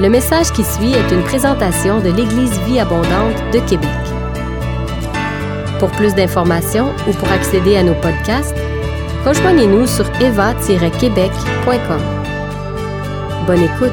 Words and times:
Le 0.00 0.08
message 0.08 0.50
qui 0.50 0.64
suit 0.64 0.92
est 0.92 1.12
une 1.12 1.22
présentation 1.22 2.00
de 2.00 2.10
l'Église 2.10 2.58
Vie 2.62 2.80
Abondante 2.80 3.36
de 3.52 3.60
Québec. 3.60 3.88
Pour 5.78 5.88
plus 5.92 6.16
d'informations 6.16 6.90
ou 7.08 7.12
pour 7.12 7.30
accéder 7.30 7.76
à 7.76 7.84
nos 7.84 7.94
podcasts, 7.94 8.56
rejoignez-nous 9.24 9.86
sur 9.86 10.04
eva-québec.com. 10.20 12.00
Bonne 13.46 13.62
écoute! 13.62 13.92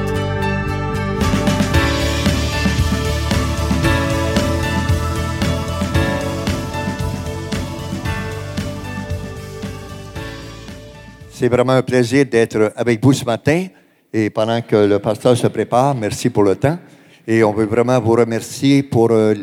C'est 11.29 11.49
vraiment 11.49 11.73
un 11.73 11.83
plaisir 11.83 12.25
d'être 12.25 12.73
avec 12.75 13.03
vous 13.03 13.13
ce 13.13 13.23
matin. 13.23 13.67
Et 14.13 14.29
pendant 14.29 14.61
que 14.61 14.75
le 14.75 14.99
pasteur 14.99 15.37
se 15.37 15.47
prépare, 15.47 15.95
merci 15.95 16.29
pour 16.29 16.43
le 16.43 16.57
temps. 16.57 16.77
Et 17.25 17.45
on 17.45 17.53
veut 17.53 17.65
vraiment 17.65 17.97
vous 18.01 18.11
remercier 18.11 18.83
pour 18.83 19.09
euh, 19.11 19.33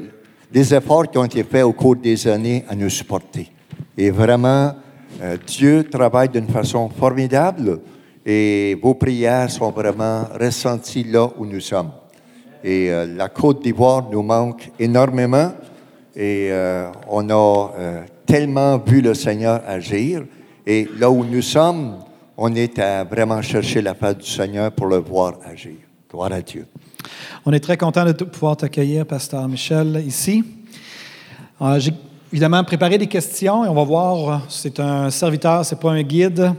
les 0.53 0.75
efforts 0.75 1.11
qui 1.11 1.17
ont 1.17 1.25
été 1.25 1.43
faits 1.43 1.65
au 1.65 1.73
cours 1.73 1.97
des 1.97 2.29
années 2.29 2.65
à 2.69 2.75
nous 2.75 2.91
supporter. 2.91 3.51
Et 3.97 4.11
vraiment, 4.11 4.75
euh, 5.23 5.39
Dieu 5.47 5.85
travaille 5.85 6.29
d'une 6.29 6.49
façon 6.49 6.91
formidable 6.91 7.81
et 8.27 8.79
vos 8.83 8.93
prières 8.93 9.51
sont 9.51 9.71
vraiment 9.71 10.25
ressenties 10.39 11.05
là 11.05 11.31
où 11.39 11.47
nous 11.47 11.61
sommes. 11.61 11.93
Et 12.63 12.91
euh, 12.91 13.07
la 13.17 13.31
Côte 13.31 13.63
d'Ivoire 13.63 14.11
nous 14.13 14.23
manque 14.23 14.71
énormément 14.79 15.53
et 16.15 16.51
on 17.09 17.31
a 17.31 17.71
tellement 18.27 18.77
vu 18.79 19.01
le 19.01 19.15
Seigneur 19.15 19.63
agir. 19.65 20.25
Et 20.67 20.89
là 20.99 21.09
où 21.09 21.25
nous 21.25 21.43
sommes, 21.43 21.95
on 22.41 22.55
est 22.55 22.79
à 22.79 23.03
vraiment 23.03 23.43
chercher 23.43 23.83
la 23.83 23.95
face 23.95 24.17
du 24.17 24.31
Seigneur 24.31 24.71
pour 24.71 24.87
le 24.87 24.99
voir 24.99 25.35
agir. 25.45 25.75
Gloire 26.09 26.33
à 26.33 26.41
Dieu. 26.41 26.67
On 27.45 27.53
est 27.53 27.59
très 27.59 27.77
content 27.77 28.05
de 28.05 28.13
pouvoir 28.13 28.57
t'accueillir, 28.57 29.05
Pasteur 29.05 29.47
Michel, 29.49 30.05
ici. 30.07 30.45
Euh, 31.61 31.81
j'ai 31.81 31.93
évidemment 32.33 32.63
préparé 32.63 32.97
des 32.97 33.09
questions 33.09 33.65
et 33.65 33.69
on 33.69 33.75
va 33.75 33.83
voir, 33.83 34.47
c'est 34.49 34.79
un 34.79 35.11
serviteur, 35.11 35.65
c'est 35.65 35.81
pas 35.81 35.91
un 35.91 36.03
guide. 36.03 36.53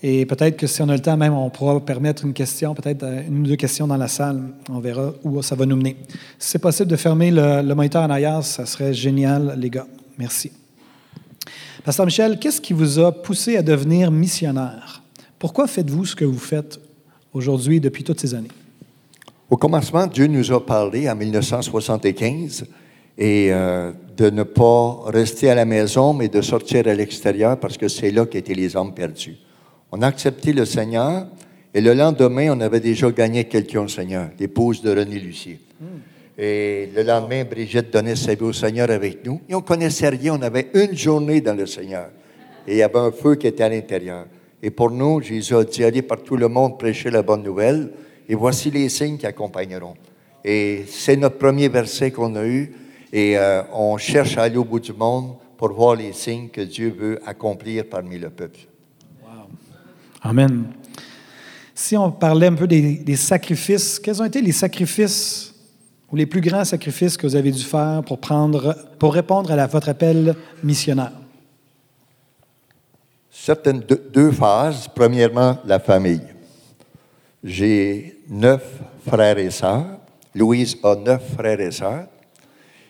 Et 0.00 0.24
peut-être 0.26 0.56
que 0.56 0.68
si 0.68 0.80
on 0.80 0.88
a 0.88 0.94
le 0.94 1.00
temps, 1.00 1.16
même, 1.16 1.34
on 1.34 1.50
pourra 1.50 1.80
permettre 1.80 2.24
une 2.24 2.32
question, 2.32 2.74
peut-être 2.74 3.02
euh, 3.02 3.22
une 3.26 3.40
ou 3.40 3.46
deux 3.48 3.56
questions 3.56 3.88
dans 3.88 3.96
la 3.96 4.08
salle. 4.08 4.40
On 4.70 4.78
verra 4.78 5.12
où 5.24 5.42
ça 5.42 5.56
va 5.56 5.66
nous 5.66 5.76
mener. 5.76 5.96
Si 6.38 6.50
c'est 6.50 6.60
possible 6.60 6.88
de 6.88 6.96
fermer 6.96 7.32
le, 7.32 7.62
le 7.62 7.74
moniteur 7.74 8.04
en 8.04 8.10
arrière, 8.10 8.44
ça 8.44 8.64
serait 8.64 8.94
génial, 8.94 9.56
les 9.58 9.70
gars. 9.70 9.88
Merci. 10.18 10.52
Pasteur 11.84 12.06
Michel, 12.06 12.38
qu'est-ce 12.38 12.60
qui 12.60 12.72
vous 12.72 13.00
a 13.00 13.10
poussé 13.10 13.56
à 13.56 13.62
devenir 13.62 14.12
missionnaire? 14.12 15.02
Pourquoi 15.38 15.66
faites-vous 15.66 16.06
ce 16.06 16.16
que 16.16 16.24
vous 16.24 16.38
faites 16.38 16.80
aujourd'hui 17.32 17.80
depuis 17.80 18.04
toutes 18.04 18.20
ces 18.20 18.34
années? 18.34 18.50
Au 19.50 19.56
commencement, 19.56 20.06
Dieu 20.06 20.26
nous 20.26 20.50
a 20.52 20.64
parlé 20.64 21.08
en 21.08 21.14
1975 21.14 22.66
et 23.18 23.48
euh, 23.50 23.92
de 24.16 24.30
ne 24.30 24.42
pas 24.42 25.02
rester 25.06 25.50
à 25.50 25.54
la 25.54 25.64
maison, 25.64 26.12
mais 26.12 26.28
de 26.28 26.40
sortir 26.40 26.88
à 26.88 26.94
l'extérieur 26.94 27.58
parce 27.58 27.76
que 27.76 27.88
c'est 27.88 28.10
là 28.10 28.26
qu'étaient 28.26 28.54
les 28.54 28.74
hommes 28.74 28.94
perdus. 28.94 29.36
On 29.92 30.02
a 30.02 30.06
accepté 30.06 30.52
le 30.52 30.64
Seigneur 30.64 31.26
et 31.72 31.80
le 31.80 31.94
lendemain, 31.94 32.56
on 32.56 32.60
avait 32.60 32.80
déjà 32.80 33.10
gagné 33.10 33.44
quelqu'un 33.44 33.82
au 33.82 33.88
Seigneur, 33.88 34.30
l'épouse 34.40 34.82
de 34.82 34.90
René 34.90 35.18
Lucier. 35.18 35.60
Et 36.38 36.88
le 36.94 37.02
lendemain, 37.02 37.44
Brigitte 37.44 37.92
donnait 37.92 38.16
sa 38.16 38.34
vie 38.34 38.42
au 38.42 38.52
Seigneur 38.52 38.90
avec 38.90 39.24
nous. 39.24 39.40
Et 39.48 39.54
on 39.54 39.62
connaissait 39.62 40.08
rien. 40.08 40.34
On 40.34 40.42
avait 40.42 40.68
une 40.74 40.96
journée 40.96 41.40
dans 41.40 41.54
le 41.54 41.66
Seigneur. 41.66 42.10
Et 42.66 42.72
il 42.72 42.78
y 42.78 42.82
avait 42.82 42.98
un 42.98 43.10
feu 43.10 43.36
qui 43.36 43.46
était 43.46 43.62
à 43.62 43.68
l'intérieur. 43.68 44.26
Et 44.66 44.70
pour 44.70 44.90
nous, 44.90 45.20
Jésus 45.20 45.54
a 45.54 45.62
dit, 45.62 45.84
allez 45.84 46.02
par 46.02 46.24
tout 46.24 46.36
le 46.36 46.48
monde 46.48 46.76
prêcher 46.76 47.08
la 47.08 47.22
bonne 47.22 47.44
nouvelle. 47.44 47.92
Et 48.28 48.34
voici 48.34 48.68
les 48.68 48.88
signes 48.88 49.16
qui 49.16 49.24
accompagneront. 49.24 49.94
Et 50.44 50.84
c'est 50.88 51.14
notre 51.14 51.38
premier 51.38 51.68
verset 51.68 52.10
qu'on 52.10 52.34
a 52.34 52.44
eu. 52.44 52.74
Et 53.12 53.38
euh, 53.38 53.62
on 53.72 53.96
cherche 53.96 54.36
à 54.36 54.42
aller 54.42 54.56
au 54.56 54.64
bout 54.64 54.80
du 54.80 54.92
monde 54.92 55.36
pour 55.56 55.72
voir 55.72 55.94
les 55.94 56.12
signes 56.12 56.48
que 56.48 56.62
Dieu 56.62 56.92
veut 56.98 57.20
accomplir 57.24 57.84
parmi 57.88 58.18
le 58.18 58.28
peuple. 58.28 58.58
Wow. 59.22 59.46
Amen. 60.22 60.64
Si 61.72 61.96
on 61.96 62.10
parlait 62.10 62.48
un 62.48 62.54
peu 62.54 62.66
des, 62.66 63.14
sacrifices, 63.14 64.00
quels 64.00 64.20
ont 64.20 64.24
été 64.24 64.42
les 64.42 64.50
sacrifices 64.50 65.54
ou 66.10 66.16
les 66.16 66.26
plus 66.26 66.40
grands 66.40 66.64
sacrifices 66.64 67.16
que 67.16 67.28
vous 67.28 67.36
avez 67.36 67.52
dû 67.52 67.62
faire 67.62 68.02
pour, 68.04 68.18
prendre, 68.18 68.74
pour 68.98 69.14
répondre 69.14 69.52
à, 69.52 69.66
votre 69.68 69.90
appel 69.90 70.34
missionnaire? 70.64 71.12
Certaines 73.46 73.78
deux, 73.78 74.32
phases. 74.32 74.88
Premièrement, 74.92 75.58
la 75.64 75.78
famille. 75.78 76.26
J'ai 77.44 78.18
neuf 78.28 78.64
frères 79.06 79.38
et 79.38 79.50
sœurs. 79.50 80.00
Louise 80.34 80.76
a 80.82 80.96
neuf 80.96 81.22
frères 81.36 81.60
et 81.60 81.70
sœurs. 81.70 82.08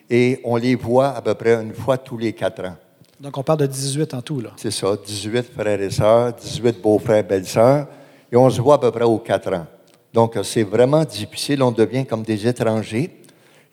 Et 0.09 0.41
on 0.45 0.57
les 0.57 0.75
voit 0.75 1.09
à 1.09 1.21
peu 1.21 1.35
près 1.35 1.63
une 1.63 1.75
fois 1.75 1.99
tous 1.99 2.17
les 2.17 2.33
quatre 2.33 2.65
ans. 2.65 2.77
Donc, 3.21 3.37
on 3.37 3.43
parle 3.43 3.59
de 3.59 3.67
18 3.67 4.15
en 4.15 4.23
tout, 4.23 4.41
là. 4.41 4.53
C'est 4.57 4.71
ça, 4.71 4.97
18 4.97 5.43
frères 5.43 5.79
et 5.79 5.91
sœurs, 5.91 6.33
18 6.33 6.81
beaux-frères, 6.81 7.23
belles-sœurs. 7.23 7.87
Et 8.33 8.37
on 8.37 8.49
se 8.49 8.63
voit 8.63 8.77
à 8.77 8.79
peu 8.79 8.91
près 8.91 9.05
aux 9.05 9.19
quatre 9.19 9.53
ans. 9.53 9.67
Donc, 10.11 10.39
c'est 10.43 10.63
vraiment 10.63 11.05
difficile. 11.05 11.63
On 11.63 11.71
devient 11.71 12.07
comme 12.07 12.23
des 12.23 12.47
étrangers. 12.47 13.11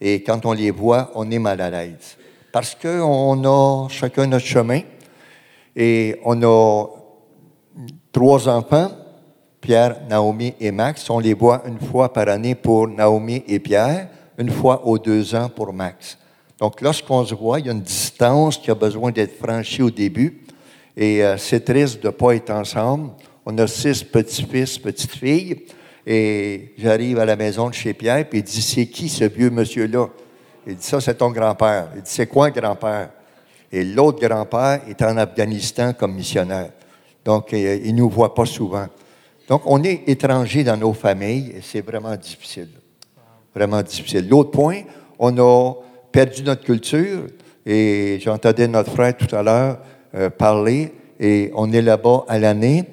Et 0.01 0.22
quand 0.22 0.45
on 0.45 0.51
les 0.51 0.72
voit, 0.72 1.11
on 1.16 1.31
est 1.31 1.39
mal 1.39 1.61
à 1.61 1.69
l'aise. 1.69 2.17
Parce 2.51 2.75
qu'on 2.75 3.41
a 3.45 3.88
chacun 3.88 4.27
notre 4.27 4.45
chemin. 4.45 4.81
Et 5.75 6.19
on 6.23 6.41
a 6.44 6.85
trois 8.11 8.47
enfants, 8.47 8.91
Pierre, 9.59 9.97
Naomi 10.09 10.53
et 10.59 10.72
Max. 10.72 11.09
On 11.09 11.19
les 11.19 11.34
voit 11.34 11.63
une 11.67 11.79
fois 11.79 12.11
par 12.11 12.28
année 12.28 12.56
pour 12.56 12.88
Naomi 12.88 13.44
et 13.47 13.59
Pierre, 13.59 14.09
une 14.38 14.51
fois 14.51 14.85
aux 14.85 15.00
deux 15.00 15.34
ans 15.35 15.50
pour 15.50 15.73
Max. 15.73 16.17
Donc, 16.59 16.79
lorsqu'on 16.81 17.25
se 17.25 17.34
voit, 17.34 17.59
il 17.59 17.66
y 17.66 17.69
a 17.69 17.72
une 17.72 17.81
distance 17.81 18.57
qui 18.57 18.69
a 18.69 18.75
besoin 18.75 19.11
d'être 19.11 19.38
franchie 19.38 19.81
au 19.81 19.89
début. 19.89 20.44
Et 20.95 21.23
euh, 21.23 21.38
c'est 21.38 21.66
triste 21.66 22.01
de 22.01 22.07
ne 22.07 22.11
pas 22.11 22.35
être 22.35 22.51
ensemble. 22.51 23.09
On 23.45 23.57
a 23.57 23.67
six 23.67 24.03
petits-fils, 24.03 24.78
petites-filles. 24.78 25.66
Et 26.05 26.73
j'arrive 26.78 27.19
à 27.19 27.25
la 27.25 27.35
maison 27.35 27.69
de 27.69 27.73
chez 27.73 27.94
Pierre, 27.94 28.28
puis 28.29 28.40
il 28.40 28.44
dit 28.44 28.61
C'est 28.61 28.85
qui 28.85 29.09
ce 29.09 29.23
vieux 29.23 29.50
monsieur-là 29.50 30.07
Il 30.67 30.75
dit 30.75 30.85
Ça, 30.85 31.01
c'est 31.01 31.16
ton 31.16 31.31
grand-père. 31.31 31.90
Il 31.95 32.01
dit 32.01 32.11
C'est 32.11 32.28
quoi 32.28 32.47
un 32.47 32.51
grand-père 32.51 33.09
Et 33.73 33.84
l'autre 33.84 34.19
grand-père 34.19 34.81
est 34.88 35.01
en 35.01 35.17
Afghanistan 35.17 35.94
comme 35.97 36.13
missionnaire. 36.13 36.69
Donc, 37.25 37.51
euh, 37.53 37.79
il 37.84 37.95
ne 37.95 38.01
nous 38.01 38.09
voit 38.09 38.35
pas 38.35 38.45
souvent. 38.45 38.85
Donc, 39.50 39.63
on 39.66 39.84
est 39.84 40.03
étranger 40.07 40.63
dans 40.63 40.78
nos 40.78 40.94
familles 40.94 41.53
et 41.57 41.61
c'est 41.61 41.81
vraiment 41.81 42.16
difficile. 42.16 42.69
Vraiment 43.53 43.81
difficile. 43.81 44.29
L'autre 44.29 44.51
point, 44.51 44.81
on 45.17 45.35
a 45.39 45.73
perdu 46.11 46.44
notre 46.44 46.63
culture 46.63 47.23
et 47.66 48.19
j'entendais 48.22 48.67
notre 48.67 48.91
frère 48.91 49.17
tout 49.17 49.35
à 49.35 49.41
l'heure 49.41 49.79
euh, 50.13 50.29
parler 50.29 50.94
et 51.19 51.51
on 51.55 51.72
est 51.72 51.81
là-bas 51.81 52.25
à 52.28 52.38
l'année 52.38 52.84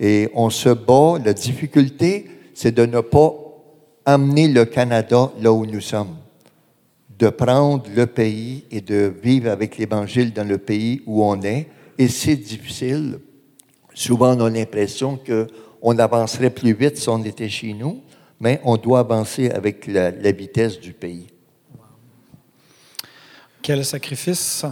et 0.00 0.28
on 0.34 0.50
se 0.50 0.70
bat. 0.70 1.14
La 1.24 1.32
difficulté, 1.32 2.26
c'est 2.54 2.74
de 2.74 2.86
ne 2.86 3.00
pas 3.00 3.32
amener 4.04 4.48
le 4.48 4.64
Canada 4.64 5.30
là 5.40 5.52
où 5.52 5.64
nous 5.64 5.80
sommes, 5.80 6.16
de 7.18 7.28
prendre 7.28 7.84
le 7.94 8.06
pays 8.06 8.64
et 8.70 8.80
de 8.80 9.12
vivre 9.22 9.50
avec 9.50 9.78
l'Évangile 9.78 10.32
dans 10.32 10.46
le 10.46 10.58
pays 10.58 11.02
où 11.06 11.24
on 11.24 11.40
est. 11.42 11.68
Et 11.96 12.08
c'est 12.08 12.36
difficile. 12.36 13.18
Souvent, 13.94 14.36
on 14.36 14.40
a 14.40 14.50
l'impression 14.50 15.18
qu'on 15.18 15.98
avancerait 15.98 16.50
plus 16.50 16.74
vite 16.74 16.96
si 16.96 17.08
on 17.08 17.22
était 17.22 17.48
chez 17.48 17.72
nous, 17.72 18.02
mais 18.40 18.60
on 18.64 18.76
doit 18.76 19.00
avancer 19.00 19.50
avec 19.50 19.86
la, 19.86 20.10
vitesse 20.32 20.80
du 20.80 20.92
pays. 20.92 21.28
Quel 23.62 23.84
sacrifice. 23.84 24.64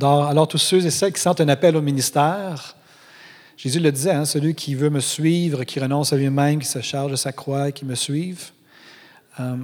Alors, 0.00 0.46
tous 0.46 0.58
ceux 0.58 0.86
et 0.86 0.90
celles 0.90 1.12
qui 1.12 1.20
sentent 1.20 1.40
un 1.40 1.48
appel 1.48 1.76
au 1.76 1.82
ministère, 1.82 2.76
Jésus 3.56 3.80
le 3.80 3.90
disait, 3.90 4.12
hein, 4.12 4.24
celui 4.24 4.54
qui 4.54 4.76
veut 4.76 4.90
me 4.90 5.00
suivre, 5.00 5.64
qui 5.64 5.80
renonce 5.80 6.12
à 6.12 6.16
lui-même, 6.16 6.60
qui 6.60 6.68
se 6.68 6.80
charge 6.80 7.10
de 7.10 7.16
sa 7.16 7.32
croix, 7.32 7.72
qui 7.72 7.84
me 7.84 7.96
suive. 7.96 8.50
Euh, 9.40 9.56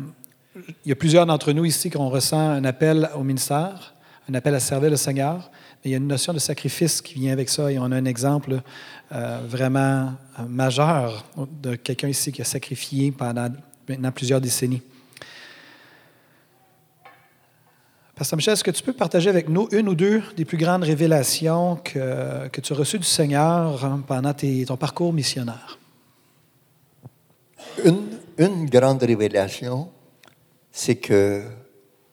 il 0.56 0.88
y 0.88 0.92
a 0.92 0.96
plusieurs 0.96 1.26
d'entre 1.26 1.52
nous 1.52 1.64
ici 1.64 1.90
qui 1.90 1.96
ont 1.96 2.08
ressent 2.08 2.38
un 2.38 2.64
appel 2.64 3.08
au 3.14 3.22
ministère, 3.22 3.94
un 4.28 4.34
appel 4.34 4.54
à 4.54 4.60
servir 4.60 4.90
le 4.90 4.96
Seigneur. 4.96 5.50
Il 5.84 5.90
y 5.90 5.94
a 5.94 5.96
une 5.96 6.08
notion 6.08 6.32
de 6.32 6.38
sacrifice 6.38 7.00
qui 7.00 7.14
vient 7.14 7.32
avec 7.32 7.48
ça 7.48 7.70
et 7.70 7.78
on 7.78 7.84
a 7.84 7.96
un 7.96 8.04
exemple 8.04 8.60
euh, 9.12 9.40
vraiment 9.46 10.12
euh, 10.38 10.42
majeur 10.48 11.24
de 11.62 11.76
quelqu'un 11.76 12.08
ici 12.08 12.32
qui 12.32 12.42
a 12.42 12.44
sacrifié 12.44 13.12
pendant 13.12 13.48
plusieurs 14.14 14.40
décennies. 14.40 14.82
Pasteur 18.14 18.36
Michel, 18.36 18.52
est-ce 18.52 18.64
que 18.64 18.70
tu 18.70 18.82
peux 18.82 18.92
partager 18.92 19.30
avec 19.30 19.48
nous 19.48 19.68
une 19.72 19.88
ou 19.88 19.94
deux 19.94 20.22
des 20.36 20.44
plus 20.44 20.58
grandes 20.58 20.82
révélations 20.82 21.76
que, 21.76 22.48
tu 22.60 22.72
as 22.72 22.76
reçues 22.76 22.98
du 22.98 23.06
Seigneur 23.06 23.82
hein, 23.82 24.02
pendant 24.06 24.34
ton 24.34 24.76
parcours 24.76 25.12
missionnaire? 25.12 25.78
Une 27.82 28.66
grande 28.66 29.02
révélation, 29.02 29.88
c'est 30.70 30.96
que 30.96 31.42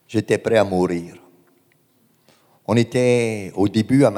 j'étais 0.08 0.38
prêt 0.38 0.58
à 0.58 0.64
mourir. 0.64 1.16
On 2.68 2.76
était 2.76 3.52
au 3.56 3.68
début 3.68 4.04
à, 4.04 4.12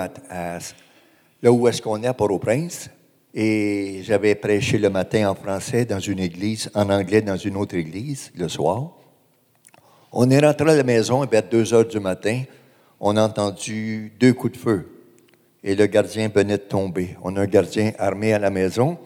là 1.41 1.51
où 1.51 1.68
est-ce 1.68 1.81
qu'on 1.81 2.01
est 2.01 2.07
à 2.07 2.13
Port-au-Prince, 2.13 2.89
Et 3.33 4.01
j'avais 4.03 4.33
prêché 4.36 4.80
le 4.80 4.89
matin 4.89 5.30
en 5.30 5.36
français 5.36 5.86
dans 5.86 6.00
une 6.00 6.19
église, 6.19 6.71
en 6.74 6.89
anglais 6.89 7.21
dans 7.21 7.38
une 7.38 7.57
autre 7.57 7.75
église 7.75 8.31
le 8.36 8.47
soir. 8.50 8.91
On 10.12 10.30
est 10.31 10.39
rentré 10.39 10.71
à 10.71 10.75
la 10.75 10.83
maison, 10.83 11.24
vers 11.25 11.44
2 11.44 11.74
heures 11.74 11.86
du 11.86 12.00
matin, 12.00 12.41
on 13.00 13.15
a 13.15 13.24
entendu 13.24 14.12
deux 14.19 14.33
coups 14.33 14.53
de 14.53 14.57
feu. 14.57 14.89
Et 15.63 15.75
le 15.75 15.86
gardien 15.86 16.30
venait 16.30 16.57
de 16.57 16.63
tomber. 16.63 17.15
On 17.21 17.36
a 17.36 17.41
un 17.41 17.45
gardien 17.45 17.91
armé 18.00 18.33
à 18.33 18.39
la 18.39 18.50
maison, 18.50 18.97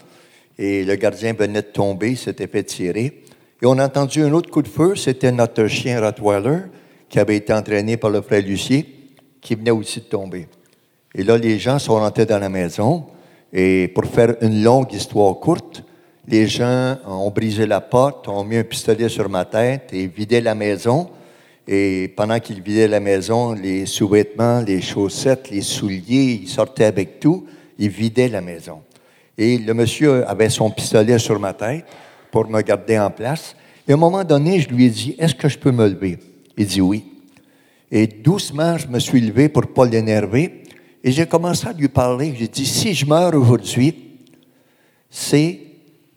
et 0.58 0.86
le 0.86 0.96
gardien 0.96 1.34
venait 1.34 1.62
de 1.62 1.68
tomber, 1.68 2.16
s'était 2.16 2.48
fait 2.48 2.64
tirer. 2.64 3.24
Et 3.64 3.66
on 3.66 3.78
a 3.80 3.86
entendu 3.86 4.22
un 4.22 4.34
autre 4.34 4.52
coup 4.52 4.62
de 4.62 4.68
feu, 4.68 4.94
c'était 4.98 5.32
notre 5.32 5.68
chien 5.68 6.02
Rottweiler, 6.02 6.64
qui 7.08 7.18
avait 7.18 7.38
été 7.38 7.54
entraîné 7.54 7.96
par 7.96 8.10
le 8.10 8.22
frère 8.22 8.42
Lucier, 8.42 8.86
qui 9.40 9.56
venait 9.56 9.72
aussi 9.72 10.02
de 10.02 10.06
tomber. 10.06 10.50
Et 11.16 11.24
là, 11.24 11.38
les 11.38 11.58
gens 11.60 11.80
sont 11.80 11.94
rentrés 11.94 12.26
dans 12.26 12.40
la 12.40 12.50
maison, 12.50 13.06
et 13.54 13.88
pour 13.96 14.04
faire 14.04 14.36
une 14.42 14.62
longue 14.62 14.92
histoire 14.92 15.36
courte, 15.36 15.82
les 16.28 16.46
gens 16.46 16.98
ont 17.08 17.30
brisé 17.30 17.66
la 17.66 17.80
porte, 17.80 18.28
ont 18.28 18.44
mis 18.44 18.58
un 18.58 18.66
pistolet 18.66 19.08
sur 19.08 19.30
ma 19.30 19.46
tête 19.46 19.92
et 19.94 20.08
vidé 20.08 20.42
la 20.42 20.56
maison. 20.56 21.10
Et 21.66 22.14
pendant 22.18 22.42
qu'ils 22.42 22.62
vidaient 22.62 22.90
la 22.90 23.00
maison, 23.00 23.54
les 23.54 23.86
sous-vêtements, 23.86 24.60
les 24.60 24.82
chaussettes, 24.82 25.50
les 25.50 25.62
souliers, 25.62 26.42
ils 26.42 26.50
sortaient 26.50 26.84
avec 26.84 27.18
tout, 27.22 27.48
ils 27.80 27.88
vidaient 27.88 28.28
la 28.28 28.42
maison. 28.42 28.82
Et 29.38 29.58
le 29.58 29.74
monsieur 29.74 30.28
avait 30.28 30.50
son 30.50 30.70
pistolet 30.70 31.18
sur 31.18 31.40
ma 31.40 31.54
tête 31.54 31.86
pour 32.34 32.50
me 32.50 32.64
garder 32.64 32.98
en 32.98 33.12
place. 33.12 33.56
Et 33.88 33.92
à 33.92 33.94
un 33.94 34.00
moment 34.00 34.24
donné, 34.24 34.60
je 34.60 34.68
lui 34.70 34.86
ai 34.86 34.90
dit, 34.90 35.16
est-ce 35.20 35.36
que 35.36 35.48
je 35.48 35.56
peux 35.56 35.72
me 35.72 35.88
lever? 35.88 36.18
Il 36.58 36.66
dit 36.66 36.82
oui. 36.82 37.06
Et 37.92 38.08
doucement, 38.08 38.76
je 38.76 38.88
me 38.88 38.98
suis 38.98 39.22
levé 39.22 39.50
pour 39.50 39.62
ne 39.62 39.68
pas 39.68 39.86
l'énerver. 39.86 40.64
Et 41.04 41.12
j'ai 41.12 41.28
commencé 41.28 41.68
à 41.68 41.74
lui 41.74 41.90
parler. 41.90 42.34
J'ai 42.36 42.48
dit, 42.48 42.66
si 42.66 42.96
je 42.96 43.06
meurs 43.06 43.36
aujourd'hui, 43.36 43.94
c'est 45.12 45.60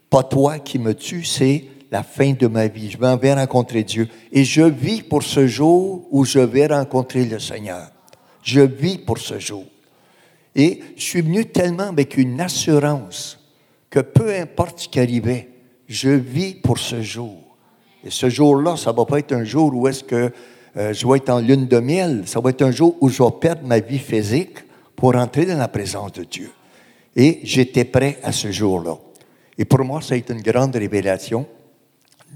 pas 0.09 0.23
toi 0.23 0.59
qui 0.59 0.79
me 0.79 0.95
tue, 0.95 1.23
c'est 1.23 1.65
la 1.91 2.03
fin 2.03 2.33
de 2.33 2.47
ma 2.47 2.67
vie. 2.67 2.91
Je 2.91 2.97
m'en 2.97 3.19
vais 3.19 3.35
rencontrer 3.35 3.85
Dieu. 3.85 4.09
Et 4.33 4.43
je 4.43 4.63
vis 4.63 5.03
pour 5.03 5.23
ce 5.23 5.47
jour 5.47 6.09
où 6.11 6.25
je 6.25 6.39
vais 6.39 6.67
rencontrer 6.67 7.27
le 7.27 7.39
Seigneur. 7.39 7.91
Je 8.43 8.61
vis 8.61 8.97
pour 8.97 9.19
ce 9.19 9.39
jour. 9.39 9.67
Et 10.55 10.81
je 10.97 11.03
suis 11.03 11.21
venu 11.21 11.45
tellement 11.45 11.89
avec 11.89 12.17
une 12.17 12.41
assurance 12.41 13.39
que 13.91 14.01
peu 14.01 14.35
importe 14.35 14.81
ce 14.81 14.89
qui 14.89 14.99
arrivait, 14.99 15.51
je 15.89 16.11
vis 16.11 16.55
pour 16.55 16.79
ce 16.79 17.03
jour. 17.03 17.37
Et 18.05 18.11
ce 18.11 18.29
jour-là, 18.29 18.77
ça 18.77 18.93
ne 18.93 18.97
va 18.97 19.05
pas 19.05 19.19
être 19.19 19.33
un 19.33 19.45
jour 19.45 19.75
où 19.75 19.89
est-ce 19.89 20.05
que 20.05 20.33
euh, 20.77 20.93
je 20.93 21.07
vais 21.07 21.17
être 21.17 21.31
en 21.31 21.41
lune 21.41 21.67
de 21.67 21.79
miel. 21.79 22.23
Ça 22.27 22.41
va 22.41 22.51
être 22.51 22.63
un 22.63 22.71
jour 22.71 22.97
où 23.01 23.09
je 23.09 23.23
vais 23.23 23.31
perdre 23.41 23.67
ma 23.67 23.81
vie 23.81 23.99
physique 23.99 24.59
pour 24.95 25.17
entrer 25.17 25.47
dans 25.47 25.59
la 25.59 25.69
présence 25.69 26.13
de 26.13 26.25
Dieu. 26.25 26.51
Et 27.15 27.41
j'étais 27.45 27.85
prêt 27.85 28.19
à 28.23 28.33
ce 28.33 28.51
jour-là. 28.51 28.97
Et 29.59 29.65
pour 29.65 29.81
moi, 29.85 30.03
ça 30.03 30.15
a 30.15 30.17
été 30.17 30.33
une 30.33 30.43
grande 30.43 30.77
révélation 30.77 31.47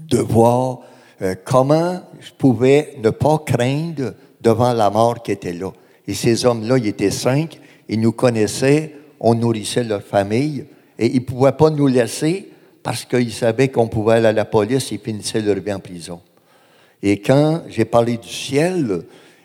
de 0.09 0.17
voir 0.17 0.79
euh, 1.21 1.35
comment 1.45 2.01
je 2.19 2.31
pouvais 2.37 2.95
ne 3.01 3.11
pas 3.11 3.37
craindre 3.45 4.13
devant 4.41 4.73
la 4.73 4.89
mort 4.89 5.21
qui 5.21 5.31
était 5.31 5.53
là. 5.53 5.71
Et 6.07 6.13
ces 6.13 6.45
hommes-là, 6.45 6.77
ils 6.79 6.87
étaient 6.87 7.11
cinq, 7.11 7.59
ils 7.87 7.99
nous 7.99 8.11
connaissaient, 8.11 8.95
on 9.19 9.35
nourrissait 9.35 9.83
leur 9.83 10.01
famille, 10.01 10.65
et 10.97 11.07
ils 11.07 11.21
ne 11.21 11.25
pouvaient 11.25 11.51
pas 11.51 11.69
nous 11.69 11.87
laisser 11.87 12.50
parce 12.83 13.05
qu'ils 13.05 13.33
savaient 13.33 13.69
qu'on 13.69 13.87
pouvait 13.87 14.15
aller 14.15 14.27
à 14.27 14.33
la 14.33 14.45
police 14.45 14.91
et 14.91 14.97
finissaient 14.97 15.41
leur 15.41 15.55
vie 15.55 15.73
en 15.73 15.79
prison. 15.79 16.19
Et 17.01 17.19
quand 17.19 17.61
j'ai 17.67 17.85
parlé 17.85 18.17
du 18.17 18.29
ciel, 18.29 19.03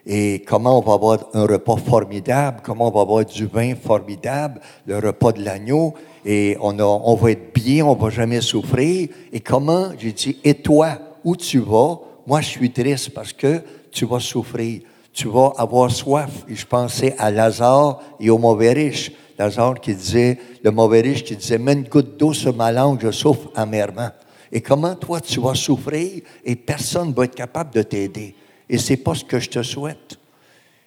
et 0.09 0.45
comment 0.47 0.79
on 0.79 0.83
va 0.83 0.95
avoir 0.95 1.19
un 1.35 1.47
repas 1.47 1.77
formidable, 1.77 2.61
comment 2.63 2.89
on 2.89 2.91
va 2.93 3.01
avoir 3.01 3.25
du 3.25 3.47
vin 3.47 3.75
formidable, 3.75 4.61
le 4.87 4.99
repas 4.99 5.33
de 5.33 5.43
l'agneau, 5.43 5.95
et 6.25 6.57
on, 6.61 6.79
on 6.79 7.15
va 7.17 7.31
être 7.33 7.53
bien, 7.53 7.85
on 7.85 7.95
va 7.95 8.11
jamais 8.11 8.41
souffrir. 8.41 9.09
Et 9.33 9.41
comment, 9.41 9.91
j'ai 9.99 10.13
dit, 10.13 10.39
et 10.45 10.55
toi, 10.55 10.99
où 11.25 11.35
tu 11.37 11.59
vas? 11.59 11.99
Moi, 12.27 12.41
je 12.41 12.49
suis 12.49 12.71
triste 12.71 13.11
parce 13.11 13.33
que 13.33 13.63
tu 13.91 14.07
vas 14.07 14.21
souffrir. 14.21 14.83
Tu 15.13 15.29
vas 15.29 15.53
avoir 15.57 15.91
soif. 15.91 16.45
Et 16.49 16.55
je 16.55 16.67
pensais 16.67 17.15
à 17.19 17.31
Lazare 17.31 18.01
et 18.21 18.29
au 18.31 18.39
mauvais 18.39 18.73
riche. 18.73 19.13
Lazare 19.39 19.81
qui 19.81 19.95
disait, 19.95 20.39
le 20.63 20.71
mauvais 20.71 21.01
riche 21.01 21.25
qui 21.25 21.37
disait, 21.37 21.59
mets 21.59 21.75
une 21.75 21.85
goutte 21.85 22.17
d'eau 22.17 22.33
sur 22.33 22.55
ma 22.55 22.73
langue, 22.73 23.01
je 23.03 23.11
souffre 23.11 23.51
amèrement. 23.55 24.11
Et 24.53 24.61
comment 24.61 24.95
toi, 24.95 25.21
tu 25.21 25.41
vas 25.41 25.55
souffrir 25.55 26.23
et 26.45 26.57
personne 26.57 27.09
ne 27.09 27.15
va 27.15 27.25
être 27.25 27.35
capable 27.35 27.75
de 27.75 27.83
t'aider? 27.83 28.35
Et 28.69 28.79
c'est 28.79 28.97
pas 28.97 29.15
ce 29.15 29.25
que 29.25 29.39
je 29.39 29.51
te 29.51 29.63
souhaite. 29.63 30.19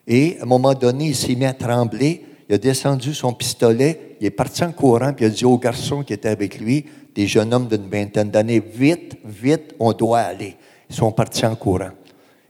Et 0.07 0.37
à 0.39 0.43
un 0.43 0.45
moment 0.45 0.73
donné, 0.73 1.07
il 1.07 1.15
s'est 1.15 1.35
mis 1.35 1.45
à 1.45 1.53
trembler 1.53 2.25
il 2.49 2.55
a 2.55 2.57
descendu 2.57 3.13
son 3.13 3.31
pistolet, 3.31 4.15
il 4.19 4.25
est 4.25 4.31
parti 4.31 4.63
en 4.63 4.71
courant, 4.71 5.13
puis 5.13 5.23
il 5.23 5.27
a 5.27 5.31
dit 5.31 5.45
aux 5.45 5.59
garçons 5.59 6.03
qui 6.03 6.13
étaient 6.13 6.29
avec 6.29 6.59
lui, 6.59 6.83
des 7.13 7.27
jeunes 7.27 7.53
hommes 7.53 7.67
d'une 7.67 7.87
vingtaine 7.87 8.31
d'années, 8.31 8.59
vite, 8.59 9.17
vite, 9.23 9.75
on 9.79 9.93
doit 9.93 10.21
aller. 10.21 10.55
Ils 10.89 10.95
sont 10.95 11.11
partis 11.11 11.45
en 11.45 11.55
courant 11.55 11.91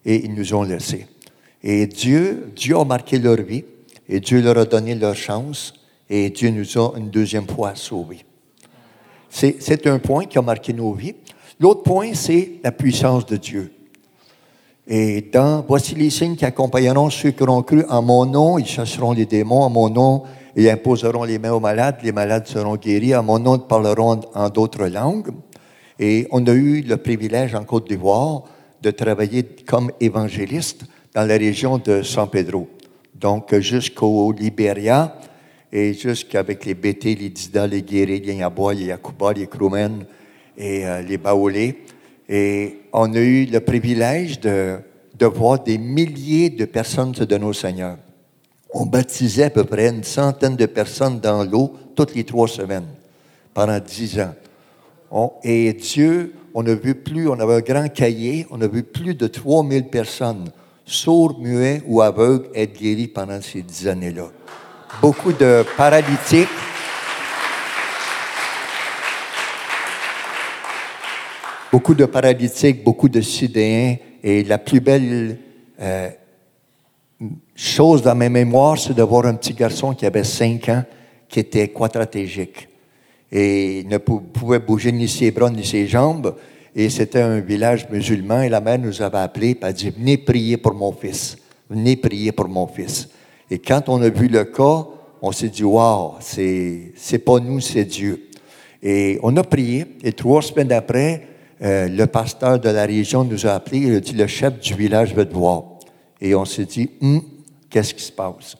et 0.05 0.23
ils 0.23 0.33
nous 0.33 0.53
ont 0.53 0.63
laissés. 0.63 1.05
Et 1.61 1.85
Dieu, 1.85 2.49
Dieu 2.55 2.77
a 2.77 2.85
marqué 2.85 3.19
leur 3.19 3.41
vie 3.41 3.65
et 4.07 4.21
Dieu 4.21 4.41
leur 4.41 4.57
a 4.57 4.63
donné 4.63 4.95
leur 4.95 5.15
chance 5.15 5.73
et 6.09 6.29
Dieu 6.31 6.49
nous 6.49 6.77
a 6.77 6.97
une 6.97 7.09
deuxième 7.09 7.47
fois 7.47 7.73
sauvés. 7.75 8.25
C'est 9.29 9.85
un 9.85 9.99
point 9.99 10.25
qui 10.25 10.37
a 10.37 10.41
marqué 10.41 10.73
nos 10.73 10.93
vies. 10.93 11.15
L'autre 11.59 11.83
point, 11.83 12.13
c'est 12.13 12.53
la 12.63 12.71
puissance 12.71 13.25
de 13.25 13.37
Dieu. 13.37 13.71
Et 14.87 15.21
dans 15.31 15.63
Voici 15.67 15.93
les 15.93 16.09
signes 16.09 16.35
qui 16.35 16.45
accompagneront 16.45 17.11
ceux 17.11 17.29
qui 17.29 17.43
auront 17.43 17.61
cru 17.61 17.83
en 17.89 18.01
mon 18.01 18.25
nom, 18.25 18.57
ils 18.57 18.65
chasseront 18.65 19.11
les 19.11 19.27
démons 19.27 19.61
en 19.61 19.69
mon 19.69 19.89
nom, 19.89 20.23
ils 20.55 20.67
imposeront 20.67 21.25
les 21.25 21.37
mains 21.37 21.51
aux 21.51 21.59
malades, 21.59 21.97
les 22.01 22.11
malades 22.11 22.47
seront 22.47 22.75
guéris, 22.75 23.15
en 23.15 23.21
mon 23.21 23.37
nom 23.37 23.57
ils 23.57 23.67
parleront 23.67 24.21
en 24.33 24.49
d'autres 24.49 24.87
langues. 24.87 25.29
Et 25.99 26.27
on 26.31 26.45
a 26.47 26.53
eu 26.53 26.81
le 26.81 26.97
privilège 26.97 27.53
en 27.53 27.65
Côte 27.65 27.87
d'Ivoire 27.87 28.45
de 28.81 28.89
travailler 28.89 29.43
comme 29.43 29.91
évangéliste 29.99 30.85
dans 31.13 31.27
la 31.27 31.37
région 31.37 31.77
de 31.77 32.01
San 32.01 32.27
Pedro. 32.27 32.67
Donc 33.13 33.53
jusqu'au 33.59 34.31
Libéria 34.31 35.15
et 35.71 35.93
jusqu'avec 35.93 36.65
les 36.65 36.73
Bété, 36.73 37.15
les 37.15 37.29
Dida, 37.29 37.67
les 37.67 37.81
Guéris, 37.81 38.21
les 38.21 38.35
Yabois, 38.35 38.73
les 38.73 38.85
Yakuba, 38.85 39.33
les 39.33 39.47
Kroumen 39.47 40.05
et 40.57 40.85
euh, 40.85 41.01
les 41.01 41.17
Baoulés. 41.17 41.83
Et 42.27 42.77
on 42.91 43.13
a 43.13 43.19
eu 43.19 43.45
le 43.45 43.59
privilège 43.59 44.39
de, 44.39 44.77
de 45.17 45.25
voir 45.25 45.63
des 45.63 45.77
milliers 45.77 46.49
de 46.49 46.65
personnes 46.65 47.13
se 47.13 47.23
donner 47.23 47.45
au 47.45 47.53
Seigneur. 47.53 47.97
On 48.71 48.85
baptisait 48.85 49.45
à 49.45 49.49
peu 49.49 49.63
près 49.63 49.89
une 49.89 50.03
centaine 50.03 50.55
de 50.55 50.65
personnes 50.65 51.19
dans 51.19 51.43
l'eau 51.43 51.73
toutes 51.95 52.15
les 52.15 52.23
trois 52.23 52.47
semaines, 52.47 52.87
pendant 53.53 53.79
dix 53.79 54.19
ans. 54.19 55.33
et 55.43 55.73
Dieu, 55.73 56.33
on 56.53 56.65
a 56.65 56.73
vu 56.73 56.95
plus, 56.95 57.27
on 57.27 57.39
avait 57.39 57.55
un 57.55 57.61
grand 57.61 57.89
cahier, 57.89 58.45
on 58.51 58.61
a 58.61 58.67
vu 58.67 58.83
plus 58.83 59.15
de 59.15 59.27
3000 59.27 59.85
personnes, 59.85 60.49
sourds, 60.85 61.39
muets 61.39 61.81
ou 61.87 62.01
aveugles, 62.01 62.49
être 62.55 62.79
guéris 62.79 63.07
pendant 63.07 63.41
ces 63.41 63.61
dix 63.61 63.87
années-là. 63.87 64.29
Beaucoup 64.97 65.31
de 65.31 65.63
paralytiques, 65.77 66.49
beaucoup 71.71 71.93
de 71.93 72.03
paralytiques, 72.03 72.83
beaucoup 72.83 73.07
de 73.07 73.21
sidéens. 73.21 73.95
Et 74.21 74.43
la 74.43 74.57
plus 74.57 74.81
belle 74.81 75.37
euh, 75.79 76.09
chose 77.55 78.01
dans 78.01 78.15
mes 78.15 78.27
mémoires, 78.27 78.77
c'est 78.77 78.93
de 78.93 79.03
voir 79.03 79.25
un 79.27 79.35
petit 79.35 79.53
garçon 79.53 79.93
qui 79.93 80.05
avait 80.05 80.25
cinq 80.25 80.67
ans, 80.67 80.83
qui 81.29 81.39
était 81.39 81.69
quadratégique. 81.69 82.67
Et 83.31 83.85
ne 83.87 83.99
pouvait 83.99 84.59
bouger 84.59 84.91
ni 84.91 85.07
ses 85.07 85.31
bras 85.31 85.49
ni 85.49 85.65
ses 85.65 85.87
jambes. 85.87 86.35
Et 86.75 86.89
c'était 86.89 87.21
un 87.21 87.39
village 87.39 87.87
musulman. 87.89 88.41
Et 88.41 88.49
la 88.49 88.59
mère 88.59 88.79
nous 88.79 89.01
avait 89.01 89.19
appelés 89.19 89.57
et 89.61 89.65
a 89.65 89.71
dit 89.71 89.91
Venez 89.91 90.17
prier 90.17 90.57
pour 90.57 90.73
mon 90.73 90.91
fils. 90.91 91.37
Venez 91.69 91.95
prier 91.95 92.33
pour 92.33 92.49
mon 92.49 92.67
fils. 92.67 93.07
Et 93.49 93.59
quand 93.59 93.89
on 93.89 94.01
a 94.01 94.09
vu 94.09 94.27
le 94.27 94.43
cas, 94.45 94.85
on 95.21 95.31
s'est 95.31 95.49
dit 95.49 95.63
Waouh, 95.63 96.13
c'est, 96.19 96.93
c'est 96.95 97.19
pas 97.19 97.39
nous, 97.39 97.59
c'est 97.59 97.85
Dieu. 97.85 98.29
Et 98.81 99.19
on 99.23 99.35
a 99.37 99.43
prié. 99.43 99.85
Et 100.03 100.13
trois 100.13 100.41
semaines 100.41 100.71
après, 100.71 101.27
euh, 101.61 101.87
le 101.89 102.07
pasteur 102.07 102.59
de 102.59 102.69
la 102.69 102.85
région 102.85 103.23
nous 103.23 103.45
a 103.45 103.51
appelé, 103.51 103.79
il 103.79 103.95
a 103.95 103.99
dit, 103.99 104.13
le 104.13 104.27
chef 104.27 104.59
du 104.59 104.73
village 104.73 105.13
veut 105.13 105.25
te 105.25 105.33
voir. 105.33 105.63
Et 106.21 106.33
on 106.35 106.45
s'est 106.45 106.65
dit, 106.65 106.89
hum, 107.01 107.21
qu'est-ce 107.69 107.93
qui 107.93 108.03
se 108.03 108.11
passe? 108.11 108.55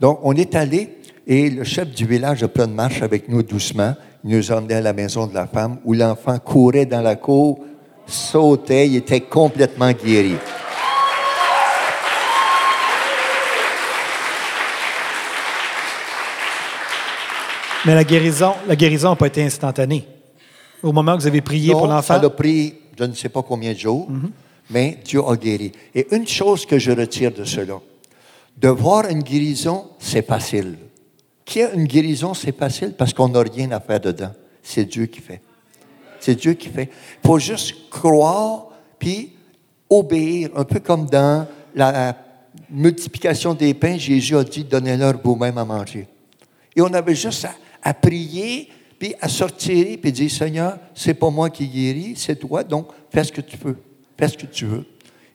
Donc, 0.00 0.20
on 0.22 0.34
est 0.34 0.54
allé 0.54 0.98
et 1.26 1.50
le 1.50 1.62
chef 1.64 1.90
du 1.90 2.06
village 2.06 2.42
a 2.42 2.48
pris 2.48 2.62
une 2.64 2.74
marche 2.74 3.02
avec 3.02 3.28
nous 3.28 3.42
doucement. 3.42 3.94
Il 4.24 4.30
nous 4.30 4.50
a 4.50 4.56
emmenés 4.56 4.74
à 4.74 4.80
la 4.80 4.94
maison 4.94 5.26
de 5.26 5.34
la 5.34 5.46
femme 5.46 5.76
où 5.84 5.92
l'enfant 5.92 6.38
courait 6.38 6.86
dans 6.86 7.02
la 7.02 7.16
cour, 7.16 7.58
sautait, 8.06 8.88
il 8.88 8.96
était 8.96 9.20
complètement 9.20 9.92
guéri. 9.92 10.36
Mais 17.88 17.94
la 17.94 18.04
guérison, 18.04 18.52
la 18.66 18.76
guérison 18.76 19.08
n'a 19.08 19.16
pas 19.16 19.28
été 19.28 19.42
instantanée 19.42 20.06
au 20.82 20.92
moment 20.92 21.14
où 21.14 21.20
vous 21.20 21.26
avez 21.26 21.40
prié 21.40 21.72
pour 21.72 21.86
l'enfant? 21.86 22.20
Ça 22.20 22.26
a 22.26 22.28
pris, 22.28 22.74
je 22.98 23.04
ne 23.04 23.14
sais 23.14 23.30
pas 23.30 23.42
combien 23.42 23.72
de 23.72 23.78
jours, 23.78 24.10
mhm. 24.10 24.30
mais 24.68 24.98
Dieu 25.02 25.22
a 25.26 25.34
guéri. 25.36 25.72
Et 25.94 26.06
une 26.14 26.28
chose 26.28 26.66
que 26.66 26.78
je 26.78 26.90
retire 26.90 27.32
de 27.32 27.44
cela, 27.44 27.80
de 28.58 28.68
voir 28.68 29.08
une 29.08 29.22
guérison, 29.22 29.86
c'est 29.98 30.26
facile. 30.26 30.76
Qu'il 31.46 31.62
y 31.62 31.64
ait 31.64 31.72
une 31.72 31.86
guérison, 31.86 32.34
c'est 32.34 32.54
facile 32.54 32.92
parce 32.92 33.14
qu'on 33.14 33.30
n'a 33.30 33.40
rien 33.40 33.70
à 33.70 33.80
faire 33.80 34.00
dedans. 34.00 34.32
C'est 34.62 34.84
Dieu 34.84 35.06
qui 35.06 35.22
fait. 35.22 35.40
C'est 36.20 36.34
Dieu 36.34 36.52
qui 36.52 36.68
fait. 36.68 36.90
Il 37.24 37.26
faut 37.26 37.38
juste 37.38 37.88
croire, 37.88 38.66
puis 38.98 39.32
obéir, 39.88 40.50
un 40.56 40.64
peu 40.64 40.80
comme 40.80 41.06
dans 41.06 41.46
la 41.74 42.14
multiplication 42.68 43.54
des 43.54 43.72
pains, 43.72 43.96
Jésus 43.96 44.36
a 44.36 44.44
dit, 44.44 44.64
donnez-leur 44.64 45.14
vous-même 45.24 45.56
à 45.56 45.64
manger. 45.64 46.06
Et 46.76 46.82
on 46.82 46.92
avait 46.92 47.14
juste 47.14 47.46
à, 47.46 47.54
à 47.82 47.94
prier, 47.94 48.68
puis 48.98 49.14
à 49.20 49.28
sortir, 49.28 49.98
puis 50.00 50.12
dire, 50.12 50.30
Seigneur, 50.30 50.78
c'est 50.94 51.14
pas 51.14 51.30
moi 51.30 51.50
qui 51.50 51.66
guéris, 51.68 52.14
c'est 52.16 52.36
toi, 52.36 52.64
donc 52.64 52.88
fais 53.10 53.24
ce 53.24 53.32
que 53.32 53.40
tu 53.40 53.56
veux, 53.56 53.78
fais 54.16 54.28
ce 54.28 54.36
que 54.36 54.46
tu 54.46 54.66
veux. 54.66 54.84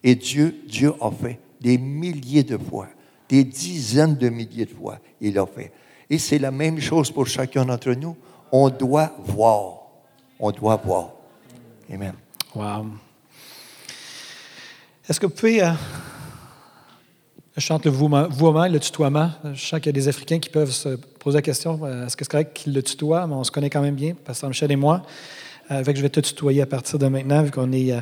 Et 0.03 0.15
Dieu, 0.15 0.63
Dieu 0.67 0.93
a 1.00 1.09
fait 1.12 1.39
des 1.62 1.77
milliers 1.77 2.43
de 2.43 2.57
fois, 2.57 2.89
des 3.29 3.43
dizaines 3.43 4.15
de 4.15 4.29
milliers 4.29 4.65
de 4.65 4.73
fois, 4.73 5.00
il 5.21 5.38
a 5.39 5.45
fait. 5.45 5.71
Et 6.09 6.17
c'est 6.17 6.39
la 6.39 6.51
même 6.51 6.79
chose 6.79 7.09
pour 7.09 7.25
chacun 7.25 7.65
d'entre 7.65 7.91
nous. 7.93 8.15
On 8.51 8.69
doit 8.69 9.15
voir. 9.25 9.88
On 10.39 10.51
doit 10.51 10.75
voir. 10.75 11.12
Amen. 11.91 12.13
Wow. 12.53 12.85
Est-ce 15.09 15.19
que 15.19 15.25
vous 15.25 15.33
pouvez. 15.33 15.63
euh, 15.63 15.71
je 17.55 17.62
chante 17.62 17.86
le 17.86 17.91
vouement, 17.91 18.67
le 18.67 18.79
tutoiement. 18.79 19.29
Je 19.53 19.62
sens 19.62 19.79
qu'il 19.79 19.88
y 19.88 19.89
a 19.89 19.93
des 19.93 20.07
Africains 20.07 20.39
qui 20.39 20.50
peuvent 20.50 20.72
se 20.72 20.89
poser 21.19 21.38
la 21.38 21.41
question 21.43 21.79
euh, 21.83 22.07
est-ce 22.07 22.17
que 22.17 22.25
c'est 22.25 22.31
correct 22.31 22.53
qu'ils 22.53 22.74
le 22.74 22.81
tutoient? 22.81 23.27
Mais 23.27 23.36
on 23.36 23.43
se 23.43 23.51
connaît 23.51 23.69
quand 23.69 23.81
même 23.81 23.95
bien, 23.95 24.15
Pasteur 24.25 24.50
Michel 24.50 24.72
et 24.72 24.75
moi. 24.75 25.03
Euh, 25.72 25.83
que 25.83 25.95
je 25.95 26.01
vais 26.01 26.10
te 26.10 26.19
tutoyer 26.19 26.62
à 26.63 26.65
partir 26.65 26.98
de 26.98 27.07
maintenant, 27.07 27.43
vu 27.43 27.51
qu'on 27.51 27.72
est 27.72 27.93
euh, 27.93 28.01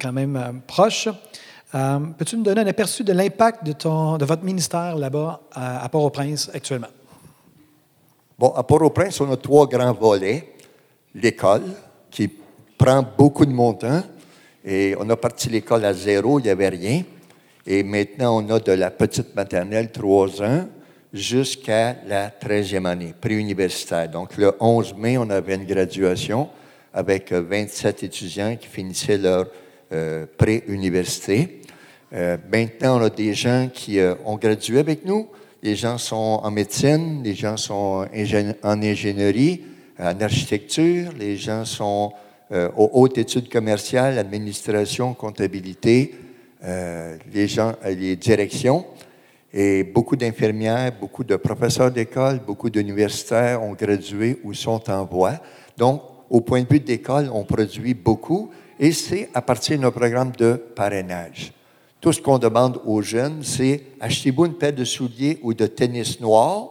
quand 0.00 0.12
même 0.12 0.62
proches. 0.66 1.08
Peux-tu 1.72 2.36
nous 2.36 2.44
donner 2.44 2.60
un 2.60 2.66
aperçu 2.68 3.02
de 3.02 3.12
l'impact 3.12 3.66
de, 3.66 3.72
ton, 3.72 4.16
de 4.16 4.24
votre 4.24 4.44
ministère 4.44 4.96
là-bas 4.96 5.40
à, 5.50 5.84
à 5.84 5.88
Port-au-Prince 5.88 6.50
actuellement? 6.54 6.86
Bon, 8.38 8.50
à 8.50 8.62
Port-au-Prince, 8.62 9.20
on 9.20 9.32
a 9.32 9.36
trois 9.36 9.66
grands 9.66 9.92
volets. 9.92 10.54
L'école, 11.16 11.64
qui 12.12 12.30
prend 12.78 13.04
beaucoup 13.18 13.44
de 13.44 13.50
mon 13.50 13.72
temps. 13.74 14.02
Et 14.64 14.94
on 15.00 15.10
a 15.10 15.16
parti 15.16 15.48
l'école 15.48 15.84
à 15.84 15.92
zéro, 15.92 16.38
il 16.38 16.44
n'y 16.44 16.48
avait 16.48 16.68
rien. 16.68 17.02
Et 17.66 17.82
maintenant, 17.82 18.42
on 18.42 18.50
a 18.50 18.58
de 18.58 18.72
la 18.72 18.90
petite 18.90 19.34
maternelle, 19.34 19.90
trois 19.90 20.42
ans, 20.42 20.68
jusqu'à 21.12 21.96
la 22.06 22.28
13e 22.28 22.86
année, 22.86 23.14
préuniversitaire. 23.18 24.08
Donc, 24.08 24.36
le 24.36 24.52
11 24.60 24.94
mai, 24.96 25.16
on 25.16 25.30
avait 25.30 25.54
une 25.54 25.64
graduation 25.64 26.48
avec 26.92 27.32
euh, 27.32 27.42
27 27.42 28.02
étudiants 28.02 28.56
qui 28.56 28.68
finissaient 28.68 29.18
leur 29.18 29.46
euh, 29.92 30.26
pré-université. 30.36 31.60
Euh, 32.12 32.36
maintenant, 32.52 33.00
on 33.00 33.04
a 33.04 33.10
des 33.10 33.34
gens 33.34 33.68
qui 33.72 33.98
euh, 33.98 34.14
ont 34.24 34.36
gradué 34.36 34.78
avec 34.78 35.04
nous. 35.04 35.28
Les 35.62 35.74
gens 35.74 35.98
sont 35.98 36.40
en 36.42 36.50
médecine, 36.50 37.22
les 37.24 37.34
gens 37.34 37.56
sont 37.56 38.06
en 38.62 38.82
ingénierie, 38.82 39.62
en 39.98 40.20
architecture, 40.20 41.10
les 41.18 41.36
gens 41.36 41.64
sont 41.64 42.12
euh, 42.52 42.68
aux 42.76 42.90
hautes 42.92 43.16
études 43.18 43.48
commerciales, 43.48 44.18
administration, 44.18 45.14
comptabilité, 45.14 46.14
euh, 46.64 47.16
les 47.32 47.46
gens, 47.46 47.74
euh, 47.84 47.94
les 47.94 48.16
directions. 48.16 48.86
Et 49.52 49.84
beaucoup 49.84 50.16
d'infirmières, 50.16 50.92
beaucoup 50.98 51.22
de 51.22 51.36
professeurs 51.36 51.90
d'école, 51.90 52.40
beaucoup 52.44 52.70
d'universitaires 52.70 53.62
ont 53.62 53.74
gradué 53.74 54.40
ou 54.42 54.54
sont 54.54 54.90
en 54.90 55.04
voie. 55.04 55.34
Donc, 55.76 56.02
au 56.30 56.40
point 56.40 56.62
de 56.62 56.68
vue 56.68 56.80
de 56.80 56.88
l'école, 56.88 57.30
on 57.32 57.44
produit 57.44 57.94
beaucoup 57.94 58.50
et 58.80 58.92
c'est 58.92 59.28
à 59.34 59.42
partir 59.42 59.76
de 59.76 59.82
nos 59.82 59.90
programmes 59.92 60.32
de 60.32 60.54
parrainage. 60.54 61.52
Tout 62.00 62.12
ce 62.12 62.20
qu'on 62.20 62.38
demande 62.38 62.80
aux 62.84 63.02
jeunes, 63.02 63.42
c'est 63.42 63.82
achetez-vous 64.00 64.46
une 64.46 64.54
paire 64.54 64.72
de 64.72 64.84
souliers 64.84 65.38
ou 65.42 65.54
de 65.54 65.66
tennis 65.66 66.20
noir 66.20 66.70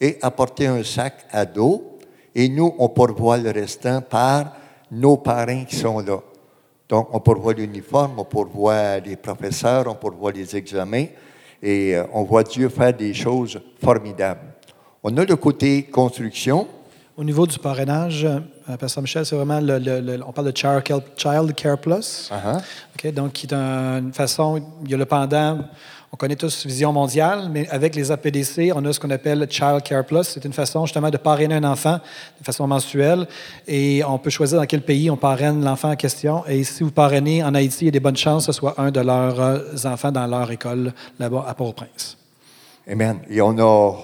et 0.00 0.18
apportez 0.22 0.66
un 0.66 0.82
sac 0.82 1.26
à 1.30 1.44
dos. 1.44 1.98
Et 2.34 2.48
nous, 2.48 2.74
on 2.78 2.88
pourvoit 2.88 3.38
le 3.38 3.50
restant 3.50 4.00
par 4.02 4.56
nos 4.90 5.16
parrains 5.16 5.64
qui 5.64 5.76
sont 5.76 6.00
là. 6.00 6.20
Donc, 6.88 7.08
on 7.12 7.20
pourvoit 7.20 7.52
l'uniforme, 7.54 8.12
on 8.18 8.24
pourvoit 8.24 8.98
les 9.00 9.16
professeurs, 9.16 9.86
on 9.88 9.94
pourvoit 9.94 10.32
les 10.32 10.54
examens 10.56 11.06
et 11.62 11.96
euh, 11.96 12.04
on 12.12 12.22
voit 12.22 12.44
Dieu 12.44 12.68
faire 12.68 12.92
des 12.94 13.12
choses 13.12 13.60
formidables. 13.82 14.40
On 15.02 15.16
a 15.16 15.24
le 15.24 15.36
côté 15.36 15.82
construction. 15.84 16.66
Au 17.16 17.24
niveau 17.24 17.46
du 17.46 17.58
parrainage, 17.58 18.24
euh, 18.24 18.76
Pasteur 18.76 19.02
Michel, 19.02 19.24
c'est 19.24 19.34
vraiment, 19.34 19.58
le, 19.58 19.78
le- 19.78 20.00
le- 20.00 20.22
on 20.26 20.32
parle 20.32 20.52
de 20.52 20.56
Child 20.56 21.54
Care, 21.54 21.78
Plus. 21.78 22.30
Uh-huh. 22.30 22.58
OK, 22.94 23.12
donc, 23.14 23.32
qui 23.32 23.46
est 23.46 23.54
un- 23.54 23.98
une 24.00 24.12
façon, 24.12 24.62
il 24.84 24.90
y 24.90 24.94
a 24.94 24.98
le 24.98 25.06
pendant, 25.06 25.60
on 26.12 26.16
connaît 26.16 26.36
tous 26.36 26.66
Vision 26.66 26.92
mondiale, 26.92 27.48
mais 27.50 27.68
avec 27.68 27.94
les 27.94 28.10
APDC, 28.10 28.72
on 28.74 28.84
a 28.84 28.92
ce 28.92 29.00
qu'on 29.00 29.10
appelle 29.10 29.40
le 29.40 29.46
Child 29.48 29.82
Care 29.82 30.04
Plus. 30.04 30.22
C'est 30.24 30.44
une 30.44 30.52
façon 30.52 30.86
justement 30.86 31.10
de 31.10 31.16
parrainer 31.16 31.56
un 31.56 31.64
enfant 31.64 31.98
de 32.38 32.44
façon 32.44 32.66
mensuelle 32.66 33.26
et 33.66 34.02
on 34.04 34.18
peut 34.18 34.30
choisir 34.30 34.58
dans 34.58 34.66
quel 34.66 34.82
pays 34.82 35.10
on 35.10 35.16
parraine 35.16 35.64
l'enfant 35.64 35.90
en 35.90 35.96
question. 35.96 36.44
Et 36.46 36.62
si 36.64 36.84
vous 36.84 36.92
parrainez 36.92 37.42
en 37.42 37.54
Haïti, 37.54 37.78
il 37.82 37.86
y 37.86 37.88
a 37.88 37.92
des 37.92 38.00
bonnes 38.00 38.16
chances 38.16 38.46
que 38.46 38.52
ce 38.52 38.58
soit 38.58 38.74
un 38.78 38.90
de 38.90 39.00
leurs 39.00 39.40
euh, 39.40 39.58
enfants 39.84 40.12
dans 40.12 40.26
leur 40.26 40.50
école 40.50 40.92
là-bas 41.18 41.44
à 41.46 41.54
Port-au-Prince. 41.54 42.16
Amen. 42.88 43.18
Et 43.28 43.40
on 43.40 43.58
a 43.58 43.94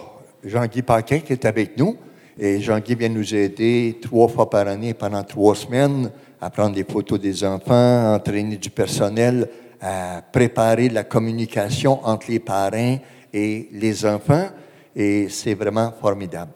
Jean-Guy 0.45 0.83
Paquin 0.83 1.21
qui 1.21 1.33
est 1.33 1.45
avec 1.45 1.79
nous. 1.79 1.97
Et 2.39 2.61
Jean-Guy 2.61 2.95
vient 2.95 3.11
nous 3.11 3.35
aider 3.35 3.99
trois 4.03 4.27
fois 4.27 4.51
par 4.51 4.67
année 4.67 4.95
pendant 4.95 5.23
trois 5.23 5.55
semaines 5.55 6.11
à 6.41 6.51
prendre 6.51 6.75
des 6.75 6.85
photos 6.85 7.21
des 7.21 7.45
enfants, 7.45 7.73
à 7.73 8.17
entraîner 8.17 8.57
du 8.57 8.71
personnel, 8.71 9.49
à 9.83 10.23
préparer 10.23 10.89
la 10.89 11.03
communication 11.03 11.99
entre 12.07 12.31
les 12.31 12.39
parrains 12.39 12.99
et 13.35 13.69
les 13.73 14.07
enfants. 14.07 14.47
Et 14.95 15.29
c'est 15.29 15.55
vraiment 15.55 15.93
formidable. 16.01 16.53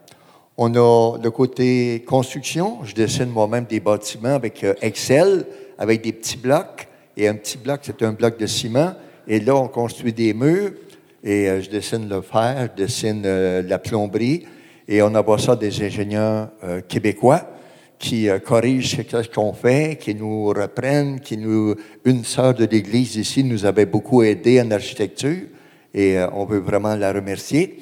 On 0.57 0.73
a 0.73 1.17
le 1.21 1.29
côté 1.29 2.03
construction. 2.07 2.79
Je 2.83 2.95
dessine 2.95 3.29
moi-même 3.29 3.65
des 3.65 3.79
bâtiments 3.79 4.35
avec 4.35 4.63
euh, 4.63 4.73
Excel, 4.81 5.45
avec 5.77 6.01
des 6.01 6.13
petits 6.13 6.37
blocs. 6.37 6.87
Et 7.15 7.27
un 7.27 7.35
petit 7.35 7.57
bloc, 7.57 7.81
c'est 7.83 8.01
un 8.01 8.13
bloc 8.13 8.39
de 8.39 8.47
ciment. 8.47 8.93
Et 9.27 9.39
là, 9.39 9.55
on 9.55 9.67
construit 9.67 10.13
des 10.13 10.33
murs. 10.33 10.71
Et 11.23 11.49
euh, 11.49 11.61
je 11.61 11.69
dessine 11.69 12.07
le 12.07 12.21
fer, 12.21 12.69
je 12.71 12.83
dessine 12.83 13.23
euh, 13.25 13.61
la 13.61 13.77
plomberie. 13.77 14.45
Et 14.87 15.01
on 15.01 15.13
envoie 15.13 15.37
ça 15.37 15.55
des 15.55 15.83
ingénieurs 15.83 16.47
québécois 16.87 17.56
qui 17.99 18.29
euh, 18.29 18.39
corrigent 18.39 18.97
ce 19.09 19.27
qu'on 19.27 19.53
fait, 19.53 19.97
qui 19.99 20.15
nous 20.15 20.47
reprennent, 20.47 21.19
qui 21.19 21.37
nous... 21.37 21.75
Une 22.05 22.23
sœur 22.23 22.53
de 22.53 22.65
l'Église 22.65 23.15
ici 23.15 23.43
nous 23.43 23.65
avait 23.65 23.85
beaucoup 23.85 24.23
aidé 24.23 24.61
en 24.61 24.71
architecture 24.71 25.47
et 25.93 26.17
euh, 26.17 26.27
on 26.33 26.45
veut 26.45 26.59
vraiment 26.59 26.95
la 26.95 27.11
remercier. 27.11 27.79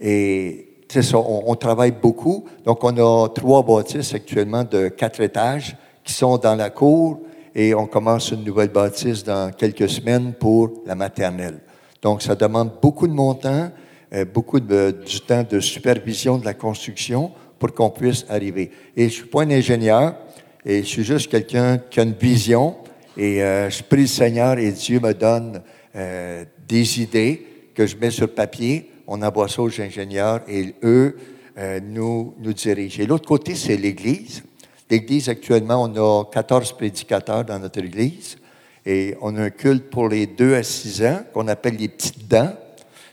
Et 0.00 0.68
c'est 0.88 1.02
ça, 1.02 1.18
on, 1.18 1.54
travaille 1.54 1.92
beaucoup. 1.92 2.44
Donc, 2.64 2.82
on 2.84 2.96
a 2.96 3.28
trois 3.28 3.62
bâtisses 3.62 4.14
actuellement 4.14 4.64
de 4.64 4.88
quatre 4.88 5.20
étages 5.20 5.76
qui 6.04 6.12
sont 6.12 6.36
dans 6.36 6.56
la 6.56 6.70
cour 6.70 7.20
et 7.54 7.74
on 7.74 7.86
commence 7.86 8.30
une 8.30 8.44
nouvelle 8.44 8.68
bâtisse 8.70 9.22
dans 9.22 9.52
quelques 9.52 9.88
semaines 9.88 10.34
pour 10.34 10.82
la 10.84 10.94
maternelle. 10.94 11.60
Donc, 12.02 12.22
ça 12.22 12.34
demande 12.34 12.72
beaucoup 12.82 13.06
de 13.06 13.12
montant, 13.12 13.70
euh, 14.12 14.24
beaucoup 14.24 14.58
du 14.58 15.20
temps 15.26 15.44
de 15.48 15.60
supervision 15.60 16.36
de 16.36 16.44
la 16.44 16.54
construction 16.54 17.30
pour 17.62 17.72
qu'on 17.72 17.90
puisse 17.90 18.26
arriver. 18.28 18.72
Et 18.96 19.04
je 19.04 19.14
suis 19.14 19.26
pas 19.26 19.42
un 19.42 19.50
ingénieur, 19.52 20.16
et 20.66 20.82
je 20.82 20.88
suis 20.88 21.04
juste 21.04 21.30
quelqu'un 21.30 21.78
qui 21.78 22.00
a 22.00 22.02
une 22.02 22.12
vision, 22.12 22.74
et 23.16 23.40
euh, 23.40 23.70
je 23.70 23.84
prie 23.84 24.00
le 24.00 24.06
Seigneur 24.08 24.58
et 24.58 24.72
Dieu 24.72 24.98
me 24.98 25.14
donne 25.14 25.62
euh, 25.94 26.44
des 26.66 27.00
idées 27.00 27.46
que 27.72 27.86
je 27.86 27.96
mets 27.96 28.10
sur 28.10 28.34
papier. 28.34 28.90
On 29.06 29.22
envoie 29.22 29.48
ça 29.48 29.62
aux 29.62 29.80
ingénieurs 29.80 30.40
et 30.48 30.74
eux 30.82 31.16
euh, 31.56 31.78
nous, 31.80 32.34
nous 32.40 32.52
dirigent. 32.52 33.00
Et 33.00 33.06
l'autre 33.06 33.28
côté, 33.28 33.54
c'est 33.54 33.76
l'Église. 33.76 34.42
L'Église, 34.90 35.28
actuellement, 35.28 35.84
on 35.84 35.94
a 35.94 36.24
14 36.32 36.72
prédicateurs 36.72 37.44
dans 37.44 37.60
notre 37.60 37.78
Église. 37.78 38.38
Et 38.84 39.14
on 39.20 39.36
a 39.36 39.42
un 39.42 39.50
culte 39.50 39.88
pour 39.88 40.08
les 40.08 40.26
2 40.26 40.56
à 40.56 40.64
6 40.64 41.04
ans 41.04 41.20
qu'on 41.32 41.46
appelle 41.46 41.76
les 41.76 41.88
petites 41.88 42.26
dents, 42.26 42.56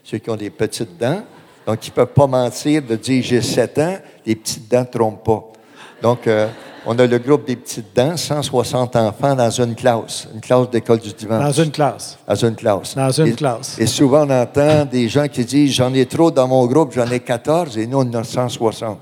ceux 0.03 0.17
qui 0.17 0.31
ont 0.31 0.35
des 0.35 0.49
petites 0.49 0.97
dents. 0.97 1.23
Donc, 1.69 1.85
ils 1.85 1.91
ne 1.91 1.95
peuvent 1.97 2.07
pas 2.07 2.25
mentir 2.25 2.81
de 2.81 2.95
dire 2.95 3.23
j'ai 3.23 3.43
7 3.43 3.77
ans, 3.77 3.97
les 4.25 4.35
petites 4.35 4.71
dents 4.71 4.79
ne 4.79 4.85
trompent 4.85 5.23
pas. 5.23 5.43
Donc, 6.01 6.25
euh, 6.25 6.47
on 6.83 6.97
a 6.97 7.05
le 7.05 7.19
groupe 7.19 7.45
des 7.45 7.55
petites 7.57 7.95
dents, 7.95 8.17
160 8.17 8.95
enfants 8.95 9.35
dans 9.35 9.51
une 9.51 9.75
classe, 9.75 10.27
une 10.33 10.41
classe 10.41 10.67
d'école 10.71 10.97
du 10.97 11.13
dimanche. 11.13 11.43
Dans 11.43 11.63
une 11.63 11.69
classe. 11.69 12.17
Dans 12.27 12.33
une 12.33 12.55
classe. 12.55 12.95
Dans 12.95 13.11
une 13.11 13.27
et, 13.27 13.33
classe. 13.33 13.77
Et 13.77 13.85
souvent, 13.85 14.25
on 14.25 14.31
entend 14.31 14.85
des 14.85 15.07
gens 15.07 15.27
qui 15.27 15.45
disent 15.45 15.75
J'en 15.75 15.93
ai 15.93 16.07
trop 16.07 16.31
dans 16.31 16.47
mon 16.47 16.65
groupe, 16.65 16.91
j'en 16.91 17.05
ai 17.05 17.19
14, 17.19 17.77
et 17.77 17.85
nous, 17.85 17.99
on 17.99 18.01
en 18.01 18.15
a 18.15 18.23
160. 18.23 18.97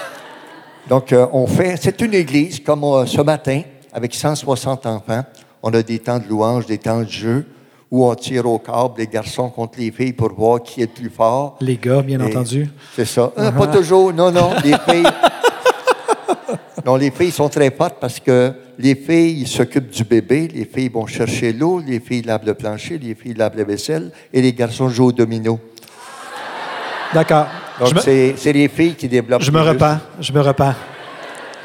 Donc, 0.88 1.12
euh, 1.12 1.26
on 1.34 1.46
fait. 1.46 1.76
C'est 1.78 2.00
une 2.00 2.14
église, 2.14 2.60
comme 2.60 2.84
euh, 2.84 3.04
ce 3.04 3.20
matin, 3.20 3.60
avec 3.92 4.14
160 4.14 4.86
enfants. 4.86 5.24
On 5.62 5.74
a 5.74 5.82
des 5.82 5.98
temps 5.98 6.18
de 6.18 6.26
louange, 6.26 6.64
des 6.64 6.78
temps 6.78 7.02
de 7.02 7.08
jeu, 7.10 7.44
où 7.92 8.06
on 8.06 8.14
tire 8.14 8.46
au 8.46 8.58
câble 8.58 8.94
les 8.98 9.06
garçons 9.06 9.50
contre 9.50 9.78
les 9.78 9.90
filles 9.92 10.14
pour 10.14 10.32
voir 10.32 10.62
qui 10.62 10.80
est 10.80 10.86
le 10.86 11.02
plus 11.02 11.10
fort. 11.10 11.56
Les 11.60 11.76
gars, 11.76 12.00
bien 12.00 12.18
Et 12.20 12.24
entendu. 12.24 12.68
C'est 12.96 13.04
ça. 13.04 13.30
Euh, 13.38 13.50
Pas 13.52 13.66
toujours. 13.66 14.12
Non, 14.14 14.32
non. 14.32 14.50
Les 14.64 14.72
filles. 14.88 15.06
non, 16.86 16.96
les 16.96 17.10
filles 17.10 17.30
sont 17.30 17.50
très 17.50 17.70
fortes 17.70 17.96
parce 18.00 18.18
que 18.18 18.52
les 18.78 18.94
filles 18.94 19.46
s'occupent 19.46 19.90
du 19.90 20.04
bébé, 20.04 20.48
les 20.54 20.64
filles 20.64 20.88
vont 20.88 21.06
chercher 21.06 21.52
l'eau, 21.52 21.82
les 21.86 22.00
filles 22.00 22.22
lavent 22.22 22.46
le 22.46 22.54
plancher, 22.54 22.96
les 22.98 23.14
filles 23.14 23.34
lavent 23.34 23.58
la 23.58 23.64
vaisselle 23.64 24.10
et 24.32 24.40
les 24.40 24.54
garçons 24.54 24.88
jouent 24.88 25.08
au 25.08 25.12
domino. 25.12 25.60
D'accord. 27.12 27.46
Donc, 27.78 27.94
me- 27.94 28.00
c'est 28.36 28.52
les 28.54 28.68
filles 28.68 28.94
qui 28.94 29.06
développent. 29.06 29.42
Je 29.42 29.50
me 29.50 29.60
repens, 29.60 29.98
je 30.18 30.32
me 30.32 30.40
repens. 30.40 30.74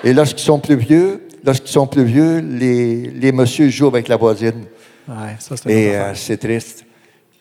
Et 0.04 0.12
lorsqu'ils 0.14 0.44
sont 0.44 0.60
plus 0.60 0.76
vieux, 0.76 1.22
lorsqu'ils 1.46 1.72
sont 1.72 1.88
plus 1.88 2.04
vieux, 2.04 2.40
les, 2.40 3.10
les 3.12 3.32
messieurs 3.32 3.70
jouent 3.70 3.88
avec 3.88 4.10
la 4.10 4.18
voisine. 4.18 4.66
Ouais, 5.08 5.36
ça, 5.40 5.56
Et 5.70 5.96
euh, 5.96 6.14
c'est 6.16 6.38
triste. 6.38 6.86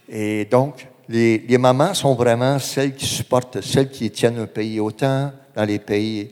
Et 0.09 0.45
donc, 0.45 0.87
les, 1.09 1.39
les 1.39 1.59
mamans 1.59 1.95
sont 1.95 2.15
vraiment 2.15 2.59
celles 2.59 2.95
qui 2.95 3.07
supportent, 3.07 3.61
celles 3.61 3.91
qui 3.91 4.11
tiennent 4.11 4.39
un 4.39 4.47
pays. 4.47 4.79
Autant 4.79 5.33
dans 5.55 5.65
les 5.65 5.79
pays 5.79 6.31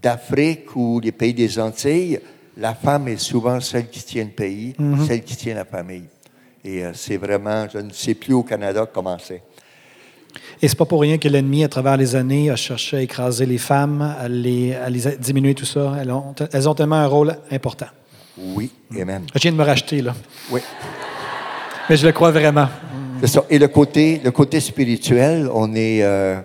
d'Afrique 0.00 0.74
ou 0.76 1.00
les 1.00 1.12
pays 1.12 1.34
des 1.34 1.58
Antilles, 1.58 2.20
la 2.56 2.74
femme 2.74 3.08
est 3.08 3.16
souvent 3.16 3.60
celle 3.60 3.88
qui 3.88 4.02
tient 4.02 4.24
le 4.24 4.30
pays, 4.30 4.74
celle 5.06 5.22
qui 5.22 5.36
tient 5.36 5.54
la 5.54 5.64
famille. 5.64 6.04
Et 6.64 6.84
euh, 6.84 6.92
c'est 6.94 7.16
vraiment, 7.16 7.66
je 7.72 7.78
ne 7.78 7.90
sais 7.90 8.14
plus 8.14 8.34
au 8.34 8.42
Canada 8.42 8.86
comment 8.92 9.16
c'est. 9.18 9.42
Et 10.62 10.68
c'est 10.68 10.76
pas 10.76 10.84
pour 10.84 11.00
rien 11.00 11.16
que 11.18 11.26
l'ennemi, 11.26 11.64
à 11.64 11.68
travers 11.68 11.96
les 11.96 12.14
années, 12.14 12.50
a 12.50 12.56
cherché 12.56 12.98
à 12.98 13.02
écraser 13.02 13.46
les 13.46 13.58
femmes, 13.58 14.02
à 14.02 14.28
les, 14.28 14.74
à 14.74 14.90
les 14.90 15.16
diminuer, 15.16 15.54
tout 15.54 15.64
ça. 15.64 15.96
Elles 16.00 16.10
ont, 16.10 16.34
elles 16.52 16.68
ont 16.68 16.74
tellement 16.74 16.96
un 16.96 17.06
rôle 17.06 17.36
important. 17.50 17.86
Oui, 18.40 18.70
même. 18.90 19.26
Je 19.34 19.38
viens 19.40 19.52
de 19.52 19.56
me 19.56 19.64
racheter, 19.64 20.00
là. 20.02 20.14
Oui. 20.50 20.60
Mais 21.88 21.96
je 21.96 22.06
le 22.06 22.12
crois 22.12 22.30
vraiment. 22.30 22.68
C'est 23.20 23.26
ça. 23.26 23.44
Et 23.50 23.58
le 23.58 23.68
côté, 23.68 24.20
le 24.24 24.30
côté 24.30 24.60
spirituel, 24.60 25.48
on 25.52 25.74
est 25.74 26.02
euh, 26.02 26.40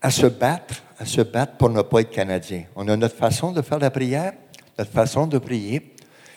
à 0.00 0.10
se 0.10 0.26
battre, 0.26 0.74
à 0.98 1.04
se 1.04 1.20
battre 1.20 1.52
pour 1.56 1.70
ne 1.70 1.82
pas 1.82 2.00
être 2.00 2.10
Canadien. 2.10 2.64
On 2.76 2.88
a 2.88 2.96
notre 2.96 3.16
façon 3.16 3.52
de 3.52 3.62
faire 3.62 3.78
la 3.78 3.90
prière, 3.90 4.32
notre 4.78 4.90
façon 4.90 5.26
de 5.26 5.38
prier, 5.38 5.94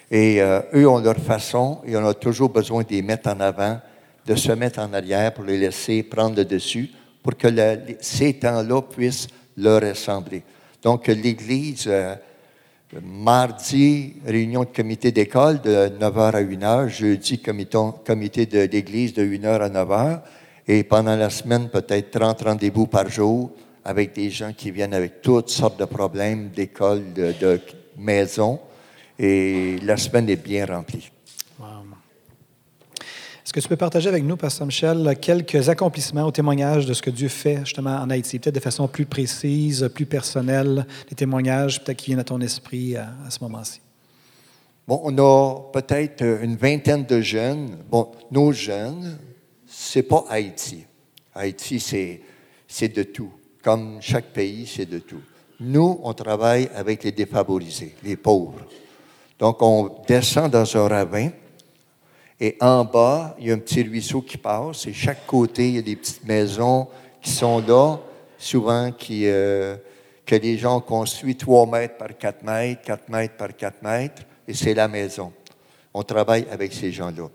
et 0.10 0.42
euh, 0.42 0.62
eux 0.76 0.88
ont 0.88 1.00
leur 1.00 1.18
façon, 1.18 1.82
et 1.86 1.96
on 1.96 2.06
a 2.06 2.14
toujours 2.14 2.50
besoin 2.50 2.84
de 2.84 2.90
les 2.90 3.02
mettre 3.02 3.30
en 3.30 3.40
avant, 3.40 3.80
de 4.26 4.36
se 4.36 4.52
mettre 4.52 4.80
en 4.80 4.94
arrière 4.94 5.34
pour 5.34 5.46
les 5.46 5.58
laisser 5.58 6.04
prendre 6.04 6.36
le 6.36 6.46
dessus, 6.46 6.90
pour 7.24 7.36
que 7.38 7.48
la- 7.48 7.76
ces 8.02 8.34
temps-là 8.34 8.82
puissent 8.82 9.28
leur 9.58 9.82
ressembler. 9.82 10.44
Donc, 10.84 11.08
l'Église, 11.08 11.86
euh, 11.88 12.16
Mardi, 13.00 14.16
réunion 14.26 14.62
de 14.62 14.70
comité 14.76 15.14
d'école 15.14 15.62
de 15.62 15.90
9h 15.98 16.36
à 16.36 16.42
1h. 16.42 16.90
Jeudi, 16.90 17.40
comité, 17.40 17.78
comité 18.06 18.46
de 18.46 18.60
l'église 18.64 19.14
de 19.14 19.24
1h 19.24 19.62
à 19.62 19.70
9h. 19.70 20.22
Et 20.68 20.84
pendant 20.84 21.16
la 21.16 21.30
semaine, 21.30 21.70
peut-être 21.70 22.12
30 22.12 22.42
rendez-vous 22.42 22.88
par 22.88 23.10
jour 23.10 23.52
avec 23.86 24.14
des 24.14 24.30
gens 24.30 24.52
qui 24.52 24.72
viennent 24.72 24.94
avec 24.94 25.22
toutes 25.22 25.50
sortes 25.50 25.80
de 25.80 25.86
problèmes 25.86 26.50
d'école, 26.50 27.14
de, 27.14 27.62
maison. 27.98 28.60
Et 29.18 29.78
la 29.84 29.96
semaine 29.96 30.30
est 30.30 30.36
bien 30.36 30.66
remplie. 30.66 31.10
Est-ce 33.44 33.54
que 33.54 33.60
tu 33.60 33.68
peux 33.68 33.76
partager 33.76 34.08
avec 34.08 34.24
nous, 34.24 34.38
Pasteur 34.38 34.68
Michel, 34.68 35.18
quelques 35.20 35.68
accomplissements 35.68 36.28
ou 36.28 36.32
témoignages 36.32 36.86
de 36.86 36.94
ce 36.94 37.02
que 37.02 37.10
Dieu 37.10 37.28
fait 37.28 37.58
justement 37.66 37.96
en 37.98 38.10
Haïti, 38.12 38.38
peut-être 38.38 38.56
de 38.56 38.60
façon 38.60 38.88
plus 38.88 39.06
précise, 39.06 39.90
plus 39.96 40.06
personnelle, 40.06 40.86
des 41.10 41.16
témoignages 41.16 41.84
peut-être 41.84 41.98
qui 41.98 42.08
viennent 42.08 42.20
à 42.20 42.24
ton 42.24 42.40
esprit 42.40 42.96
à, 42.96 43.10
à 43.26 43.32
ce 43.32 43.40
moment-ci? 43.42 43.82
Bon, 44.88 45.02
on 45.04 45.18
a 45.18 45.72
peut-être 45.74 46.22
une 46.22 46.56
vingtaine 46.56 47.04
de 47.06 47.20
jeunes. 47.20 47.78
Bon, 47.90 48.12
nos 48.30 48.52
jeunes, 48.52 49.18
c'est 49.66 50.04
pas 50.04 50.24
Haïti. 50.30 50.86
Haïti, 51.34 51.80
c'est, 51.80 52.22
c'est 52.68 52.94
de 52.94 53.04
tout. 53.04 53.32
Comme 53.64 53.98
chaque 54.02 54.34
pays, 54.34 54.68
c'est 54.68 54.90
de 54.90 55.00
tout. 55.00 55.22
Nous, 55.60 56.00
on 56.04 56.14
travaille 56.14 56.70
avec 56.76 57.04
les 57.04 57.12
défavorisés, 57.12 57.96
les 58.04 58.18
pauvres. 58.18 58.66
Donc, 59.40 59.62
on 59.62 60.04
descend 60.08 60.52
dans 60.52 60.78
un 60.78 60.88
ravin 60.88 61.30
et 62.44 62.58
en 62.60 62.84
bas, 62.84 63.36
il 63.40 63.48
y 63.48 63.52
a 63.52 63.54
un 63.54 63.60
petit 63.60 63.84
ruisseau 63.84 64.24
qui 64.24 64.36
passe 64.36 64.88
et 64.88 64.94
chaque 64.94 65.28
côté, 65.28 65.68
il 65.68 65.76
y 65.76 65.78
a 65.78 65.84
des 65.84 65.96
petites 65.96 66.26
maisons 66.26 66.88
qui 67.22 67.30
sont 67.30 67.60
là, 67.60 68.00
souvent 68.36 68.92
qui, 68.92 69.28
euh, 69.28 69.76
que 70.26 70.34
les 70.34 70.58
gens 70.58 70.78
ont 70.78 70.82
construit 70.82 71.36
3 71.36 71.68
mètres 71.68 71.98
par 71.98 72.18
4 72.18 72.44
mètres, 72.44 72.82
4 72.82 73.10
mètres 73.10 73.36
par 73.38 73.56
4 73.56 73.84
mètres, 73.84 74.24
et 74.48 74.56
c'est 74.56 74.74
la 74.74 74.88
maison. 74.88 75.32
On 75.94 76.02
travaille 76.02 76.48
avec 76.52 76.74
ces 76.74 76.92
gens-là. 76.92 77.30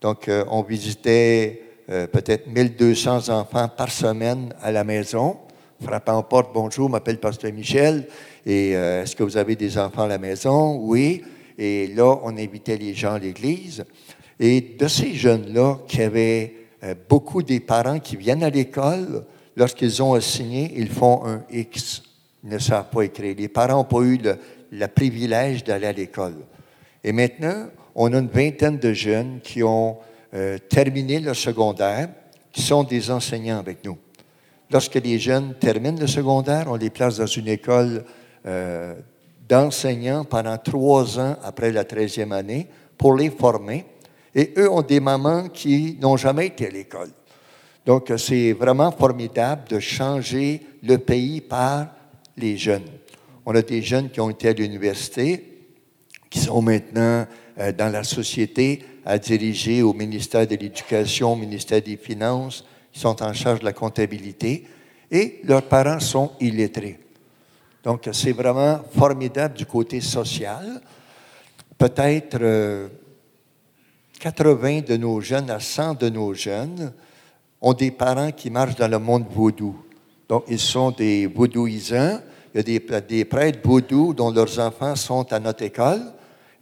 Donc, 0.00 0.28
euh, 0.28 0.46
on 0.48 0.62
visitait 0.62 1.62
euh, 1.90 2.06
peut-être 2.06 2.46
1200 2.46 3.28
enfants 3.28 3.68
par 3.68 3.90
semaine 3.90 4.54
à 4.62 4.72
la 4.72 4.82
maison, 4.82 5.36
frappant 5.78 6.20
aux 6.20 6.22
portes, 6.22 6.52
bonjour, 6.54 6.88
m'appelle 6.88 7.20
Pasteur 7.20 7.52
Michel, 7.52 8.08
et 8.46 8.70
est-ce 8.70 9.14
que 9.14 9.22
vous 9.22 9.36
avez 9.36 9.56
des 9.56 9.76
enfants 9.76 10.04
à 10.04 10.08
la 10.08 10.16
maison? 10.16 10.78
Oui. 10.80 11.22
Et 11.58 11.88
là, 11.88 12.18
on 12.22 12.36
invitait 12.36 12.76
les 12.76 12.94
gens 12.94 13.14
à 13.14 13.18
l'église. 13.18 13.84
Et 14.40 14.60
de 14.78 14.88
ces 14.88 15.14
jeunes-là, 15.14 15.78
qui 15.88 16.02
avaient 16.02 16.54
euh, 16.84 16.94
beaucoup 17.08 17.42
des 17.42 17.60
parents 17.60 17.98
qui 17.98 18.16
viennent 18.16 18.44
à 18.44 18.50
l'école, 18.50 19.24
lorsqu'ils 19.56 20.02
ont 20.02 20.18
signé, 20.20 20.72
ils 20.76 20.90
font 20.90 21.24
un 21.26 21.42
X. 21.50 22.02
Ils 22.44 22.50
ne 22.50 22.58
savent 22.58 22.88
pas 22.90 23.02
écrire. 23.02 23.34
Les 23.36 23.48
parents 23.48 23.78
n'ont 23.78 23.84
pas 23.84 24.00
eu 24.00 24.18
le, 24.70 24.86
privilège 24.86 25.64
d'aller 25.64 25.86
à 25.86 25.92
l'école. 25.92 26.36
Et 27.02 27.12
maintenant, 27.12 27.66
on 27.94 28.12
a 28.12 28.18
une 28.18 28.28
vingtaine 28.28 28.78
de 28.78 28.92
jeunes 28.92 29.40
qui 29.42 29.62
ont 29.62 29.96
euh, 30.34 30.58
terminé 30.58 31.18
le 31.18 31.34
secondaire, 31.34 32.08
qui 32.52 32.62
sont 32.62 32.84
des 32.84 33.10
enseignants 33.10 33.58
avec 33.58 33.84
nous. 33.84 33.98
Lorsque 34.70 34.96
les 34.96 35.18
jeunes 35.18 35.54
terminent 35.54 35.98
le 35.98 36.06
secondaire, 36.06 36.66
on 36.68 36.76
les 36.76 36.90
place 36.90 37.16
dans 37.16 37.26
une 37.26 37.48
école 37.48 38.04
euh, 38.46 38.94
d'enseignants 39.48 40.24
pendant 40.24 40.58
trois 40.58 41.18
ans 41.18 41.36
après 41.42 41.72
la 41.72 41.84
13e 41.84 42.32
année 42.32 42.68
pour 42.96 43.16
les 43.16 43.30
former. 43.30 43.86
Et 44.34 44.52
eux 44.56 44.70
ont 44.70 44.82
des 44.82 45.00
mamans 45.00 45.48
qui 45.48 45.96
n'ont 46.00 46.16
jamais 46.16 46.46
été 46.48 46.66
à 46.66 46.70
l'école. 46.70 47.10
Donc, 47.86 48.12
c'est 48.18 48.52
vraiment 48.52 48.92
formidable 48.92 49.62
de 49.68 49.80
changer 49.80 50.60
le 50.82 50.98
pays 50.98 51.40
par 51.40 51.88
les 52.36 52.56
jeunes. 52.56 52.84
On 53.46 53.54
a 53.54 53.62
des 53.62 53.80
jeunes 53.80 54.10
qui 54.10 54.20
ont 54.20 54.28
été 54.28 54.48
à 54.48 54.52
l'université, 54.52 55.58
qui 56.28 56.38
sont 56.38 56.60
maintenant 56.60 57.26
euh, 57.58 57.72
dans 57.72 57.90
la 57.90 58.04
société 58.04 58.84
à 59.04 59.18
diriger 59.18 59.82
au 59.82 59.94
ministère 59.94 60.46
de 60.46 60.54
l'Éducation, 60.54 61.32
au 61.32 61.36
ministère 61.36 61.80
des 61.80 61.96
Finances, 61.96 62.64
qui 62.92 63.00
sont 63.00 63.22
en 63.22 63.32
charge 63.32 63.60
de 63.60 63.64
la 63.64 63.72
comptabilité, 63.72 64.66
et 65.10 65.40
leurs 65.44 65.62
parents 65.62 66.00
sont 66.00 66.32
illettrés. 66.40 67.00
Donc, 67.82 68.06
c'est 68.12 68.32
vraiment 68.32 68.80
formidable 68.94 69.54
du 69.54 69.64
côté 69.64 70.02
social. 70.02 70.82
Peut-être 71.78 72.36
euh, 72.42 72.88
80 74.18 74.80
de 74.86 74.96
nos 74.96 75.20
jeunes 75.20 75.50
à 75.50 75.60
100 75.60 75.94
de 75.94 76.08
nos 76.08 76.34
jeunes 76.34 76.92
ont 77.60 77.72
des 77.72 77.90
parents 77.90 78.30
qui 78.30 78.50
marchent 78.50 78.76
dans 78.76 78.88
le 78.88 78.98
monde 78.98 79.26
vaudou. 79.30 79.76
Donc, 80.28 80.44
ils 80.48 80.58
sont 80.58 80.90
des 80.90 81.26
vaudouisants. 81.26 82.20
Il 82.54 82.58
y 82.58 82.76
a 82.76 83.00
des, 83.00 83.24
prêtres 83.24 83.60
vaudous 83.62 84.14
dont 84.14 84.30
leurs 84.30 84.58
enfants 84.58 84.96
sont 84.96 85.32
à 85.32 85.38
notre 85.38 85.62
école 85.62 86.00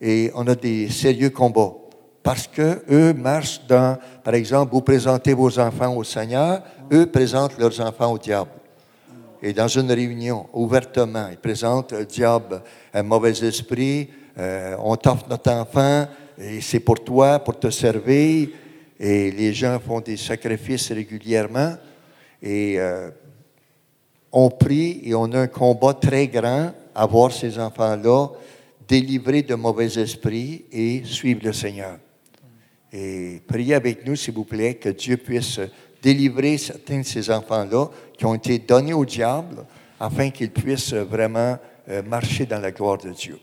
et 0.00 0.30
on 0.34 0.46
a 0.46 0.54
des 0.54 0.88
sérieux 0.88 1.30
combats. 1.30 1.74
Parce 2.22 2.46
que 2.48 2.82
eux 2.90 3.12
marchent 3.14 3.60
dans, 3.68 3.98
par 4.24 4.34
exemple, 4.34 4.72
vous 4.72 4.80
présentez 4.82 5.32
vos 5.32 5.58
enfants 5.58 5.94
au 5.94 6.02
Seigneur, 6.02 6.62
eux 6.92 7.06
présentent 7.06 7.58
leurs 7.58 7.80
enfants 7.80 8.12
au 8.12 8.18
diable. 8.18 8.50
Et 9.42 9.52
dans 9.52 9.68
une 9.68 9.92
réunion, 9.92 10.46
ouvertement, 10.52 11.28
ils 11.30 11.36
présentent 11.36 11.92
le 11.92 12.04
diable, 12.04 12.62
un 12.92 13.02
mauvais 13.02 13.44
esprit, 13.44 14.08
euh, 14.38 14.76
on 14.82 14.96
t'offre 14.96 15.26
notre 15.30 15.52
enfant, 15.52 16.06
et 16.38 16.60
c'est 16.60 16.80
pour 16.80 17.02
toi, 17.02 17.38
pour 17.38 17.58
te 17.58 17.70
servir. 17.70 18.48
Et 18.98 19.30
les 19.30 19.52
gens 19.52 19.78
font 19.78 20.00
des 20.00 20.16
sacrifices 20.16 20.90
régulièrement. 20.90 21.74
Et 22.42 22.78
euh, 22.78 23.10
on 24.32 24.50
prie 24.50 25.00
et 25.04 25.14
on 25.14 25.32
a 25.32 25.40
un 25.40 25.46
combat 25.46 25.94
très 25.94 26.28
grand 26.28 26.72
à 26.94 27.06
voir 27.06 27.32
ces 27.32 27.58
enfants-là 27.58 28.28
délivrés 28.86 29.42
de 29.42 29.54
mauvais 29.54 29.98
esprits 29.98 30.64
et 30.70 31.02
suivre 31.04 31.40
le 31.44 31.52
Seigneur. 31.52 31.98
Et 32.92 33.42
priez 33.46 33.74
avec 33.74 34.06
nous, 34.06 34.16
s'il 34.16 34.34
vous 34.34 34.44
plaît, 34.44 34.74
que 34.74 34.90
Dieu 34.90 35.16
puisse 35.16 35.60
délivrer 36.02 36.56
certains 36.56 37.00
de 37.00 37.04
ces 37.04 37.30
enfants-là 37.30 37.88
qui 38.16 38.24
ont 38.26 38.34
été 38.34 38.58
donnés 38.58 38.94
au 38.94 39.04
diable 39.04 39.64
afin 39.98 40.30
qu'ils 40.30 40.50
puissent 40.50 40.94
vraiment 40.94 41.58
euh, 41.88 42.02
marcher 42.02 42.46
dans 42.46 42.60
la 42.60 42.70
gloire 42.70 42.98
de 42.98 43.10
Dieu. 43.10 43.38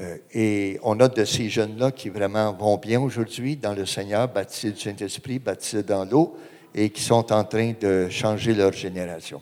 Euh, 0.00 0.16
et 0.32 0.78
on 0.82 0.98
a 1.00 1.08
de 1.08 1.24
ces 1.24 1.48
jeunes-là 1.48 1.92
qui 1.92 2.08
vraiment 2.08 2.52
vont 2.52 2.76
bien 2.76 3.00
aujourd'hui 3.00 3.56
dans 3.56 3.74
le 3.74 3.86
Seigneur, 3.86 4.28
baptisés 4.28 4.72
du 4.72 4.80
Saint-Esprit, 4.80 5.38
baptisés 5.38 5.84
dans 5.84 6.04
l'eau, 6.04 6.36
et 6.74 6.90
qui 6.90 7.02
sont 7.02 7.32
en 7.32 7.44
train 7.44 7.72
de 7.80 8.08
changer 8.10 8.54
leur 8.54 8.72
génération. 8.72 9.40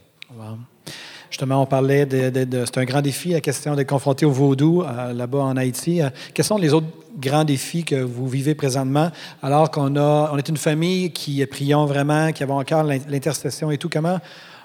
Justement, 1.30 1.62
on 1.62 1.66
parlait 1.66 2.04
de, 2.04 2.64
c'est 2.66 2.78
un 2.78 2.84
grand 2.84 3.00
défi, 3.00 3.30
la 3.30 3.40
question 3.40 3.74
d'être 3.74 3.88
confronté 3.88 4.26
au 4.26 4.30
vaudou 4.30 4.82
euh, 4.82 5.14
là-bas 5.14 5.38
en 5.38 5.56
Haïti. 5.56 6.02
Euh, 6.02 6.10
quels 6.34 6.44
sont 6.44 6.58
les 6.58 6.74
autres 6.74 6.88
grands 7.16 7.44
défis 7.44 7.84
que 7.84 7.94
vous 7.94 8.28
vivez 8.28 8.54
présentement, 8.54 9.10
alors 9.42 9.70
qu'on 9.70 9.96
a, 9.96 10.30
on 10.30 10.36
est 10.36 10.48
une 10.50 10.58
famille 10.58 11.10
qui 11.10 11.44
prions 11.46 11.86
vraiment, 11.86 12.32
qui 12.32 12.42
avons 12.42 12.58
encore 12.58 12.82
l'intercession 12.82 13.70
et 13.70 13.78
tout? 13.78 13.88
Comment 13.88 14.18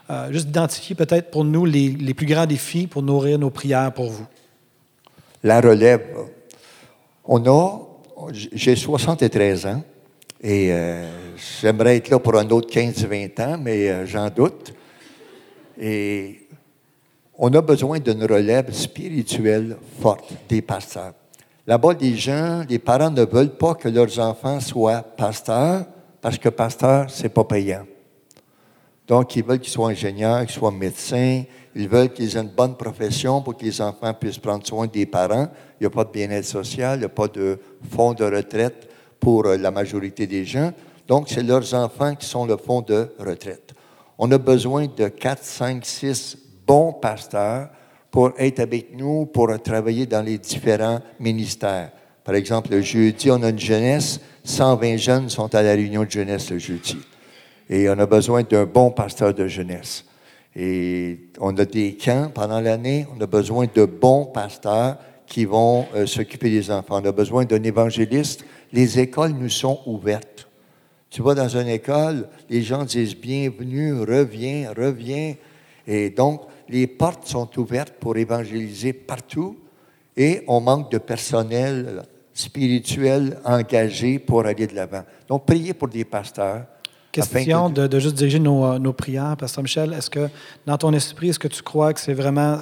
euh, 0.10 0.32
juste 0.34 0.50
identifier 0.50 0.94
peut-être 0.96 1.32
pour 1.32 1.46
nous 1.46 1.64
les 1.64 2.14
plus 2.14 2.26
grands 2.26 2.46
défis 2.46 2.88
pour 2.88 3.02
nourrir 3.02 3.40
nos 3.40 3.50
prières 3.50 3.94
pour 3.94 4.10
vous? 4.10 4.28
La 5.44 5.62
relève. 5.62 6.16
On 7.26 7.46
a, 7.46 7.80
j'ai 8.32 8.76
73 8.76 9.66
ans 9.66 9.84
Et 10.42 10.72
euh, 10.72 11.36
j'aimerais 11.62 11.98
être 11.98 12.10
là 12.10 12.20
pour 12.20 12.38
un 12.38 12.50
autre 12.50 12.70
15-20 12.70 13.42
ans, 13.42 13.58
mais 13.62 13.90
euh, 13.90 14.06
j'en 14.06 14.30
doute. 14.30 14.74
Et 15.80 16.48
on 17.38 17.54
a 17.54 17.62
besoin 17.62 18.00
d'une 18.00 18.24
relève 18.24 18.72
spirituelle 18.72 19.78
forte 20.00 20.34
des 20.50 20.62
pasteurs. 20.62 21.14
Là-bas, 21.68 21.94
les 22.00 22.16
gens, 22.16 22.64
les 22.68 22.80
parents 22.80 23.12
ne 23.12 23.26
veulent 23.26 23.58
pas 23.58 23.76
que 23.76 23.90
leurs 23.90 24.20
enfants 24.20 24.60
soient 24.60 25.02
pasteurs 25.02 25.86
parce 26.22 26.38
que 26.38 26.50
pasteur, 26.50 27.10
c'est 27.10 27.30
pas 27.30 27.44
payant. 27.44 27.86
Donc, 29.08 29.36
ils 29.36 29.44
veulent 29.44 29.60
qu'ils 29.60 29.72
soient 29.72 29.90
ingénieurs, 29.90 30.46
qu'ils 30.46 30.56
soient 30.56 30.72
médecins. 30.72 31.44
Ils 31.76 31.88
veulent 31.88 32.12
qu'ils 32.12 32.36
aient 32.36 32.42
une 32.42 32.50
bonne 32.50 32.76
profession 32.76 33.42
pour 33.42 33.56
que 33.56 33.64
les 33.64 33.82
enfants 33.82 34.14
puissent 34.14 34.40
prendre 34.40 34.66
soin 34.66 34.88
des 34.88 35.06
parents. 35.06 35.48
Il 35.80 35.84
n'y 35.84 35.88
a 35.88 35.90
pas 35.90 36.04
de 36.04 36.12
bien-être 36.12 36.46
social, 36.46 36.98
il 36.98 37.00
n'y 37.00 37.06
a 37.06 37.10
pas 37.10 37.28
de 37.28 37.60
fonds 37.92 38.14
de 38.14 38.24
retraite 38.24 38.90
pour 39.20 39.46
euh, 39.46 39.58
la 39.58 39.72
majorité 39.72 40.28
des 40.28 40.46
gens. 40.46 40.72
Donc, 41.08 41.30
c'est 41.30 41.44
leurs 41.44 41.74
enfants 41.74 42.16
qui 42.16 42.26
sont 42.26 42.46
le 42.46 42.58
fonds 42.58 42.82
de 42.82 43.10
retraite. 43.20 43.74
On 44.18 44.32
a 44.32 44.38
besoin 44.38 44.88
de 44.88 45.08
4, 45.08 45.44
5, 45.44 45.86
6 45.86 46.38
bons 46.66 46.94
pasteurs 46.94 47.70
pour 48.12 48.32
être 48.38 48.60
avec 48.60 48.98
nous, 48.98 49.26
pour 49.26 49.62
travailler 49.62 50.06
dans 50.06 50.22
les 50.22 50.38
différents 50.38 51.00
ministères. 51.20 51.92
Par 52.24 52.36
exemple, 52.36 52.72
le 52.72 52.82
jeudi, 52.82 53.32
on 53.32 53.42
a 53.44 53.50
une 53.50 53.60
jeunesse, 53.60 54.20
120 54.44 54.98
jeunes 54.98 55.30
sont 55.30 55.54
à 55.54 55.62
la 55.62 55.72
réunion 55.72 56.04
de 56.04 56.12
jeunesse 56.12 56.50
le 56.50 56.58
jeudi. 56.58 56.98
Et 57.70 57.90
on 57.90 58.00
a 58.00 58.06
besoin 58.06 58.44
d'un 58.44 58.66
bon 58.66 58.92
pasteur 58.92 59.34
de 59.34 59.48
jeunesse. 59.48 60.04
Et 60.56 61.30
on 61.40 61.56
a 61.58 61.66
des 61.66 61.96
camps 61.96 62.32
pendant 62.34 62.60
l'année, 62.60 63.06
on 63.16 63.22
a 63.22 63.28
besoin 63.28 63.68
de 63.74 63.86
bons 63.86 64.26
pasteurs 64.26 64.98
qui 65.28 65.46
vont 65.46 65.86
euh, 65.94 66.06
s'occuper 66.06 66.50
des 66.50 66.72
enfants. 66.72 67.02
On 67.02 67.06
a 67.06 67.12
besoin 67.12 67.46
d'un 67.46 67.62
évangéliste. 67.62 68.46
Les 68.72 69.00
écoles 69.00 69.32
nous 69.32 69.50
sont 69.50 69.82
ouvertes. 69.86 70.48
Tu 71.10 71.22
vas 71.22 71.36
dans 71.36 71.48
une 71.48 71.68
école, 71.68 72.28
les 72.50 72.62
gens 72.62 72.84
disent 72.84 73.16
bienvenue, 73.16 74.02
reviens, 74.02 74.74
reviens. 74.76 75.36
Et 75.86 76.10
donc, 76.10 76.42
les 76.68 76.88
portes 76.88 77.28
sont 77.28 77.50
ouvertes 77.58 77.94
pour 78.00 78.18
évangéliser 78.18 78.94
partout 78.94 79.58
et 80.18 80.42
on 80.48 80.60
manque 80.60 80.92
de 80.92 80.98
personnel 80.98 82.04
spirituel 82.34 83.40
engagé 83.46 84.20
pour 84.20 84.46
aller 84.46 84.68
de 84.68 84.76
l'avant. 84.76 85.04
Donc, 85.28 85.46
priez 85.46 85.74
pour 85.74 85.88
des 85.88 86.06
pasteurs. 86.06 86.66
Question 87.22 87.70
de, 87.70 88.00
juste 88.00 88.16
diriger 88.16 88.40
nos, 88.40 88.78
nos 88.78 88.94
prières, 88.94 89.36
Pasteur 89.38 89.64
Michel? 89.64 89.94
Est-ce 89.94 90.10
que 90.10 90.30
dans 90.66 90.78
ton 90.78 90.94
esprit, 90.94 91.30
est-ce 91.30 91.40
que 91.40 91.48
tu 91.48 91.64
crois 91.64 91.94
que 91.94 92.00
c'est 92.00 92.14
vraiment, 92.14 92.60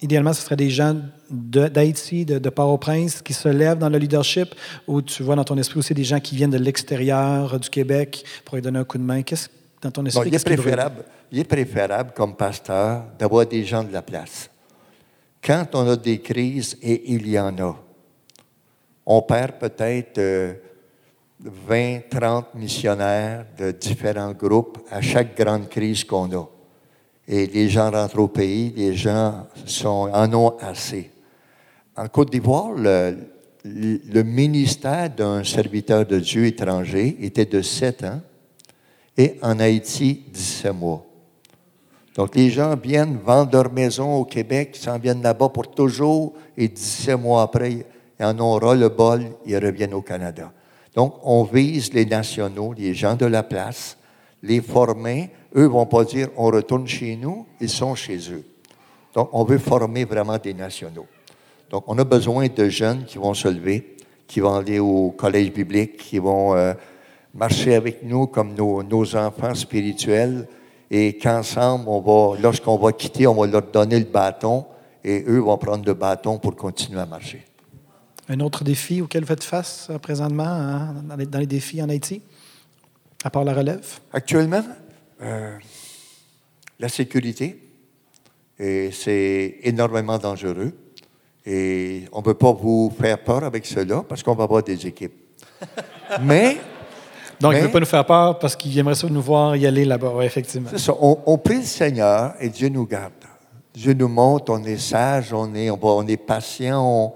idéalement, 0.00 0.32
ce 0.32 0.42
serait 0.42 0.56
des 0.56 0.70
gens 0.70 0.96
d'Haïti, 1.30 2.24
de, 2.24 2.38
de 2.38 2.48
Port-au-Prince, 2.48 3.20
qui 3.22 3.34
se 3.34 3.48
lèvent 3.48 3.78
dans 3.78 3.90
le 3.90 3.98
leadership, 3.98 4.54
ou 4.86 5.02
tu 5.02 5.22
vois 5.22 5.36
dans 5.36 5.44
ton 5.44 5.58
esprit 5.58 5.78
aussi 5.78 5.94
des 5.94 6.04
gens 6.04 6.20
qui 6.20 6.36
viennent 6.36 6.50
de 6.50 6.58
l'extérieur 6.58 7.60
du 7.60 7.68
Québec 7.68 8.24
pour 8.44 8.56
lui 8.56 8.62
donner 8.62 8.78
un 8.78 8.84
coup 8.84 8.98
de 8.98 9.02
main? 9.02 9.22
Qu'est-ce 9.22 9.48
dans 9.82 9.90
ton 9.90 10.04
esprit? 10.06 10.28
il, 10.28 10.34
est 10.34 10.44
préférable, 10.44 11.04
il 11.30 11.38
est 11.40 11.44
préférable, 11.44 12.12
comme 12.14 12.34
pasteur, 12.34 13.04
d'avoir 13.18 13.46
des 13.46 13.64
gens 13.64 13.84
de 13.84 13.92
la 13.92 14.02
place. 14.02 14.50
Quand 15.42 15.66
on 15.74 15.88
a 15.88 15.96
des 15.96 16.18
crises, 16.20 16.76
et 16.82 17.12
il 17.12 17.28
y 17.28 17.38
en 17.38 17.56
a, 17.58 17.76
on 19.06 19.22
perd 19.22 19.52
peut-être 19.58 20.20
20, 21.40 22.08
30 22.10 22.54
missionnaires 22.54 23.46
de 23.56 23.70
différents 23.70 24.32
groupes 24.32 24.78
à 24.90 25.00
chaque 25.00 25.36
grande 25.36 25.68
crise 25.68 26.04
qu'on 26.04 26.32
a. 26.36 26.44
Et 27.26 27.46
les 27.46 27.68
gens 27.68 27.90
rentrent 27.90 28.18
au 28.18 28.28
pays, 28.28 28.72
les 28.76 28.94
gens 28.94 29.46
en 29.84 30.34
ont 30.34 30.56
assez. 30.58 31.10
En 31.96 32.08
Côte 32.08 32.30
d'Ivoire, 32.30 32.72
le, 32.72 33.16
le, 33.64 34.22
ministère 34.22 35.10
d'un 35.10 35.44
serviteur 35.44 36.06
de 36.06 36.18
Dieu 36.18 36.46
étranger 36.46 37.16
était 37.20 37.44
de 37.44 37.60
7 37.60 38.04
ans 38.04 38.20
et 39.16 39.38
en 39.42 39.58
Haïti, 39.60 40.24
17 40.32 40.72
mois. 40.72 41.04
Donc 42.14 42.34
les 42.34 42.50
gens 42.50 42.74
viennent 42.76 43.18
vendre 43.18 43.52
leur 43.52 43.72
maison 43.72 44.16
au 44.16 44.24
Québec, 44.24 44.76
s'en 44.76 44.98
viennent 44.98 45.22
là-bas 45.22 45.50
pour 45.50 45.70
toujours 45.70 46.34
et 46.56 46.68
17 46.68 47.20
mois 47.20 47.42
après, 47.42 47.86
ils 48.18 48.24
en 48.24 48.38
ont 48.40 48.54
ras 48.54 48.74
le 48.74 48.88
bol, 48.88 49.24
ils 49.46 49.56
reviennent 49.56 49.94
au 49.94 50.02
Canada. 50.02 50.52
Donc, 50.94 51.14
on 51.22 51.44
vise 51.44 51.92
les 51.92 52.06
nationaux, 52.06 52.72
les 52.72 52.94
gens 52.94 53.14
de 53.14 53.26
la 53.26 53.42
place, 53.42 53.96
les 54.42 54.60
former. 54.60 55.30
Eux 55.56 55.66
vont 55.66 55.86
pas 55.86 56.04
dire 56.04 56.28
on 56.36 56.46
retourne 56.46 56.86
chez 56.86 57.16
nous, 57.16 57.46
ils 57.60 57.68
sont 57.68 57.94
chez 57.94 58.18
eux. 58.32 58.44
Donc, 59.14 59.30
on 59.32 59.44
veut 59.44 59.58
former 59.58 60.04
vraiment 60.04 60.38
des 60.38 60.54
nationaux. 60.54 61.06
Donc, 61.70 61.84
on 61.86 61.98
a 61.98 62.04
besoin 62.04 62.46
de 62.48 62.68
jeunes 62.68 63.04
qui 63.04 63.18
vont 63.18 63.34
se 63.34 63.48
lever, 63.48 63.96
qui 64.26 64.40
vont 64.40 64.54
aller 64.54 64.78
au 64.78 65.10
collège 65.10 65.52
biblique, 65.52 65.96
qui 65.96 66.18
vont 66.18 66.54
euh, 66.54 66.74
marcher 67.34 67.74
avec 67.74 68.02
nous 68.02 68.26
comme 68.26 68.54
nos, 68.54 69.16
enfants 69.16 69.54
spirituels 69.54 70.46
et 70.90 71.18
qu'ensemble, 71.18 71.84
lorsqu'on 72.40 72.76
va 72.76 72.92
quitter, 72.92 73.26
on 73.26 73.34
va 73.34 73.46
leur 73.46 73.62
donner 73.62 73.98
le 73.98 74.06
bâton 74.06 74.64
et 75.04 75.24
eux 75.26 75.38
vont 75.38 75.58
prendre 75.58 75.84
le 75.84 75.94
bâton 75.94 76.38
pour 76.38 76.56
continuer 76.56 77.00
à 77.00 77.06
marcher. 77.06 77.44
Un 78.30 78.40
autre 78.40 78.62
défi 78.62 79.00
auquel 79.00 79.22
vous 79.22 79.28
faites 79.28 79.44
face 79.44 79.88
euh, 79.90 79.98
présentement 79.98 80.44
hein, 80.44 80.94
dans, 81.04 81.38
les, 81.38 81.46
défis 81.46 81.82
en 81.82 81.88
Haïti, 81.88 82.20
à 83.24 83.30
part 83.30 83.44
la 83.44 83.54
relève? 83.54 83.86
Actuellement, 84.12 84.62
euh, 85.22 85.56
la 86.78 86.88
sécurité, 86.88 87.62
et 88.58 88.90
c'est 88.92 89.56
énormément 89.62 90.18
dangereux. 90.18 90.72
Et 91.46 92.04
on 92.12 92.18
ne 92.18 92.22
peut 92.24 92.34
pas 92.34 92.52
vous 92.52 92.92
faire 93.00 93.18
peur 93.22 93.44
avec 93.44 93.64
cela 93.64 94.04
parce 94.06 94.22
qu'on 94.22 94.34
va 94.34 94.44
avoir 94.44 94.62
des 94.62 94.86
équipes. 94.86 95.14
mais. 96.22 96.58
Donc, 97.40 97.54
il 97.54 97.60
ne 97.60 97.66
veut 97.66 97.70
pas 97.70 97.80
nous 97.80 97.86
faire 97.86 98.04
peur 98.04 98.38
parce 98.38 98.56
qu'il 98.56 98.76
aimerait 98.76 98.96
ça 98.96 99.08
nous 99.08 99.22
voir 99.22 99.56
y 99.56 99.66
aller 99.66 99.84
là-bas, 99.84 100.22
effectivement. 100.22 100.68
C'est 100.70 100.78
ça. 100.78 100.92
On, 101.00 101.18
on, 101.24 101.38
prie 101.38 101.58
le 101.58 101.62
Seigneur 101.62 102.34
et 102.40 102.48
Dieu 102.48 102.68
nous 102.68 102.84
garde. 102.84 103.12
Dieu 103.72 103.94
nous 103.94 104.08
montre, 104.08 104.52
on 104.52 104.62
est 104.64 104.76
sage, 104.76 105.32
on 105.32 105.54
est, 105.54 105.70
on, 105.70 105.78
on 105.80 106.06
est 106.06 106.16
patient, 106.16 106.84
on, 106.84 107.12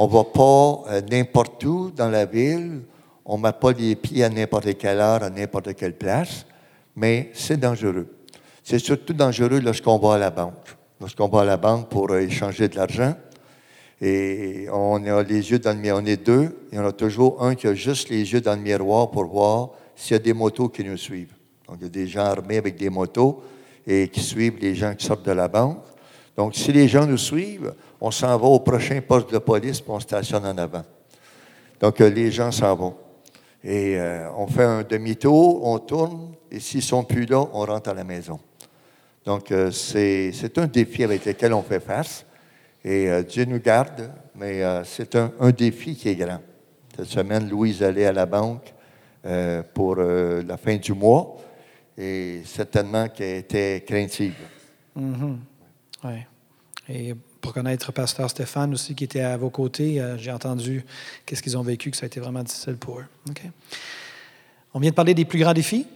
on 0.00 0.06
ne 0.06 0.12
va 0.12 0.22
pas 0.22 0.84
euh, 0.92 1.00
n'importe 1.10 1.64
où 1.64 1.90
dans 1.90 2.08
la 2.08 2.24
ville. 2.24 2.82
On 3.24 3.36
ne 3.36 3.42
met 3.42 3.52
pas 3.52 3.72
les 3.72 3.96
pieds 3.96 4.22
à 4.22 4.28
n'importe 4.28 4.78
quelle 4.78 5.00
heure, 5.00 5.24
à 5.24 5.28
n'importe 5.28 5.74
quelle 5.74 5.96
place. 5.96 6.46
Mais 6.94 7.30
c'est 7.34 7.58
dangereux. 7.58 8.06
C'est 8.62 8.78
surtout 8.78 9.12
dangereux 9.12 9.58
lorsqu'on 9.58 9.98
va 9.98 10.14
à 10.14 10.18
la 10.18 10.30
banque. 10.30 10.76
Lorsqu'on 11.00 11.26
va 11.26 11.40
à 11.40 11.44
la 11.44 11.56
banque 11.56 11.88
pour 11.88 12.12
euh, 12.12 12.20
échanger 12.20 12.68
de 12.68 12.76
l'argent. 12.76 13.16
Et 14.00 14.68
on 14.72 15.04
a 15.04 15.24
les 15.24 15.50
yeux 15.50 15.58
dans 15.58 15.72
le 15.72 15.80
miroir. 15.80 16.00
On 16.00 16.06
est 16.06 16.24
deux. 16.24 16.56
Et 16.70 16.78
on 16.78 16.86
a 16.86 16.92
toujours 16.92 17.42
un 17.42 17.56
qui 17.56 17.66
a 17.66 17.74
juste 17.74 18.08
les 18.08 18.32
yeux 18.32 18.40
dans 18.40 18.54
le 18.54 18.62
miroir 18.62 19.10
pour 19.10 19.24
voir 19.24 19.70
s'il 19.96 20.12
y 20.12 20.20
a 20.20 20.22
des 20.22 20.32
motos 20.32 20.68
qui 20.68 20.84
nous 20.84 20.96
suivent. 20.96 21.34
Donc, 21.66 21.78
il 21.80 21.82
y 21.82 21.86
a 21.86 21.90
des 21.90 22.06
gens 22.06 22.24
armés 22.24 22.58
avec 22.58 22.76
des 22.76 22.88
motos 22.88 23.42
et 23.84 24.06
qui 24.06 24.20
suivent 24.20 24.58
les 24.60 24.76
gens 24.76 24.94
qui 24.94 25.04
sortent 25.04 25.26
de 25.26 25.32
la 25.32 25.48
banque. 25.48 25.82
Donc, 26.36 26.54
si 26.54 26.72
les 26.72 26.86
gens 26.86 27.04
nous 27.04 27.18
suivent, 27.18 27.74
on 28.00 28.10
s'en 28.10 28.36
va 28.38 28.46
au 28.46 28.60
prochain 28.60 29.00
poste 29.00 29.32
de 29.32 29.38
police, 29.38 29.80
puis 29.80 29.90
on 29.90 30.00
stationne 30.00 30.46
en 30.46 30.56
avant. 30.56 30.84
Donc, 31.80 32.00
euh, 32.00 32.08
les 32.08 32.30
gens 32.30 32.50
s'en 32.50 32.74
vont. 32.74 32.94
Et 33.62 33.98
euh, 33.98 34.30
on 34.36 34.46
fait 34.46 34.64
un 34.64 34.82
demi-tour, 34.82 35.64
on 35.64 35.78
tourne, 35.78 36.34
et 36.50 36.60
s'ils 36.60 36.82
sont 36.82 37.04
plus 37.04 37.26
là, 37.26 37.44
on 37.52 37.64
rentre 37.64 37.90
à 37.90 37.94
la 37.94 38.04
maison. 38.04 38.38
Donc, 39.24 39.50
euh, 39.50 39.70
c'est 39.70 40.58
un 40.58 40.66
défi 40.66 41.04
avec 41.04 41.24
lequel 41.24 41.52
on 41.52 41.62
fait 41.62 41.80
face. 41.80 42.24
Et 42.84 43.08
Dieu 43.24 43.44
nous 43.44 43.58
garde, 43.58 44.08
mais 44.36 44.62
c'est 44.84 45.16
un, 45.16 45.32
un, 45.40 45.50
défi 45.50 45.96
qui 45.96 46.08
est 46.08 46.14
grand. 46.14 46.40
Cette 46.96 47.06
semaine, 47.06 47.48
Louise 47.48 47.82
allait 47.82 48.06
à 48.06 48.12
la 48.12 48.24
banque 48.24 48.72
pour 49.74 49.96
la 49.96 50.56
fin 50.56 50.76
du 50.76 50.92
mois, 50.92 51.36
et 51.98 52.42
certainement 52.44 53.08
qu'elle 53.08 53.38
était 53.38 53.84
craintive. 53.84 54.36
Mm-hmm. 54.96 55.36
Oui. 56.04 56.24
Et 56.88 57.14
pour 57.40 57.52
connaître 57.52 57.92
Pasteur 57.92 58.28
Stéphane 58.30 58.72
aussi, 58.74 58.94
qui 58.94 59.04
était 59.04 59.20
à 59.20 59.36
vos 59.36 59.50
côtés, 59.50 60.00
euh, 60.00 60.18
j'ai 60.18 60.32
entendu 60.32 60.84
qu'est-ce 61.24 61.42
qu'ils 61.42 61.56
ont 61.56 61.62
vécu, 61.62 61.90
que 61.90 61.96
ça 61.96 62.04
a 62.04 62.06
été 62.06 62.20
vraiment 62.20 62.42
difficile 62.42 62.76
pour 62.76 63.00
eux. 63.00 63.04
On 64.74 64.80
vient 64.80 64.90
de 64.90 64.94
parler 64.94 65.14
des 65.14 65.24
plus 65.24 65.38
grands 65.38 65.54
défis. 65.54 65.86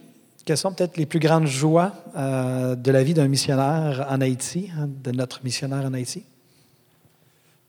Quelles 0.44 0.56
sont 0.56 0.72
peut-être 0.72 0.96
les 0.96 1.06
plus 1.06 1.20
grandes 1.20 1.46
joies 1.46 1.92
euh, 2.16 2.74
de 2.74 2.90
la 2.90 3.02
vie 3.02 3.14
d'un 3.14 3.28
missionnaire 3.28 4.06
en 4.10 4.20
Haïti, 4.20 4.70
hein, 4.76 4.88
de 4.88 5.12
notre 5.12 5.44
missionnaire 5.44 5.84
en 5.84 5.94
Haïti? 5.94 6.24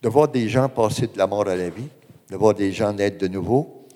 De 0.02 0.10
voir 0.10 0.28
des 0.28 0.50
gens 0.50 0.70
passer 0.70 1.08
de 1.08 1.18
la 1.18 1.28
mort 1.28 1.48
à 1.48 1.56
la 1.56 1.70
vie, 1.70 1.90
de 2.30 2.36
voir 2.36 2.54
des 2.54 2.72
gens 2.72 2.92
naître 2.94 3.18
de 3.20 3.28
nouveau, 3.28 3.88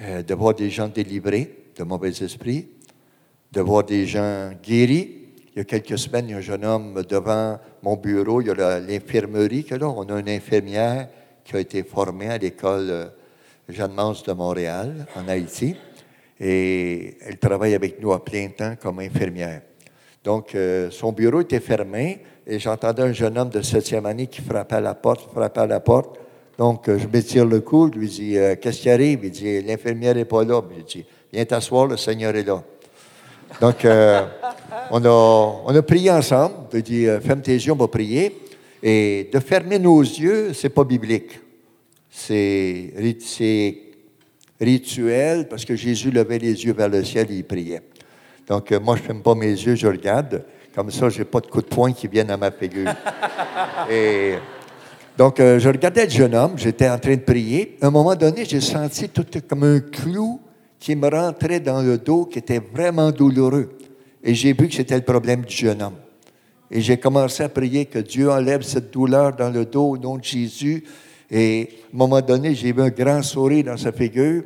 euh, 0.00 0.22
de 0.22 0.34
voir 0.34 0.54
des 0.54 0.70
gens 0.70 0.88
délivrés 0.88 1.64
de 1.76 1.84
mauvais 1.84 2.10
esprits, 2.10 2.68
de 3.52 3.60
voir 3.60 3.84
des 3.84 4.06
gens 4.06 4.50
guéris, 4.62 5.25
il 5.56 5.60
y 5.60 5.62
a 5.62 5.64
quelques 5.64 5.98
semaines, 5.98 6.26
il 6.28 6.32
y 6.32 6.34
a 6.34 6.36
un 6.36 6.42
jeune 6.42 6.66
homme 6.66 7.02
devant 7.08 7.58
mon 7.82 7.96
bureau, 7.96 8.42
il 8.42 8.48
y 8.48 8.50
a 8.50 8.78
l'infirmerie 8.78 9.64
que 9.64 9.74
là, 9.74 9.88
on 9.88 10.02
a 10.02 10.20
une 10.20 10.28
infirmière 10.28 11.08
qui 11.42 11.56
a 11.56 11.60
été 11.60 11.82
formée 11.82 12.28
à 12.28 12.36
l'école 12.36 12.90
euh, 12.90 13.06
Jeanne 13.66 13.94
Mance 13.94 14.22
de 14.22 14.34
Montréal, 14.34 15.06
en 15.16 15.26
Haïti, 15.28 15.74
et 16.38 17.16
elle 17.26 17.38
travaille 17.38 17.74
avec 17.74 18.02
nous 18.02 18.12
à 18.12 18.22
plein 18.22 18.48
temps 18.48 18.74
comme 18.78 18.98
infirmière. 18.98 19.62
Donc, 20.22 20.54
euh, 20.54 20.90
son 20.90 21.12
bureau 21.12 21.40
était 21.40 21.60
fermé 21.60 22.22
et 22.46 22.58
j'entendais 22.58 23.04
un 23.04 23.12
jeune 23.14 23.38
homme 23.38 23.48
de 23.48 23.62
septième 23.62 24.04
année 24.04 24.26
qui 24.26 24.42
frappait 24.42 24.76
à 24.76 24.80
la 24.82 24.94
porte, 24.94 25.30
frappait 25.32 25.60
à 25.60 25.66
la 25.66 25.80
porte. 25.80 26.18
Donc, 26.58 26.86
euh, 26.86 26.98
je 26.98 27.06
me 27.06 27.22
tire 27.22 27.46
le 27.46 27.60
cou, 27.60 27.90
je 27.94 27.98
lui 27.98 28.08
dis 28.10 28.36
Qu'est-ce 28.60 28.82
qui 28.82 28.90
arrive 28.90 29.20
Il 29.24 29.30
dit 29.30 29.62
L'infirmière 29.62 30.16
n'est 30.16 30.26
pas 30.26 30.44
là. 30.44 30.60
Je 30.76 30.82
dis 30.82 31.06
Viens 31.32 31.46
t'asseoir, 31.46 31.86
le 31.86 31.96
Seigneur 31.96 32.36
est 32.36 32.44
là. 32.44 32.62
Donc, 33.60 33.84
euh, 33.84 34.22
on, 34.90 35.04
a, 35.04 35.62
on 35.66 35.74
a 35.74 35.82
prié 35.82 36.10
ensemble. 36.10 36.54
Il 36.74 36.82
dit, 36.82 37.06
euh, 37.06 37.20
ferme 37.20 37.40
tes 37.40 37.54
yeux, 37.54 37.72
on 37.72 37.76
va 37.76 37.88
prier. 37.88 38.36
Et 38.82 39.28
de 39.32 39.40
fermer 39.40 39.78
nos 39.78 40.00
yeux, 40.00 40.52
c'est 40.52 40.68
pas 40.68 40.84
biblique. 40.84 41.40
C'est 42.10 42.92
rituel 44.60 45.48
parce 45.48 45.64
que 45.64 45.76
Jésus 45.76 46.10
levait 46.10 46.38
les 46.38 46.64
yeux 46.64 46.72
vers 46.72 46.88
le 46.88 47.04
ciel 47.04 47.30
et 47.30 47.34
il 47.34 47.44
priait. 47.44 47.82
Donc, 48.46 48.70
euh, 48.72 48.80
moi, 48.80 48.96
je 48.96 49.02
ne 49.02 49.06
ferme 49.06 49.22
pas 49.22 49.34
mes 49.34 49.50
yeux, 49.50 49.74
je 49.74 49.86
regarde. 49.86 50.44
Comme 50.74 50.90
ça, 50.90 51.08
je 51.08 51.18
n'ai 51.18 51.24
pas 51.24 51.40
de 51.40 51.46
coups 51.46 51.64
de 51.64 51.74
poing 51.74 51.92
qui 51.92 52.06
viennent 52.06 52.30
à 52.30 52.36
ma 52.36 52.50
figure. 52.50 52.90
et 53.90 54.34
donc, 55.16 55.40
euh, 55.40 55.58
je 55.58 55.68
regardais 55.68 56.04
le 56.04 56.10
jeune 56.10 56.34
homme, 56.34 56.52
j'étais 56.56 56.88
en 56.88 56.98
train 56.98 57.16
de 57.16 57.22
prier. 57.22 57.76
À 57.80 57.86
un 57.86 57.90
moment 57.90 58.14
donné, 58.14 58.44
j'ai 58.44 58.60
senti 58.60 59.08
tout 59.08 59.24
comme 59.48 59.62
un 59.64 59.80
clou 59.80 60.40
qui 60.78 60.94
me 60.94 61.08
rentrait 61.08 61.60
dans 61.60 61.80
le 61.80 61.96
dos, 61.96 62.26
qui 62.26 62.38
était 62.38 62.60
vraiment 62.60 63.10
douloureux. 63.10 63.70
Et 64.26 64.34
j'ai 64.34 64.52
vu 64.52 64.68
que 64.68 64.74
c'était 64.74 64.96
le 64.96 65.04
problème 65.04 65.42
du 65.42 65.54
jeune 65.54 65.80
homme. 65.80 65.94
Et 66.68 66.80
j'ai 66.80 66.96
commencé 66.96 67.44
à 67.44 67.48
prier 67.48 67.86
que 67.86 68.00
Dieu 68.00 68.28
enlève 68.28 68.62
cette 68.62 68.92
douleur 68.92 69.36
dans 69.36 69.50
le 69.50 69.64
dos 69.64 69.90
au 69.90 69.96
nom 69.96 70.16
de 70.16 70.24
Jésus. 70.24 70.82
Et 71.30 71.68
à 71.70 71.94
un 71.94 71.96
moment 71.96 72.20
donné, 72.20 72.52
j'ai 72.52 72.72
vu 72.72 72.82
un 72.82 72.88
grand 72.88 73.22
sourire 73.22 73.66
dans 73.66 73.76
sa 73.76 73.92
figure. 73.92 74.42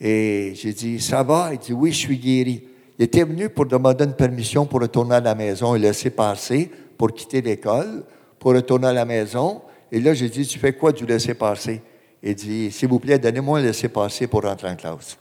Et 0.00 0.52
j'ai 0.56 0.72
dit, 0.72 1.00
ça 1.00 1.22
va? 1.22 1.50
Il 1.52 1.60
dit, 1.60 1.72
oui, 1.72 1.92
je 1.92 1.98
suis 1.98 2.18
guéri. 2.18 2.64
Il 2.98 3.04
était 3.04 3.22
venu 3.22 3.48
pour 3.48 3.66
demander 3.66 4.02
une 4.02 4.14
permission 4.14 4.66
pour 4.66 4.80
retourner 4.80 5.14
à 5.14 5.20
la 5.20 5.36
maison 5.36 5.76
et 5.76 5.78
laisser 5.78 6.10
passer 6.10 6.68
pour 6.98 7.12
quitter 7.12 7.40
l'école, 7.40 8.02
pour 8.40 8.52
retourner 8.52 8.88
à 8.88 8.92
la 8.92 9.04
maison. 9.04 9.62
Et 9.92 10.00
là, 10.00 10.12
j'ai 10.12 10.28
dit, 10.28 10.44
tu 10.44 10.58
fais 10.58 10.72
quoi 10.72 10.90
du 10.90 11.06
laisser 11.06 11.34
passer? 11.34 11.80
Il 12.20 12.34
dit, 12.34 12.72
s'il 12.72 12.88
vous 12.88 12.98
plaît, 12.98 13.20
donnez-moi 13.20 13.60
un 13.60 13.62
laisser 13.62 13.88
passer 13.88 14.26
pour 14.26 14.42
rentrer 14.42 14.70
en 14.70 14.76
classe. 14.76 15.16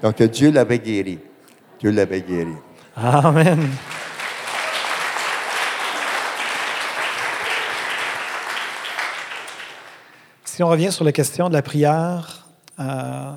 Donc, 0.00 0.22
Dieu 0.22 0.52
l'avait 0.52 0.78
guéri. 0.78 1.18
Dieu 1.80 1.90
l'avait 1.90 2.20
guéri. 2.20 2.52
Amen. 3.00 3.70
Si 10.44 10.62
on 10.64 10.68
revient 10.68 10.90
sur 10.90 11.04
la 11.04 11.12
question 11.12 11.48
de 11.48 11.54
la 11.54 11.62
prière, 11.62 12.48
euh, 12.80 13.30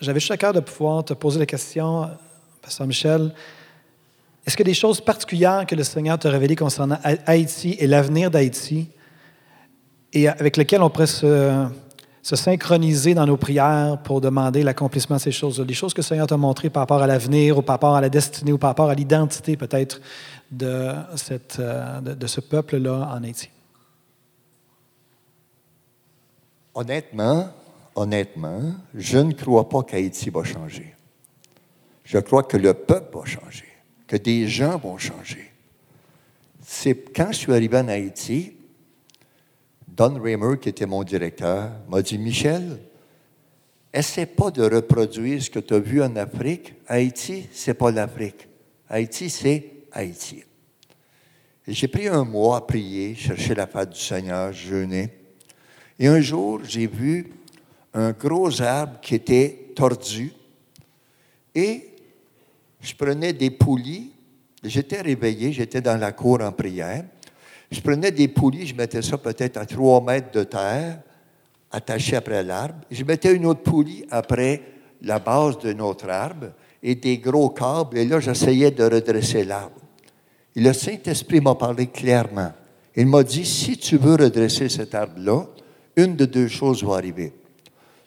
j'avais 0.00 0.20
juste 0.20 0.30
à 0.30 0.36
cœur 0.36 0.52
de 0.52 0.60
pouvoir 0.60 1.04
te 1.04 1.14
poser 1.14 1.40
la 1.40 1.46
question, 1.46 2.10
Pasteur 2.62 2.86
Michel, 2.86 3.34
est-ce 4.46 4.60
a 4.60 4.62
des 4.62 4.72
choses 4.72 5.00
particulières 5.00 5.66
que 5.66 5.74
le 5.74 5.82
Seigneur 5.82 6.16
t'a 6.16 6.30
révélées 6.30 6.54
concernant 6.54 6.98
Haïti 7.02 7.74
et 7.80 7.88
l'avenir 7.88 8.30
d'Haïti 8.30 8.88
et 10.12 10.28
avec 10.28 10.56
lesquelles 10.56 10.82
on 10.82 10.90
pourrait 10.90 11.06
se, 11.08 11.66
synchroniser 12.22 13.14
dans 13.14 13.26
nos 13.26 13.36
prières 13.36 13.98
pour 14.04 14.20
demander 14.20 14.62
l'accomplissement 14.62 15.16
de 15.16 15.20
ces 15.20 15.32
choses-là? 15.32 15.64
Des 15.64 15.74
choses 15.74 15.92
que 15.92 16.00
le 16.00 16.04
Seigneur 16.04 16.26
t'a 16.26 16.36
montrées 16.36 16.70
par 16.70 16.82
rapport 16.82 17.02
à 17.02 17.06
l'avenir 17.06 17.58
ou 17.58 17.62
par 17.62 17.74
rapport 17.74 17.96
à 17.96 18.00
la 18.00 18.08
destinée 18.08 18.52
ou 18.52 18.58
par 18.58 18.70
rapport 18.70 18.90
à 18.90 18.94
l'identité 18.94 19.56
peut-être 19.56 20.00
de, 20.50 20.94
euh, 21.58 22.00
de 22.00 22.26
ce 22.26 22.40
peuple-là 22.40 23.10
en 23.12 23.22
Haïti? 23.24 23.50
Honnêtement, 26.74 27.48
honnêtement, 27.94 28.72
je 28.94 29.18
ne 29.18 29.32
crois 29.32 29.68
pas 29.68 29.82
qu'Haïti 29.82 30.30
va 30.30 30.44
changer. 30.44 30.94
Je 32.04 32.18
crois 32.18 32.42
que 32.42 32.56
le 32.56 32.74
peuple 32.74 33.18
va 33.18 33.24
changer, 33.24 33.68
que 34.06 34.16
des 34.16 34.48
gens 34.48 34.78
vont 34.78 34.96
changer. 34.96 35.50
C'est 36.64 36.94
quand 37.14 37.32
je 37.32 37.38
suis 37.38 37.52
arrivé 37.52 37.78
en 37.78 37.88
Haïti, 37.88 38.54
Don 39.94 40.18
Raymer, 40.18 40.58
qui 40.58 40.70
était 40.70 40.86
mon 40.86 41.04
directeur, 41.04 41.70
m'a 41.86 42.00
dit 42.00 42.16
Michel, 42.16 42.78
essaie 43.92 44.24
pas 44.24 44.50
de 44.50 44.62
reproduire 44.62 45.42
ce 45.42 45.50
que 45.50 45.58
tu 45.58 45.74
as 45.74 45.80
vu 45.80 46.02
en 46.02 46.16
Afrique. 46.16 46.72
Haïti, 46.88 47.46
c'est 47.52 47.74
pas 47.74 47.90
l'Afrique. 47.90 48.48
Haïti, 48.88 49.28
c'est 49.28 49.70
Haïti. 49.92 50.44
j'ai 51.68 51.88
pris 51.88 52.08
un 52.08 52.24
mois 52.24 52.56
à 52.56 52.60
prier, 52.62 53.14
chercher 53.14 53.54
la 53.54 53.66
face 53.66 53.90
du 53.90 54.00
Seigneur, 54.00 54.50
jeûner. 54.54 55.10
Et 55.98 56.06
un 56.06 56.22
jour, 56.22 56.62
j'ai 56.64 56.86
vu 56.86 57.30
un 57.92 58.12
gros 58.12 58.62
arbre 58.62 58.98
qui 59.02 59.14
était 59.16 59.72
tordu 59.76 60.32
et 61.54 61.90
je 62.80 62.94
prenais 62.94 63.34
des 63.34 63.50
poulies. 63.50 64.12
J'étais 64.64 65.02
réveillé, 65.02 65.52
j'étais 65.52 65.82
dans 65.82 66.00
la 66.00 66.12
cour 66.12 66.40
en 66.40 66.52
prière. 66.52 67.04
Je 67.72 67.80
prenais 67.80 68.10
des 68.10 68.28
poulies, 68.28 68.66
je 68.66 68.74
mettais 68.74 69.00
ça 69.00 69.16
peut-être 69.16 69.56
à 69.56 69.64
trois 69.64 70.02
mètres 70.02 70.30
de 70.30 70.44
terre, 70.44 71.00
attaché 71.70 72.16
après 72.16 72.42
l'arbre. 72.42 72.74
Je 72.90 73.02
mettais 73.02 73.34
une 73.34 73.46
autre 73.46 73.62
poulie 73.62 74.04
après 74.10 74.60
la 75.00 75.18
base 75.18 75.58
de 75.58 75.72
notre 75.72 76.10
arbre 76.10 76.48
et 76.82 76.94
des 76.94 77.16
gros 77.16 77.48
câbles. 77.48 77.96
Et 77.96 78.04
là, 78.04 78.20
j'essayais 78.20 78.70
de 78.70 78.84
redresser 78.84 79.44
l'arbre. 79.44 79.80
Et 80.54 80.60
le 80.60 80.74
Saint-Esprit 80.74 81.40
m'a 81.40 81.54
parlé 81.54 81.86
clairement. 81.86 82.52
Il 82.94 83.06
m'a 83.06 83.22
dit, 83.22 83.46
si 83.46 83.78
tu 83.78 83.96
veux 83.96 84.16
redresser 84.16 84.68
cet 84.68 84.94
arbre-là, 84.94 85.46
une 85.96 86.14
de 86.14 86.26
deux 86.26 86.48
choses 86.48 86.84
va 86.84 86.96
arriver. 86.96 87.32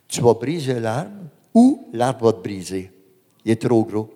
Tu 0.08 0.21
vas 0.21 0.36
briser 0.36 0.80
l'arbre 0.80 1.10
ou 1.56 1.88
l'arbre 1.91 2.25
va 2.25 2.34
te 2.34 2.43
briser. 2.43 2.91
Il 3.43 3.51
est 3.51 3.56
trop 3.56 3.84
gros. 3.84 4.13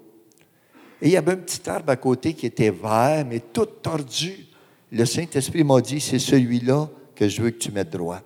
Et 1.02 1.08
il 1.08 1.12
y 1.14 1.18
avait 1.18 1.32
un 1.32 1.38
petit 1.38 1.68
arbre 1.68 1.92
à 1.92 1.96
côté 1.96 2.36
qui 2.36 2.46
était 2.46 2.70
vert, 2.70 3.26
mais 3.28 3.40
tout 3.40 3.66
tordu. 3.66 4.46
Le 4.92 5.06
Saint-Esprit 5.06 5.64
m'a 5.64 5.82
dit, 5.82 6.00
c'est 6.00 6.20
celui-là 6.20 6.90
que 7.16 7.28
je 7.28 7.42
veux 7.42 7.52
que 7.52 7.58
tu 7.58 7.72
mettes 7.72 7.92
droit. 7.92 8.22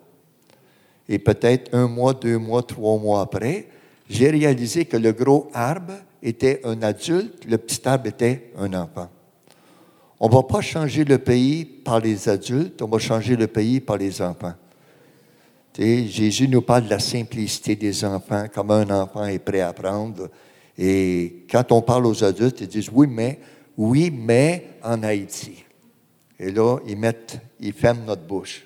Et 1.10 1.20
peut-être 1.20 1.74
un 1.74 1.88
mois, 1.88 2.14
deux 2.14 2.38
mois, 2.38 2.64
trois 2.64 2.98
mois 2.98 3.22
après, 3.22 3.68
j'ai 4.10 4.30
réalisé 4.30 4.86
que 4.86 4.98
le 4.98 5.12
gros 5.12 5.50
arbre 5.54 5.94
était 6.22 6.62
un 6.64 6.82
adulte, 6.82 7.46
le 7.46 7.58
petit 7.58 7.86
arbre 7.88 8.08
était 8.08 8.52
un 8.58 8.74
enfant. 8.74 9.10
On 10.20 10.30
ne 10.30 10.34
va 10.34 10.44
pas 10.44 10.62
changer 10.62 11.04
le 11.04 11.18
pays 11.18 11.66
par 11.66 12.00
les 12.00 12.30
adultes, 12.30 12.82
on 12.82 12.88
va 12.88 12.98
changer 12.98 13.36
le 13.36 13.48
pays 13.48 13.82
par 13.82 13.98
les 13.98 14.22
enfants. 14.22 14.54
Jésus 15.78 16.48
nous 16.48 16.62
parle 16.62 16.86
de 16.86 16.92
la 16.92 17.00
simplicité 17.00 17.76
des 17.76 18.06
enfants, 18.06 18.46
comme 18.54 18.72
un 18.72 18.90
enfant 19.02 19.26
est 19.26 19.40
prêt 19.40 19.60
à 19.60 19.70
apprendre. 19.70 20.30
Et 20.78 21.46
quand 21.50 21.72
on 21.72 21.82
parle 21.82 22.06
aux 22.06 22.24
adultes, 22.24 22.62
ils 22.62 22.68
disent 22.68 22.90
oui, 22.94 23.08
mais, 23.10 23.40
oui, 23.78 24.12
mais 24.12 24.68
en 24.84 25.02
Haïti. 25.04 25.66
Et 26.44 26.52
là, 26.52 26.78
ils 26.86 26.98
mettent, 26.98 27.40
ils 27.62 27.72
ferment 27.72 28.04
notre 28.06 28.24
bouche. 28.24 28.66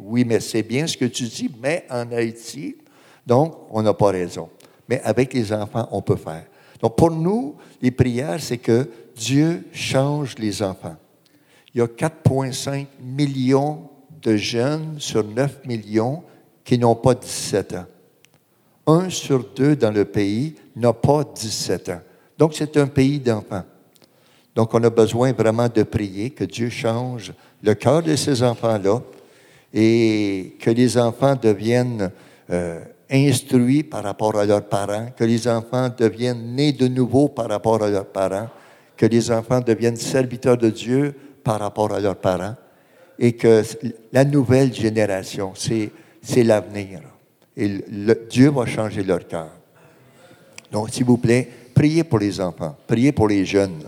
oui, 0.00 0.24
mais 0.24 0.40
c'est 0.40 0.64
bien 0.64 0.84
ce 0.84 0.96
que 0.96 1.04
tu 1.04 1.24
dis, 1.24 1.48
mais 1.62 1.86
en 1.88 2.10
Haïti, 2.10 2.76
donc 3.24 3.54
on 3.70 3.82
n'a 3.82 3.94
pas 3.94 4.10
raison. 4.10 4.48
Mais 4.88 5.00
avec 5.02 5.32
les 5.32 5.52
enfants, 5.52 5.88
on 5.92 6.02
peut 6.02 6.16
faire. 6.16 6.44
Donc 6.80 6.96
pour 6.96 7.12
nous, 7.12 7.54
les 7.80 7.92
prières, 7.92 8.40
c'est 8.40 8.58
que 8.58 8.88
Dieu 9.14 9.64
change 9.72 10.34
les 10.38 10.60
enfants. 10.60 10.96
Il 11.72 11.78
y 11.78 11.82
a 11.82 11.86
4,5 11.86 12.86
millions 13.00 13.88
de 14.20 14.36
jeunes 14.36 14.96
sur 14.98 15.22
9 15.22 15.66
millions 15.66 16.24
qui 16.64 16.78
n'ont 16.78 16.96
pas 16.96 17.14
17 17.14 17.74
ans. 17.74 17.86
Un 18.88 19.08
sur 19.08 19.44
deux 19.54 19.76
dans 19.76 19.92
le 19.92 20.04
pays 20.04 20.56
n'a 20.74 20.92
pas 20.92 21.22
17 21.22 21.88
ans. 21.90 22.00
Donc, 22.36 22.54
c'est 22.54 22.76
un 22.76 22.88
pays 22.88 23.20
d'enfants. 23.20 23.62
Donc, 24.54 24.72
on 24.74 24.82
a 24.84 24.90
besoin 24.90 25.32
vraiment 25.32 25.68
de 25.68 25.82
prier 25.82 26.30
que 26.30 26.44
Dieu 26.44 26.70
change 26.70 27.32
le 27.62 27.74
cœur 27.74 28.02
de 28.02 28.14
ces 28.14 28.42
enfants-là 28.42 29.02
et 29.72 30.56
que 30.60 30.70
les 30.70 30.96
enfants 30.96 31.34
deviennent 31.34 32.10
euh, 32.50 32.80
instruits 33.10 33.82
par 33.82 34.04
rapport 34.04 34.36
à 34.36 34.46
leurs 34.46 34.64
parents, 34.68 35.08
que 35.16 35.24
les 35.24 35.48
enfants 35.48 35.88
deviennent 35.96 36.54
nés 36.54 36.72
de 36.72 36.86
nouveau 36.86 37.28
par 37.28 37.48
rapport 37.48 37.82
à 37.82 37.90
leurs 37.90 38.06
parents, 38.06 38.48
que 38.96 39.06
les 39.06 39.30
enfants 39.30 39.60
deviennent 39.60 39.96
serviteurs 39.96 40.56
de 40.56 40.70
Dieu 40.70 41.14
par 41.42 41.58
rapport 41.58 41.92
à 41.92 42.00
leurs 42.00 42.16
parents 42.16 42.54
et 43.18 43.32
que 43.32 43.62
la 44.12 44.24
nouvelle 44.24 44.72
génération, 44.72 45.52
c'est 45.54 45.90
c'est 46.24 46.42
l'avenir. 46.42 47.00
Et 47.56 47.84
Dieu 48.28 48.50
va 48.50 48.66
changer 48.66 49.04
leur 49.04 49.28
cœur. 49.28 49.50
Donc, 50.72 50.90
s'il 50.90 51.04
vous 51.04 51.18
plaît, 51.18 51.48
priez 51.72 52.02
pour 52.02 52.18
les 52.18 52.40
enfants, 52.40 52.76
priez 52.86 53.12
pour 53.12 53.28
les 53.28 53.44
jeunes. 53.44 53.84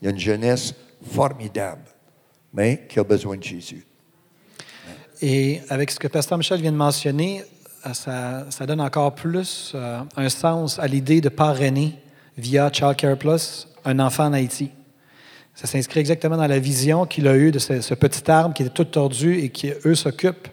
Il 0.00 0.04
y 0.04 0.08
a 0.08 0.10
une 0.10 0.18
jeunesse 0.18 0.74
formidable, 1.10 1.84
mais 2.52 2.86
qui 2.88 2.98
a 2.98 3.04
besoin 3.04 3.36
de 3.36 3.42
Jésus. 3.42 3.86
Et 5.20 5.60
avec 5.68 5.90
ce 5.90 5.98
que 5.98 6.08
Pasteur 6.08 6.38
Michel 6.38 6.60
vient 6.60 6.72
de 6.72 6.76
mentionner, 6.76 7.42
euh, 7.86 7.92
ça, 8.50 8.66
donne 8.66 8.80
encore 8.80 9.14
plus 9.14 9.72
euh, 9.74 10.00
un 10.16 10.28
sens 10.28 10.78
à 10.78 10.86
l'idée 10.86 11.20
de 11.20 11.28
parrainer 11.28 11.94
via 12.36 12.70
Child 12.72 12.96
Care 12.96 13.16
Plus 13.16 13.68
un 13.84 13.98
enfant 13.98 14.26
en 14.26 14.32
Haïti. 14.32 14.70
Ça 15.54 15.66
s'inscrit 15.66 16.00
exactement 16.00 16.36
dans 16.36 16.46
la 16.46 16.58
vision 16.58 17.04
qu'il 17.04 17.26
a 17.26 17.36
eue 17.36 17.50
de 17.50 17.58
ce, 17.58 17.80
ce, 17.80 17.94
petit 17.94 18.30
arbre 18.30 18.54
qui 18.54 18.62
était 18.62 18.72
tout 18.72 18.84
tordu 18.84 19.38
et 19.38 19.50
qui, 19.50 19.72
eux, 19.84 19.94
s'occupent 19.94 20.48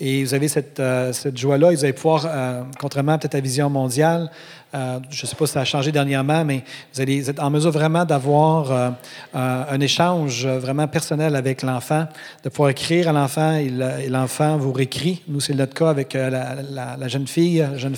et 0.00 0.24
vous 0.24 0.34
avez 0.34 0.48
cette, 0.48 0.80
euh, 0.80 1.12
cette 1.12 1.36
joie-là. 1.36 1.70
Vous 1.70 1.84
allez 1.84 1.92
pouvoir, 1.92 2.26
euh, 2.26 2.62
contrairement 2.80 3.16
peut-être 3.18 3.36
à 3.36 3.40
Vision 3.40 3.70
mondiale, 3.70 4.30
euh, 4.74 4.98
je 5.08 5.22
ne 5.22 5.28
sais 5.28 5.36
pas 5.36 5.46
si 5.46 5.52
ça 5.52 5.60
a 5.60 5.64
changé 5.64 5.92
dernièrement, 5.92 6.44
mais 6.44 6.64
vous 6.92 7.00
allez 7.00 7.30
être 7.30 7.40
en 7.40 7.50
mesure 7.50 7.70
vraiment 7.70 8.04
d'avoir 8.04 8.94
un 9.32 9.80
échange 9.80 10.46
vraiment 10.46 10.88
personnel 10.88 11.36
avec 11.36 11.62
l'enfant, 11.62 12.06
de 12.42 12.48
pouvoir 12.48 12.70
écrire 12.70 13.08
à 13.08 13.12
l'enfant 13.12 13.54
et 13.54 14.08
l'enfant 14.08 14.56
vous 14.56 14.72
réécrit. 14.72 15.22
Nous, 15.28 15.38
c'est 15.38 15.54
notre 15.54 15.74
cas 15.74 15.90
avec 15.90 16.14
la, 16.14 16.56
la, 16.98 17.08
jeune 17.08 17.28
fille, 17.28 17.64
jeune 17.76 17.94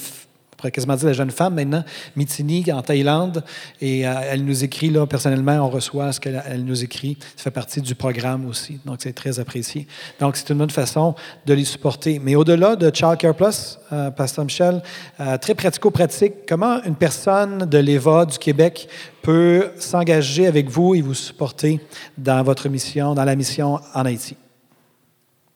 pourrait 0.56 0.70
quasiment 0.70 0.96
dire 0.96 1.06
la 1.06 1.12
jeune 1.12 1.30
femme 1.30 1.54
maintenant, 1.54 1.84
Mitini, 2.16 2.64
en 2.72 2.82
Thaïlande, 2.82 3.44
et 3.80 4.06
euh, 4.06 4.14
elle 4.30 4.44
nous 4.44 4.64
écrit, 4.64 4.90
là, 4.90 5.06
personnellement, 5.06 5.66
on 5.66 5.68
reçoit 5.68 6.12
ce 6.12 6.20
qu'elle 6.20 6.42
elle 6.46 6.64
nous 6.64 6.82
écrit. 6.82 7.18
Ça 7.36 7.44
fait 7.44 7.50
partie 7.50 7.80
du 7.80 7.94
programme 7.94 8.46
aussi, 8.46 8.80
donc 8.84 8.98
c'est 9.00 9.12
très 9.12 9.38
apprécié. 9.38 9.86
Donc, 10.20 10.36
c'est 10.36 10.50
une 10.50 10.58
bonne 10.58 10.70
façon 10.70 11.14
de 11.44 11.54
les 11.54 11.64
supporter. 11.64 12.18
Mais 12.18 12.34
au-delà 12.34 12.76
de 12.76 12.90
Child 12.94 13.18
Care 13.18 13.34
Plus, 13.34 13.78
euh, 13.92 14.10
Pasteur 14.10 14.44
Michel, 14.44 14.82
euh, 15.20 15.38
très 15.38 15.54
pratico-pratique, 15.54 16.46
comment 16.48 16.82
une 16.84 16.96
personne 16.96 17.66
de 17.66 17.78
l'EVA 17.78 18.26
du 18.26 18.38
Québec 18.38 18.88
peut 19.22 19.70
s'engager 19.78 20.46
avec 20.46 20.68
vous 20.68 20.94
et 20.94 21.00
vous 21.00 21.14
supporter 21.14 21.80
dans 22.16 22.42
votre 22.42 22.68
mission, 22.68 23.14
dans 23.14 23.24
la 23.24 23.36
mission 23.36 23.80
en 23.94 24.04
Haïti? 24.04 24.36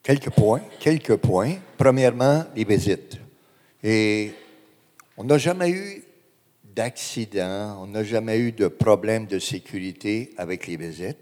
Quelques 0.03 0.31
points, 0.31 0.61
quelques 0.79 1.17
points. 1.17 1.55
Premièrement, 1.77 2.45
les 2.57 2.65
visites. 2.65 3.19
Et 3.83 4.33
on 5.21 5.25
n'a 5.25 5.37
jamais 5.37 5.69
eu 5.69 6.03
d'accident, 6.65 7.77
on 7.83 7.89
n'a 7.89 8.03
jamais 8.03 8.39
eu 8.39 8.53
de 8.53 8.69
problème 8.69 9.27
de 9.27 9.39
sécurité 9.39 10.33
avec 10.39 10.67
les 10.67 10.79
visites. 10.79 11.19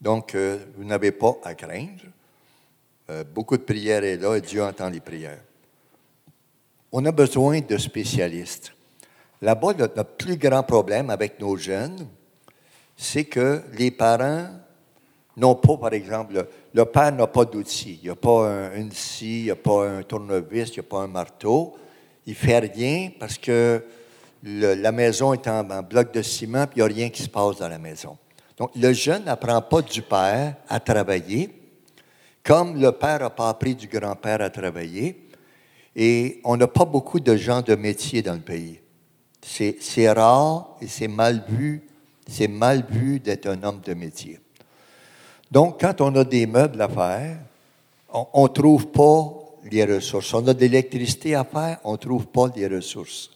Donc, 0.00 0.34
euh, 0.34 0.58
vous 0.76 0.82
n'avez 0.82 1.12
pas 1.12 1.36
à 1.44 1.54
craindre. 1.54 2.02
Euh, 3.10 3.22
beaucoup 3.22 3.56
de 3.56 3.62
prières 3.62 4.02
est 4.02 4.16
là 4.16 4.34
et 4.34 4.40
Dieu 4.40 4.64
entend 4.64 4.88
les 4.88 4.98
prières. 4.98 5.38
On 6.90 7.04
a 7.04 7.12
besoin 7.12 7.60
de 7.60 7.78
spécialistes. 7.78 8.72
Là-bas, 9.40 9.74
le, 9.78 10.02
plus 10.02 10.36
grand 10.36 10.64
problème 10.64 11.08
avec 11.08 11.38
nos 11.38 11.56
jeunes, 11.56 12.08
c'est 12.96 13.26
que 13.26 13.62
les 13.74 13.92
parents 13.92 14.48
n'ont 15.36 15.54
pas, 15.54 15.76
par 15.76 15.92
exemple, 15.92 16.48
le, 16.74 16.84
père 16.84 17.12
n'a 17.12 17.28
pas 17.28 17.44
d'outils. 17.44 18.00
Il 18.02 18.06
n'y 18.06 18.10
a 18.10 18.16
pas 18.16 18.72
une 18.74 18.90
scie, 18.90 19.42
il 19.42 19.44
n'y 19.44 19.50
a 19.52 19.56
pas 19.56 19.88
un 19.88 20.02
tournevis, 20.02 20.70
il 20.70 20.80
n'y 20.80 20.80
a 20.80 20.88
pas 20.90 21.02
un 21.02 21.06
marteau 21.06 21.76
il 22.26 22.34
fait 22.34 22.58
rien 22.58 23.10
parce 23.18 23.38
que 23.38 23.82
la 24.42 24.92
maison 24.92 25.32
est 25.32 25.46
en, 25.48 25.82
bloc 25.82 26.12
de 26.12 26.22
ciment, 26.22 26.66
puis 26.66 26.80
il 26.80 26.84
n'y 26.84 26.92
a 26.92 26.94
rien 26.94 27.08
qui 27.08 27.22
se 27.22 27.28
passe 27.28 27.56
dans 27.56 27.68
la 27.68 27.78
maison. 27.78 28.16
Donc, 28.56 28.70
le 28.76 28.92
jeune 28.92 29.24
n'apprend 29.24 29.60
pas 29.62 29.82
du 29.82 30.02
père 30.02 30.54
à 30.68 30.80
travailler, 30.80 31.50
comme 32.42 32.80
le 32.80 32.92
père 32.92 33.20
n'a 33.20 33.30
pas 33.30 33.48
appris 33.48 33.74
du 33.74 33.88
grand-père 33.88 34.40
à 34.42 34.50
travailler. 34.50 35.28
Et 35.96 36.40
on 36.44 36.56
n'a 36.56 36.66
pas 36.66 36.84
beaucoup 36.84 37.20
de 37.20 37.36
gens 37.36 37.62
de 37.62 37.74
métier 37.74 38.20
dans 38.20 38.34
le 38.34 38.40
pays. 38.40 38.80
C'est 39.40 40.10
rare 40.12 40.76
et 40.80 40.88
c'est 40.88 41.08
mal 41.08 41.44
vu. 41.48 41.82
C'est 42.26 42.48
mal 42.48 42.84
vu 42.88 43.20
d'être 43.20 43.46
un 43.46 43.62
homme 43.62 43.80
de 43.80 43.94
métier. 43.94 44.40
Donc, 45.50 45.80
quand 45.80 46.00
on 46.00 46.14
a 46.16 46.24
des 46.24 46.46
meubles 46.46 46.80
à 46.80 46.88
faire, 46.88 47.38
on 48.12 48.44
ne 48.44 48.48
trouve 48.48 48.88
pas 48.88 49.43
les 49.70 49.84
ressources. 49.84 50.32
On 50.34 50.46
a 50.46 50.54
de 50.54 50.60
l'électricité 50.60 51.34
à 51.34 51.44
faire, 51.44 51.78
on 51.84 51.92
ne 51.92 51.96
trouve 51.96 52.26
pas 52.26 52.50
les 52.54 52.66
ressources. 52.66 53.30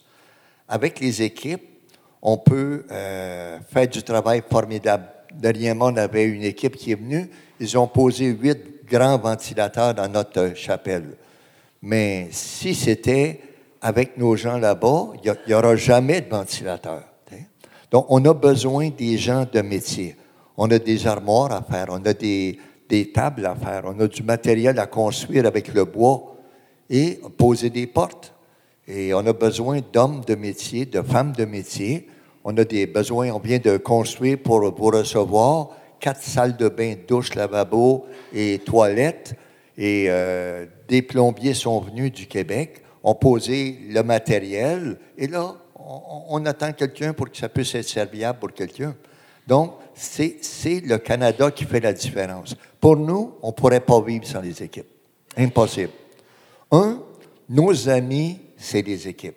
Avec 0.67 0.99
les 0.99 1.21
équipes, 1.21 1.63
on 2.21 2.37
peut 2.37 2.85
euh, 2.91 3.59
faire 3.71 3.87
du 3.87 4.03
travail 4.03 4.43
formidable. 4.49 5.05
Dernièrement, 5.33 5.87
on 5.87 5.97
avait 5.97 6.25
une 6.25 6.43
équipe 6.43 6.75
qui 6.75 6.91
est 6.91 6.95
venue. 6.95 7.29
Ils 7.59 7.77
ont 7.77 7.87
posé 7.87 8.25
huit 8.25 8.85
grands 8.85 9.17
ventilateurs 9.17 9.93
dans 9.93 10.07
notre 10.07 10.53
chapelle. 10.55 11.15
Mais 11.81 12.27
si 12.31 12.75
c'était 12.75 13.41
avec 13.81 14.17
nos 14.17 14.35
gens 14.35 14.57
là-bas, 14.57 15.13
il 15.23 15.33
n'y 15.47 15.53
aura 15.53 15.75
jamais 15.75 16.21
de 16.21 16.29
ventilateur. 16.29 17.03
Donc, 17.91 18.05
on 18.09 18.23
a 18.25 18.33
besoin 18.33 18.89
des 18.89 19.17
gens 19.17 19.45
de 19.51 19.61
métier. 19.61 20.15
On 20.57 20.69
a 20.69 20.77
des 20.77 21.07
armoires 21.07 21.51
à 21.51 21.61
faire, 21.63 21.87
on 21.89 22.05
a 22.05 22.13
des, 22.13 22.59
des 22.89 23.11
tables 23.11 23.45
à 23.45 23.55
faire, 23.55 23.83
on 23.85 23.99
a 23.99 24.07
du 24.07 24.23
matériel 24.23 24.79
à 24.79 24.87
construire 24.87 25.45
avec 25.45 25.73
le 25.73 25.85
bois 25.85 26.35
et 26.89 27.21
poser 27.37 27.69
des 27.69 27.85
portes. 27.85 28.33
Et 28.87 29.13
on 29.13 29.25
a 29.27 29.33
besoin 29.33 29.79
d'hommes 29.93 30.21
de 30.25 30.33
métier, 30.33 30.87
de 30.87 31.03
femmes 31.03 31.33
de 31.33 31.45
métier. 31.45 32.07
On 32.43 32.57
a 32.57 32.63
des 32.63 32.87
besoins, 32.87 33.29
on 33.29 33.39
vient 33.39 33.59
de 33.59 33.77
construire 33.77 34.39
pour, 34.39 34.61
vous 34.61 34.85
recevoir 34.87 35.69
quatre 35.99 36.23
salles 36.23 36.57
de 36.57 36.67
bain, 36.67 36.95
douche, 37.07 37.35
lavabo 37.35 38.07
et 38.33 38.57
toilettes. 38.59 39.35
Et 39.77 40.07
euh, 40.09 40.65
des 40.87 41.03
plombiers 41.03 41.53
sont 41.53 41.79
venus 41.79 42.11
du 42.11 42.25
Québec, 42.25 42.81
ont 43.03 43.13
posé 43.13 43.79
le 43.89 44.01
matériel, 44.01 44.97
et 45.17 45.27
là, 45.27 45.55
on, 45.75 46.23
on 46.29 46.45
attend 46.45 46.73
quelqu'un 46.73 47.13
pour 47.13 47.29
que 47.29 47.37
ça 47.37 47.47
puisse 47.47 47.75
être 47.75 47.87
serviable 47.87 48.39
pour 48.39 48.51
quelqu'un. 48.51 48.95
Donc, 49.47 49.73
c'est 49.99 50.79
le 50.79 50.97
Canada 50.97 51.51
qui 51.51 51.65
fait 51.65 51.81
la 51.81 51.93
différence. 51.93 52.55
Pour 52.79 52.95
nous, 52.95 53.35
on 53.41 53.47
ne 53.47 53.53
pourrait 53.53 53.81
pas 53.81 53.99
vivre 54.01 54.25
sans 54.25 54.39
les 54.39 54.63
équipes. 54.63 54.87
Impossible. 55.35 55.91
Un, 56.71 56.99
nos 57.49 57.89
amis, 57.89 58.39
c'est 58.57 58.81
les 58.81 59.07
équipes. 59.07 59.35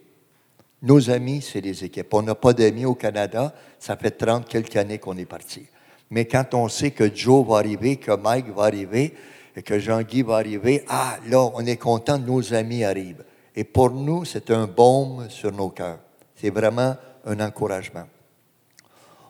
Nos 0.83 1.11
amis, 1.11 1.42
c'est 1.42 1.61
les 1.61 1.85
équipes. 1.85 2.12
On 2.14 2.22
n'a 2.22 2.35
pas 2.35 2.53
d'amis 2.53 2.85
au 2.85 2.94
Canada. 2.94 3.55
Ça 3.79 3.96
fait 3.96 4.12
30 4.12 4.46
quelques 4.46 4.77
années 4.77 4.98
qu'on 4.98 5.16
est 5.16 5.25
parti. 5.25 5.66
Mais 6.11 6.27
quand 6.27 6.55
on 6.55 6.68
sait 6.68 6.90
que 6.90 7.12
Joe 7.12 7.46
va 7.46 7.57
arriver, 7.57 7.96
que 7.96 8.14
Mike 8.14 8.48
va 8.55 8.64
arriver, 8.64 9.14
et 9.57 9.62
que 9.62 9.79
Jean-Guy 9.79 10.22
va 10.22 10.37
arriver, 10.37 10.85
ah, 10.88 11.18
là, 11.29 11.51
on 11.55 11.64
est 11.66 11.77
content, 11.77 12.18
nos 12.18 12.55
amis 12.55 12.85
arrivent. 12.85 13.25
Et 13.55 13.64
pour 13.64 13.90
nous, 13.90 14.25
c'est 14.25 14.51
un 14.51 14.66
baume 14.66 15.27
sur 15.29 15.53
nos 15.53 15.70
cœurs. 15.70 15.98
C'est 16.37 16.51
vraiment 16.51 16.96
un 17.27 17.40
encouragement. 17.40 18.07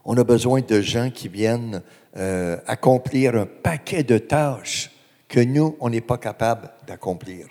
On 0.05 0.17
a 0.17 0.25
besoin 0.25 0.61
de 0.61 0.81
gens 0.81 1.11
qui 1.11 1.29
viennent 1.29 1.83
euh, 2.17 2.57
accomplir 2.67 3.37
un 3.37 3.47
paquet 3.47 4.03
de 4.03 4.19
tâches 4.19 4.91
que 5.29 5.41
nous, 5.41 5.77
on 5.81 5.89
n'est 5.89 6.01
pas 6.01 6.19
capable 6.19 6.71
d'accomplir. 6.87 7.47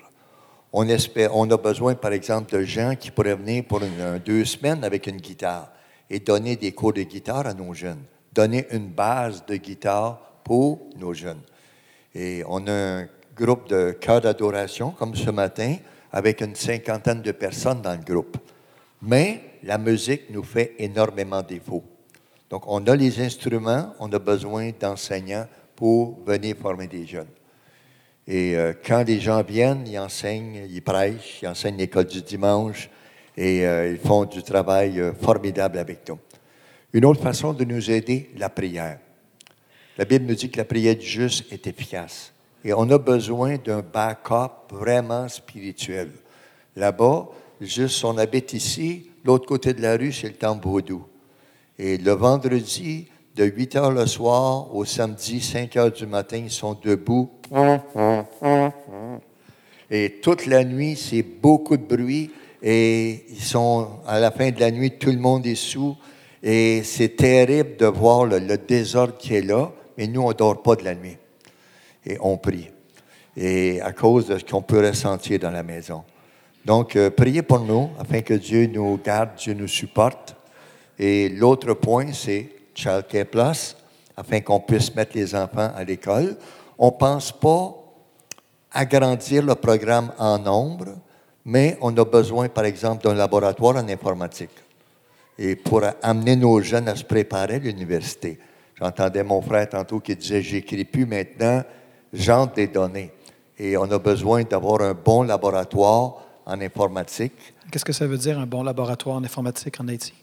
On, 0.72 0.88
a 0.88 1.56
besoin, 1.56 1.94
par 1.94 2.12
exemple, 2.12 2.56
de 2.56 2.62
gens 2.62 2.94
qui 2.94 3.10
pourraient 3.10 3.34
venir 3.34 3.64
pour 3.64 3.80
deux 4.24 4.44
semaines 4.44 4.84
avec 4.84 5.06
une 5.06 5.18
guitare 5.18 5.70
et 6.08 6.20
donner 6.20 6.56
des 6.56 6.72
cours 6.72 6.94
de 6.94 7.02
guitare 7.02 7.46
à 7.46 7.54
nos 7.54 7.74
jeunes, 7.74 8.02
donner 8.32 8.66
une 8.70 8.88
base 8.88 9.44
de 9.44 9.56
guitare 9.56 10.18
pour 10.44 10.80
nos 10.98 11.12
jeunes. 11.12 11.42
Et 12.14 12.42
on 12.46 12.66
a 12.68 12.72
un 12.72 13.08
groupe 13.36 13.68
de 13.68 13.92
chœurs 14.00 14.22
d'adoration, 14.22 14.92
comme 14.92 15.14
ce 15.14 15.30
matin, 15.30 15.76
avec 16.10 16.40
une 16.40 16.54
cinquantaine 16.54 17.20
de 17.20 17.32
personnes 17.32 17.82
dans 17.82 17.92
le 17.92 18.04
groupe. 18.04 18.38
Mais 19.02 19.58
la 19.62 19.76
musique 19.76 20.30
nous 20.30 20.42
fait 20.42 20.74
énormément 20.78 21.42
défaut. 21.42 21.82
Donc, 22.52 22.64
on 22.66 22.86
a 22.86 22.94
les 22.94 23.18
instruments, 23.18 23.94
on 23.98 24.12
a 24.12 24.18
besoin 24.18 24.72
d'enseignants 24.78 25.46
pour 25.74 26.22
venir 26.26 26.54
former 26.54 26.86
des 26.86 27.06
jeunes. 27.06 27.30
Et 28.28 28.54
euh, 28.54 28.74
quand 28.86 29.04
les 29.08 29.20
gens 29.20 29.42
viennent, 29.42 29.84
ils 29.86 29.98
enseignent, 29.98 30.68
ils 30.70 30.82
prêchent, 30.82 31.38
ils 31.40 31.48
enseignent 31.48 31.78
l'école 31.78 32.04
du 32.04 32.20
dimanche 32.20 32.90
et 33.38 33.66
euh, 33.66 33.92
ils 33.92 33.98
font 33.98 34.26
du 34.26 34.42
travail 34.42 35.00
euh, 35.00 35.14
formidable 35.14 35.78
avec 35.78 36.06
nous. 36.06 36.18
Une 36.92 37.06
autre 37.06 37.22
façon 37.22 37.54
de 37.54 37.64
nous 37.64 37.90
aider, 37.90 38.28
la 38.36 38.50
prière. 38.50 38.98
La 39.96 40.04
Bible 40.04 40.26
nous 40.26 40.34
dit 40.34 40.50
que 40.50 40.58
la 40.58 40.66
prière 40.66 40.94
du 40.94 41.06
juste 41.06 41.50
est 41.50 41.66
efficace. 41.66 42.34
Et 42.62 42.74
on 42.74 42.90
a 42.90 42.98
besoin 42.98 43.56
d'un 43.56 43.80
backup 43.80 44.70
vraiment 44.70 45.26
spirituel. 45.26 46.10
Là-bas, 46.76 47.30
juste 47.62 48.04
on 48.04 48.18
habite 48.18 48.52
ici, 48.52 49.08
l'autre 49.24 49.46
côté 49.46 49.72
de 49.72 49.80
la 49.80 49.96
rue, 49.96 50.12
c'est 50.12 50.28
le 50.28 50.34
temple 50.34 50.68
vaudou. 50.68 51.06
Et 51.84 51.98
le 51.98 52.12
vendredi, 52.12 53.08
de 53.34 53.42
8 53.42 53.74
heures 53.74 53.90
le 53.90 54.06
soir 54.06 54.72
au 54.72 54.84
samedi, 54.84 55.40
5 55.40 55.76
heures 55.76 55.90
du 55.90 56.06
matin, 56.06 56.36
ils 56.36 56.48
sont 56.48 56.78
debout. 56.80 57.28
Et 59.90 60.20
toute 60.22 60.46
la 60.46 60.62
nuit, 60.62 60.94
c'est 60.94 61.24
beaucoup 61.24 61.76
de 61.76 61.82
bruit. 61.82 62.30
Et 62.62 63.24
ils 63.30 63.42
sont, 63.42 63.88
à 64.06 64.20
la 64.20 64.30
fin 64.30 64.52
de 64.52 64.60
la 64.60 64.70
nuit, 64.70 64.92
tout 64.92 65.10
le 65.10 65.18
monde 65.18 65.44
est 65.44 65.56
sous. 65.56 65.96
Et 66.40 66.84
c'est 66.84 67.16
terrible 67.16 67.76
de 67.76 67.86
voir 67.86 68.26
le, 68.26 68.56
désordre 68.58 69.18
qui 69.18 69.34
est 69.34 69.42
là. 69.42 69.72
Mais 69.98 70.06
nous, 70.06 70.22
on 70.22 70.28
ne 70.28 70.34
dort 70.34 70.62
pas 70.62 70.76
de 70.76 70.84
la 70.84 70.94
nuit. 70.94 71.18
Et 72.06 72.16
on 72.20 72.36
prie. 72.36 72.70
Et 73.36 73.80
à 73.80 73.90
cause 73.90 74.28
de 74.28 74.38
ce 74.38 74.44
qu'on 74.44 74.62
peut 74.62 74.86
ressentir 74.86 75.40
dans 75.40 75.50
la 75.50 75.64
maison. 75.64 76.04
Donc, 76.64 76.94
euh, 76.94 77.10
priez 77.10 77.42
pour 77.42 77.58
nous 77.58 77.90
afin 77.98 78.20
que 78.20 78.34
Dieu 78.34 78.68
nous 78.68 79.00
garde, 79.04 79.30
Dieu 79.36 79.54
nous 79.54 79.66
supporte. 79.66 80.36
Et 81.04 81.28
l'autre 81.28 81.74
point, 81.74 82.12
c'est 82.12 82.48
Child 82.76 83.06
Care 83.08 83.26
Plus, 83.26 83.76
afin 84.16 84.40
qu'on 84.40 84.60
puisse 84.60 84.94
mettre 84.94 85.16
les 85.16 85.34
enfants 85.34 85.72
à 85.74 85.82
l'école. 85.82 86.36
On 86.78 86.92
ne 86.92 86.96
pense 86.96 87.32
pas 87.32 87.74
agrandir 88.70 89.44
le 89.44 89.56
programme 89.56 90.12
en 90.16 90.38
nombre, 90.38 90.90
mais 91.44 91.76
on 91.80 91.96
a 91.96 92.04
besoin, 92.04 92.48
par 92.48 92.66
exemple, 92.66 93.02
d'un 93.02 93.14
laboratoire 93.14 93.78
en 93.78 93.88
informatique. 93.88 94.52
Et 95.36 95.56
pour 95.56 95.82
amener 96.04 96.36
nos 96.36 96.60
jeunes 96.60 96.86
à 96.86 96.94
se 96.94 97.02
préparer 97.02 97.56
à 97.56 97.58
l'université. 97.58 98.38
J'entendais 98.78 99.24
mon 99.24 99.42
frère 99.42 99.68
tantôt 99.68 99.98
qui 99.98 100.14
disait 100.14 100.40
J'écris 100.40 100.84
plus 100.84 101.04
maintenant, 101.04 101.64
j'entre 102.12 102.54
des 102.54 102.68
données. 102.68 103.10
Et 103.58 103.76
on 103.76 103.90
a 103.90 103.98
besoin 103.98 104.44
d'avoir 104.44 104.82
un 104.82 104.94
bon 104.94 105.24
laboratoire 105.24 106.22
en 106.46 106.60
informatique. 106.60 107.54
Qu'est-ce 107.72 107.84
que 107.84 107.92
ça 107.92 108.06
veut 108.06 108.18
dire, 108.18 108.38
un 108.38 108.46
bon 108.46 108.62
laboratoire 108.62 109.16
en 109.16 109.24
informatique 109.24 109.80
en 109.80 109.88
Haïti? 109.88 110.14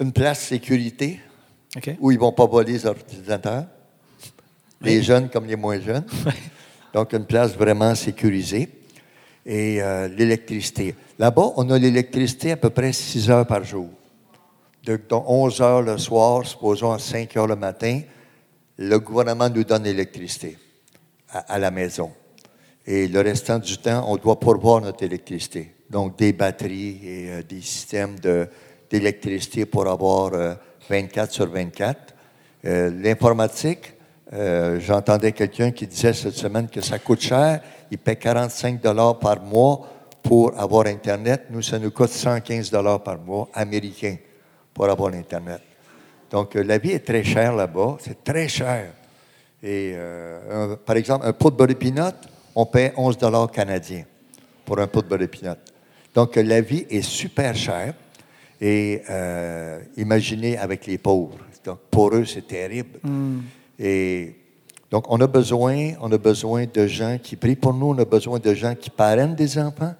Une 0.00 0.12
place 0.12 0.40
sécurité 0.40 1.20
où 2.00 2.10
ils 2.10 2.14
ne 2.14 2.20
vont 2.20 2.32
pas 2.32 2.46
voler 2.46 2.72
les 2.72 2.86
ordinateurs, 2.86 3.66
les 4.80 5.02
jeunes 5.02 5.28
comme 5.28 5.46
les 5.46 5.56
moins 5.56 5.80
jeunes. 5.80 6.06
Donc, 6.94 7.12
une 7.12 7.26
place 7.26 7.54
vraiment 7.54 7.94
sécurisée. 7.94 8.68
et 9.44 9.82
euh, 9.82 10.08
l'électricité. 10.08 10.94
Là-bas, 11.18 11.52
on 11.56 11.68
a 11.70 11.78
l'électricité 11.78 12.52
à 12.52 12.56
peu 12.56 12.70
près 12.70 12.92
6 12.92 13.30
heures 13.30 13.46
par 13.46 13.64
jour. 13.64 13.88
De, 14.84 14.98
11 15.10 15.60
heures 15.60 15.82
le 15.82 15.98
soir, 15.98 16.46
supposons 16.46 16.92
à 16.92 16.98
5 16.98 17.36
heures 17.36 17.46
le 17.46 17.56
matin, 17.56 18.00
le 18.76 18.98
gouvernement 18.98 19.48
nous 19.48 19.64
donne 19.64 19.84
l'électricité 19.84 20.56
à, 21.30 21.58
la 21.58 21.70
maison. 21.70 22.12
Et 22.86 23.08
le 23.08 23.20
restant 23.20 23.58
du 23.58 23.76
temps, 23.78 24.04
on 24.08 24.16
doit 24.16 24.38
pourvoir 24.38 24.80
notre 24.80 25.02
électricité. 25.02 25.74
Donc, 25.90 26.18
des 26.18 26.32
batteries 26.32 27.00
et 27.02 27.30
euh, 27.30 27.42
des 27.42 27.60
systèmes 27.60 28.16
d'électricité 28.90 29.66
pour 29.66 29.88
avoir 29.88 30.32
24 30.88 31.28
euh, 31.28 31.32
sur 31.32 31.50
24. 31.50 32.14
L'informatique, 32.64 33.94
j'entendais 34.78 35.32
quelqu'un 35.32 35.70
qui 35.70 35.86
disait 35.86 36.12
cette 36.12 36.34
semaine 36.34 36.68
que 36.68 36.80
ça 36.80 36.98
coûte 36.98 37.20
cher 37.20 37.60
il 37.90 37.98
paie 37.98 38.16
45 38.16 38.80
dollars 38.80 39.18
par 39.18 39.40
mois 39.40 39.86
pour 40.22 40.58
avoir 40.58 40.86
Internet. 40.86 41.44
Nous, 41.50 41.62
ça 41.62 41.78
nous 41.78 41.90
coûte 41.90 42.10
115 42.10 42.70
dollars 42.70 43.02
par 43.02 43.18
mois 43.18 43.48
américains 43.54 44.16
pour 44.74 44.88
avoir 44.88 45.14
Internet. 45.14 45.62
Donc, 46.30 46.56
euh, 46.56 46.62
la 46.62 46.78
vie 46.78 46.90
est 46.90 47.06
très 47.06 47.24
chère 47.24 47.54
là-bas. 47.54 47.96
C'est 48.00 48.22
très 48.22 48.48
cher. 48.48 48.92
Et, 49.62 49.92
euh, 49.94 50.76
par 50.76 50.96
exemple, 50.96 51.26
un 51.26 51.32
pot 51.32 51.50
de 51.50 51.56
beurre 51.56 51.68
de 51.68 52.12
on 52.54 52.66
paie 52.66 52.92
11 52.96 53.16
dollars 53.16 53.50
canadiens 53.50 54.04
pour 54.64 54.78
un 54.78 54.86
pot 54.86 55.02
de 55.02 55.08
beurre 55.08 55.20
de 55.20 55.28
Donc, 56.14 56.36
la 56.36 56.60
vie 56.60 56.86
est 56.90 57.02
super 57.02 57.54
chère. 57.54 57.94
Et 58.60 59.02
euh, 59.08 59.80
imaginez 59.96 60.58
avec 60.58 60.86
les 60.86 60.98
pauvres. 60.98 61.38
Donc, 61.64 61.78
pour 61.90 62.14
eux, 62.14 62.24
c'est 62.24 62.46
terrible. 62.46 62.98
Mm. 63.02 63.38
Et 63.78 64.34
donc, 64.90 65.04
on 65.08 65.20
a 65.20 65.26
besoin, 65.26 65.92
on 66.00 66.10
a 66.10 66.18
besoin 66.18 66.64
de 66.72 66.86
gens 66.86 67.18
qui 67.22 67.36
prient 67.36 67.56
pour 67.56 67.74
nous, 67.74 67.90
on 67.90 67.98
a 67.98 68.04
besoin 68.04 68.38
de 68.38 68.54
gens 68.54 68.74
qui 68.74 68.90
parrainent 68.90 69.34
des 69.34 69.58
enfants 69.58 69.94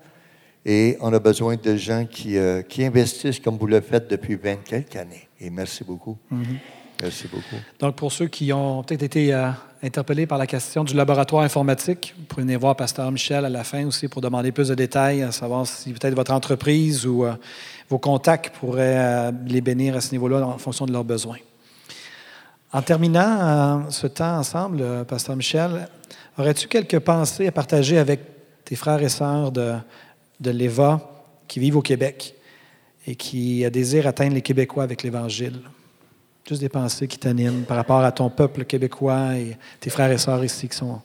et 0.65 0.97
on 1.01 1.13
a 1.13 1.19
besoin 1.19 1.57
de 1.57 1.77
gens 1.77 2.07
qui, 2.07 2.37
euh, 2.37 2.63
qui 2.63 2.85
investissent 2.85 3.41
comme 3.41 3.59
vous 3.59 3.67
le 3.67 3.81
faites 3.81 4.11
depuis 4.11 4.35
20 4.37 4.65
quelques 4.65 4.97
années. 4.97 5.29
Et 5.41 5.51
merci 5.51 5.85
beaucoup. 5.85 6.17
Mm-hmm. 6.33 6.57
Merci 7.01 7.29
beaucoup. 7.29 7.57
Donc, 7.79 7.95
pour 7.95 8.11
ceux 8.13 8.27
qui 8.27 8.53
ont 8.53 8.83
peut-être 8.83 9.05
été 9.05 9.33
euh, 9.33 9.51
interpellés 9.83 10.27
par 10.27 10.37
la 10.37 10.47
question 10.47 10.83
du 10.83 10.95
laboratoire 10.95 11.45
informatique, 11.45 12.13
vous 12.19 12.25
pouvez 12.25 12.43
venir 12.43 12.59
voir 12.59 12.75
Pasteur 12.75 13.11
Michel 13.13 13.45
à 13.45 13.49
la 13.49 13.63
fin 13.63 13.87
aussi 13.87 14.09
pour 14.09 14.21
demander 14.21 14.51
plus 14.51 14.69
de 14.69 14.75
détails, 14.75 15.23
à 15.23 15.31
savoir 15.31 15.67
si 15.67 15.93
peut-être 15.93 16.15
votre 16.15 16.33
entreprise 16.33 17.07
ou 17.07 17.25
euh, 17.25 17.35
vos 17.89 17.99
contacts 17.99 18.57
pourraient 18.57 19.33
les 19.47 19.61
bénir 19.61 19.97
à 19.97 20.01
ce 20.01 20.13
niveau-là 20.13 20.47
en 20.47 20.59
fonction 20.59 20.87
de 20.87 20.93
leurs 20.93 21.05
besoins. 21.05 21.39
En 22.71 22.83
terminant 22.83 23.41
euh, 23.41 23.91
ce 23.91 24.07
temps 24.07 24.39
ensemble, 24.39 24.81
euh, 24.83 25.03
Pasteur 25.03 25.37
Michel, 25.37 25.89
aurais-tu 26.37 26.69
quelques 26.69 26.99
pensées 26.99 27.47
à 27.47 27.53
partager 27.53 27.97
avec 27.97 28.21
tes 28.67 28.77
frères 28.77 29.03
et 29.03 29.09
sœurs 29.09 29.53
de, 29.53 29.75
de 30.41 30.51
l'EVA 30.51 31.01
qui 31.47 31.61
vivent 31.61 31.79
au 31.79 31.83
Québec 31.83 32.35
et 33.07 33.17
qui 33.17 33.69
désirent 33.71 34.07
atteindre 34.07 34.35
les 34.35 34.43
Québécois 34.43 34.83
avec 34.83 35.03
l'Évangile? 35.03 35.61
Juste 36.47 36.61
des 36.61 36.69
pensées 36.69 37.09
qui 37.09 37.19
t'animent 37.19 37.65
par 37.65 37.79
rapport 37.79 38.01
à 38.01 38.13
ton 38.13 38.29
peuple 38.29 38.65
québécois 38.65 39.35
et 39.37 39.57
tes 39.81 39.89
frères 39.89 40.11
et 40.11 40.19
sœurs 40.19 40.45
ici 40.45 40.69
qui 40.69 40.77
sont 40.77 41.01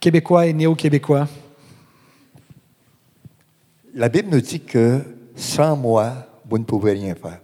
québécois 0.00 0.46
et 0.46 0.54
néo-québécois. 0.54 1.28
La 3.94 4.08
Bible 4.08 4.28
nous 4.30 4.40
dit 4.40 4.60
que 4.60 5.02
sans 5.36 5.76
moi, 5.76 6.26
vous 6.48 6.58
ne 6.58 6.64
pouvez 6.64 6.92
rien 6.92 7.14
faire. 7.14 7.40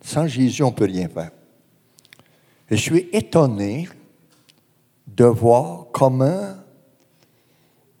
Sans 0.00 0.26
Jésus, 0.26 0.62
on 0.62 0.70
ne 0.70 0.74
peut 0.74 0.84
rien 0.84 1.08
faire. 1.08 1.32
Je 2.70 2.76
suis 2.76 3.08
étonné 3.12 3.88
de 5.06 5.24
voir 5.24 5.86
comment 5.92 6.54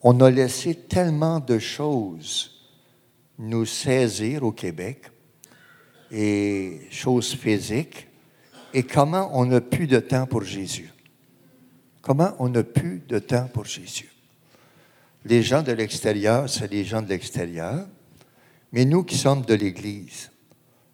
on 0.02 0.20
a 0.20 0.30
laissé 0.30 0.74
tellement 0.74 1.40
de 1.40 1.58
choses 1.58 2.54
nous 3.38 3.66
saisir 3.66 4.42
au 4.42 4.52
Québec, 4.52 5.10
et 6.10 6.80
choses 6.90 7.34
physiques, 7.34 8.08
et 8.74 8.82
comment 8.82 9.30
on 9.32 9.46
n'a 9.46 9.60
plus 9.60 9.86
de 9.86 9.98
temps 9.98 10.26
pour 10.26 10.42
Jésus. 10.42 10.92
Comment 12.02 12.34
on 12.38 12.48
n'a 12.48 12.62
plus 12.62 13.02
de 13.06 13.18
temps 13.18 13.48
pour 13.52 13.64
Jésus. 13.64 14.10
Les 15.24 15.42
gens 15.42 15.62
de 15.62 15.72
l'extérieur, 15.72 16.48
c'est 16.48 16.70
les 16.70 16.84
gens 16.84 17.02
de 17.02 17.08
l'extérieur, 17.08 17.86
mais 18.72 18.84
nous 18.84 19.02
qui 19.02 19.16
sommes 19.16 19.42
de 19.42 19.54
l'Église, 19.54 20.30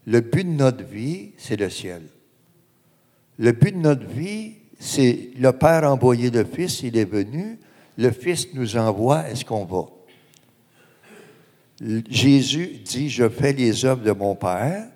le 0.06 0.20
but 0.20 0.44
de 0.44 0.50
notre 0.50 0.84
vie, 0.84 1.32
c'est 1.36 1.56
le 1.56 1.70
ciel. 1.70 2.02
Le 3.38 3.52
but 3.52 3.72
de 3.72 3.78
notre 3.78 4.06
vie, 4.06 4.54
c'est 4.78 5.30
le 5.36 5.52
Père 5.52 5.84
a 5.84 5.92
envoyé 5.92 6.30
le 6.30 6.44
Fils, 6.44 6.82
il 6.82 6.96
est 6.96 7.04
venu, 7.04 7.58
le 7.96 8.10
Fils 8.10 8.52
nous 8.54 8.76
envoie, 8.76 9.28
est-ce 9.28 9.44
qu'on 9.44 9.64
va? 9.64 9.86
Jésus 12.08 12.78
dit, 12.84 13.08
je 13.08 13.28
fais 13.28 13.52
les 13.52 13.84
œuvres 13.84 14.02
de 14.02 14.12
mon 14.12 14.34
Père, 14.36 14.88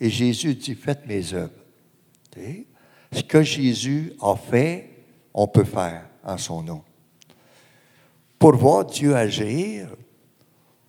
et 0.00 0.10
Jésus 0.10 0.54
dit, 0.54 0.74
faites 0.74 1.06
mes 1.06 1.32
œuvres. 1.32 1.52
Ce 3.12 3.22
que 3.22 3.42
Jésus 3.42 4.12
a 4.20 4.36
fait, 4.36 4.90
on 5.32 5.46
peut 5.46 5.64
faire 5.64 6.06
en 6.22 6.36
son 6.36 6.62
nom. 6.62 6.82
Pour 8.38 8.54
voir 8.56 8.84
Dieu 8.84 9.16
agir, 9.16 9.88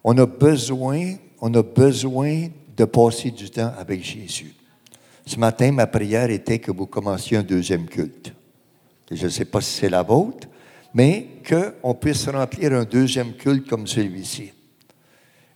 on 0.08 0.18
a 0.18 0.26
besoin, 0.26 1.18
de 2.78 2.86
passer 2.86 3.32
du 3.32 3.50
temps 3.50 3.74
avec 3.78 4.02
Jésus. 4.04 4.54
Ce 5.26 5.38
matin, 5.38 5.74
ma 5.74 5.86
prière 5.86 6.30
était 6.30 6.60
que 6.60 6.72
vous 6.72 6.86
commenciez 6.86 7.36
un 7.36 7.44
deuxième 7.44 7.88
culte. 7.88 8.32
je 9.12 9.26
ne 9.26 9.30
sais 9.30 9.44
pas 9.44 9.60
si 9.60 9.80
c'est 9.80 9.90
la 9.90 10.04
vôtre, 10.04 10.48
mais 10.94 11.28
qu'on 11.46 11.94
puisse 11.96 12.30
remplir 12.30 12.72
un 12.72 12.86
deuxième 12.86 13.34
culte 13.34 13.68
comme 13.68 13.86
celui-ci. 13.86 14.54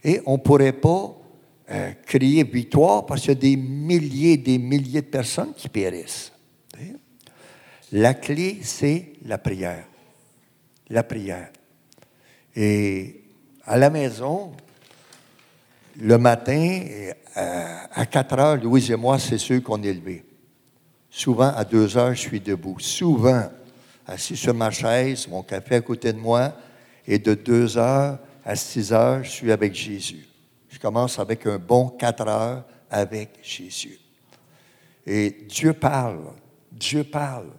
Et 0.03 0.19
on 0.25 0.33
ne 0.33 0.41
pourrait 0.41 0.73
pas 0.73 1.15
euh, 1.69 1.91
crier 2.05 2.43
victoire 2.43 3.05
parce 3.05 3.21
qu'il 3.21 3.29
y 3.29 3.31
a 3.31 3.35
des 3.35 3.55
milliers 3.55 4.33
et 4.33 4.37
des 4.37 4.57
milliers 4.57 5.01
de 5.01 5.07
personnes 5.07 5.53
qui 5.55 5.69
périssent. 5.69 6.33
La 7.93 8.15
clé, 8.15 8.59
c'est 8.63 9.13
la 9.23 9.37
prière. 9.37 9.85
La 10.89 11.03
prière. 11.03 11.51
À 13.65 13.77
la 13.77 13.89
maison, 13.89 14.51
le 15.99 16.17
matin, 16.17 16.83
euh, 17.37 17.77
à 17.91 18.05
4 18.05 18.39
heures, 18.39 18.57
Louise 18.57 18.91
et 18.91 18.95
moi, 18.95 19.19
c'est 19.19 19.37
ceux 19.37 19.59
qu'on 19.59 19.81
est 19.83 19.93
levés. 19.93 20.25
Souvent, 21.09 21.53
à 21.53 21.63
2 21.63 21.97
heures, 21.97 22.13
je 22.13 22.21
suis 22.21 22.39
debout. 22.39 22.77
Souvent, 22.79 23.49
assis 24.07 24.37
sur 24.37 24.53
ma 24.53 24.71
chaise, 24.71 25.27
mon 25.27 25.43
café 25.43 25.75
à 25.75 25.81
côté 25.81 26.13
de 26.13 26.17
moi, 26.17 26.53
et 27.07 27.19
de 27.19 27.33
2 27.33 27.77
heures 27.77 28.19
à 28.45 28.55
6 28.55 28.93
heures, 28.93 29.23
je 29.23 29.29
suis 29.29 29.51
avec 29.51 29.75
Jésus. 29.75 30.25
Je 30.69 30.79
commence 30.79 31.19
avec 31.19 31.45
un 31.45 31.57
bon 31.57 31.89
4 31.89 32.27
heures 32.27 32.63
avec 32.89 33.39
Jésus. 33.43 33.99
Et 35.05 35.45
Dieu 35.47 35.73
parle. 35.73 36.19
Dieu 36.71 37.03
parle. 37.03 37.49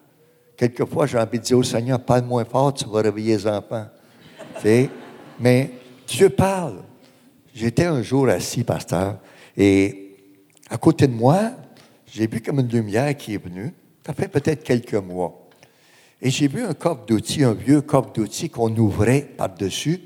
Quelquefois, 0.57 1.07
j'ai 1.07 1.19
envie 1.19 1.39
de 1.39 1.45
dire 1.45 1.59
au 1.59 1.63
Seigneur, 1.63 2.01
parle 2.01 2.25
moins 2.25 2.45
fort, 2.45 2.73
tu 2.73 2.87
vas 2.87 3.03
réveiller 3.03 3.37
les 3.37 3.47
enfants. 3.47 3.87
Mais 5.41 5.71
Dieu 6.17 6.29
parle. 6.29 6.83
J'étais 7.55 7.85
un 7.85 8.03
jour 8.03 8.29
assis, 8.29 8.65
pasteur, 8.65 9.19
et 9.57 10.17
à 10.69 10.77
côté 10.77 11.07
de 11.07 11.13
moi, 11.13 11.53
j'ai 12.07 12.27
vu 12.27 12.41
comme 12.41 12.61
une 12.61 12.69
lumière 12.69 13.17
qui 13.17 13.35
est 13.35 13.43
venue. 13.43 13.73
Ça 14.07 14.13
fait 14.13 14.29
peut-être 14.29 14.63
quelques 14.63 14.95
mois. 14.95 15.49
Et 16.21 16.31
j'ai 16.31 16.49
vu 16.49 16.63
un 16.63 16.75
coffre 16.75 17.05
d'outils, 17.07 17.45
un 17.45 17.55
vieux 17.55 17.81
coffre 17.81 18.13
d'outils 18.13 18.51
qu'on 18.51 18.75
ouvrait 18.77 19.23
par-dessus. 19.23 20.01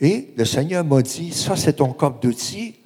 Et 0.00 0.32
le 0.36 0.44
Seigneur 0.44 0.84
m'a 0.84 1.02
dit, 1.02 1.32
ça 1.32 1.54
c'est 1.54 1.74
ton 1.74 1.92
coffre 1.92 2.20
d'outils. 2.20 2.76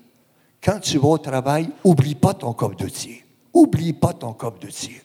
Quand 0.62 0.80
tu 0.80 0.98
vas 0.98 1.08
au 1.08 1.18
travail, 1.18 1.68
oublie 1.84 2.16
pas 2.16 2.34
ton 2.34 2.52
coffre 2.52 2.76
d'outils. 2.76 3.22
Oublie 3.52 3.92
pas 3.92 4.12
ton 4.12 4.32
coffre 4.32 4.58
d'outils. 4.58 5.00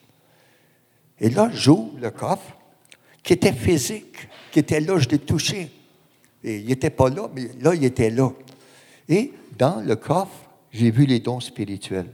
Et 1.19 1.29
là, 1.29 1.49
j'ouvre 1.53 1.99
le 1.99 2.09
coffre, 2.11 2.55
qui 3.21 3.33
était 3.33 3.53
physique, 3.53 4.29
qui 4.51 4.59
était 4.59 4.79
là, 4.79 4.97
je 4.97 5.09
l'ai 5.09 5.19
touché. 5.19 5.69
Et 6.43 6.57
il 6.57 6.67
n'était 6.67 6.89
pas 6.89 7.09
là, 7.09 7.29
mais 7.33 7.49
là, 7.59 7.75
il 7.75 7.83
était 7.83 8.09
là. 8.09 8.31
Et 9.07 9.33
dans 9.57 9.81
le 9.81 9.95
coffre, 9.95 10.49
j'ai 10.71 10.91
vu 10.91 11.05
les 11.05 11.19
dons 11.19 11.39
spirituels. 11.39 12.09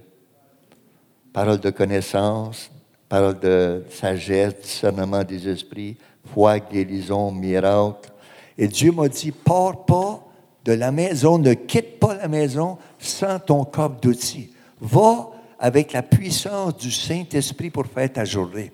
Parole 1.33 1.59
de 1.59 1.69
connaissance, 1.69 2.71
parole 3.09 3.39
de 3.39 3.83
sagesse, 3.89 4.55
discernement 4.61 5.23
des 5.23 5.47
esprits, 5.47 5.97
foi, 6.33 6.59
guérison, 6.59 7.31
miracle. 7.31 8.09
Et 8.57 8.67
Dieu 8.67 8.91
m'a 8.91 9.09
dit, 9.09 9.31
pars 9.31 9.85
pas 9.85 10.25
de 10.63 10.73
la 10.73 10.91
maison, 10.91 11.37
ne 11.37 11.53
quitte 11.53 11.99
pas 11.99 12.15
la 12.15 12.27
maison 12.27 12.77
sans 12.97 13.39
ton 13.39 13.65
coffre 13.65 13.99
d'outils. 14.01 14.51
Va 14.79 15.29
avec 15.59 15.93
la 15.93 16.01
puissance 16.01 16.77
du 16.77 16.91
Saint-Esprit 16.91 17.69
pour 17.69 17.85
faire 17.85 18.11
ta 18.11 18.25
journée. 18.25 18.71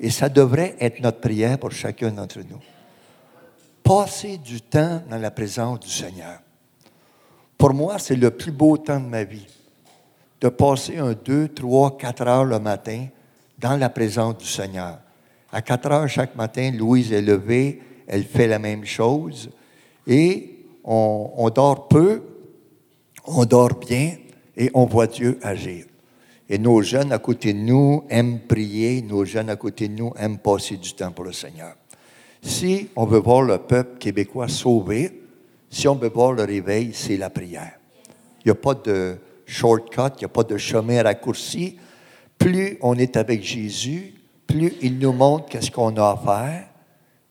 Et 0.00 0.10
ça 0.10 0.28
devrait 0.28 0.76
être 0.78 1.00
notre 1.00 1.20
prière 1.20 1.58
pour 1.58 1.72
chacun 1.72 2.10
d'entre 2.10 2.38
nous. 2.38 2.60
Passer 3.88 4.36
du 4.36 4.60
temps 4.60 5.00
dans 5.08 5.16
la 5.16 5.30
présence 5.30 5.80
du 5.80 5.88
Seigneur. 5.88 6.40
Pour 7.56 7.72
moi, 7.72 7.98
c'est 7.98 8.16
le 8.16 8.30
plus 8.30 8.52
beau 8.52 8.76
temps 8.76 9.00
de 9.00 9.06
ma 9.06 9.24
vie, 9.24 9.46
de 10.42 10.50
passer 10.50 10.98
un 10.98 11.14
2, 11.14 11.48
3, 11.48 11.96
4 11.96 12.28
heures 12.28 12.44
le 12.44 12.58
matin 12.58 13.06
dans 13.58 13.78
la 13.78 13.88
présence 13.88 14.36
du 14.36 14.44
Seigneur. 14.44 14.98
À 15.50 15.62
4 15.62 15.90
heures 15.90 16.06
chaque 16.06 16.36
matin, 16.36 16.70
Louise 16.70 17.14
est 17.14 17.22
levée, 17.22 17.80
elle 18.06 18.24
fait 18.24 18.46
la 18.46 18.58
même 18.58 18.84
chose. 18.84 19.48
Et 20.06 20.66
on, 20.84 21.30
on 21.38 21.48
dort 21.48 21.88
peu, 21.88 22.22
on 23.24 23.46
dort 23.46 23.76
bien 23.76 24.16
et 24.54 24.70
on 24.74 24.84
voit 24.84 25.06
Dieu 25.06 25.38
agir. 25.42 25.86
Et 26.46 26.58
nos 26.58 26.82
jeunes 26.82 27.10
à 27.10 27.18
côté 27.18 27.54
de 27.54 27.60
nous 27.60 28.04
aiment 28.10 28.40
prier, 28.40 29.00
nos 29.00 29.24
jeunes 29.24 29.48
à 29.48 29.56
côté 29.56 29.88
de 29.88 29.94
nous 29.94 30.12
aiment 30.18 30.36
passer 30.36 30.76
du 30.76 30.92
temps 30.92 31.10
pour 31.10 31.24
le 31.24 31.32
Seigneur. 31.32 31.74
Si 32.48 32.88
on 32.96 33.04
veut 33.04 33.18
voir 33.18 33.42
le 33.42 33.58
peuple 33.58 33.98
québécois 33.98 34.48
sauvé, 34.48 35.20
si 35.68 35.86
on 35.86 35.96
veut 35.96 36.08
voir 36.08 36.32
le 36.32 36.44
réveil, 36.44 36.92
c'est 36.94 37.18
la 37.18 37.28
prière. 37.28 37.78
Il 38.40 38.46
n'y 38.46 38.52
a 38.52 38.54
pas 38.54 38.72
de 38.72 39.18
shortcut, 39.44 40.14
il 40.16 40.20
n'y 40.20 40.24
a 40.24 40.28
pas 40.28 40.44
de 40.44 40.56
chemin 40.56 41.02
raccourci. 41.02 41.76
Plus 42.38 42.78
on 42.80 42.94
est 42.94 43.18
avec 43.18 43.42
Jésus, 43.42 44.14
plus 44.46 44.72
il 44.80 44.98
nous 44.98 45.12
montre 45.12 45.44
qu'est-ce 45.50 45.70
qu'on 45.70 45.94
a 45.98 46.10
à 46.10 46.16
faire, 46.16 46.68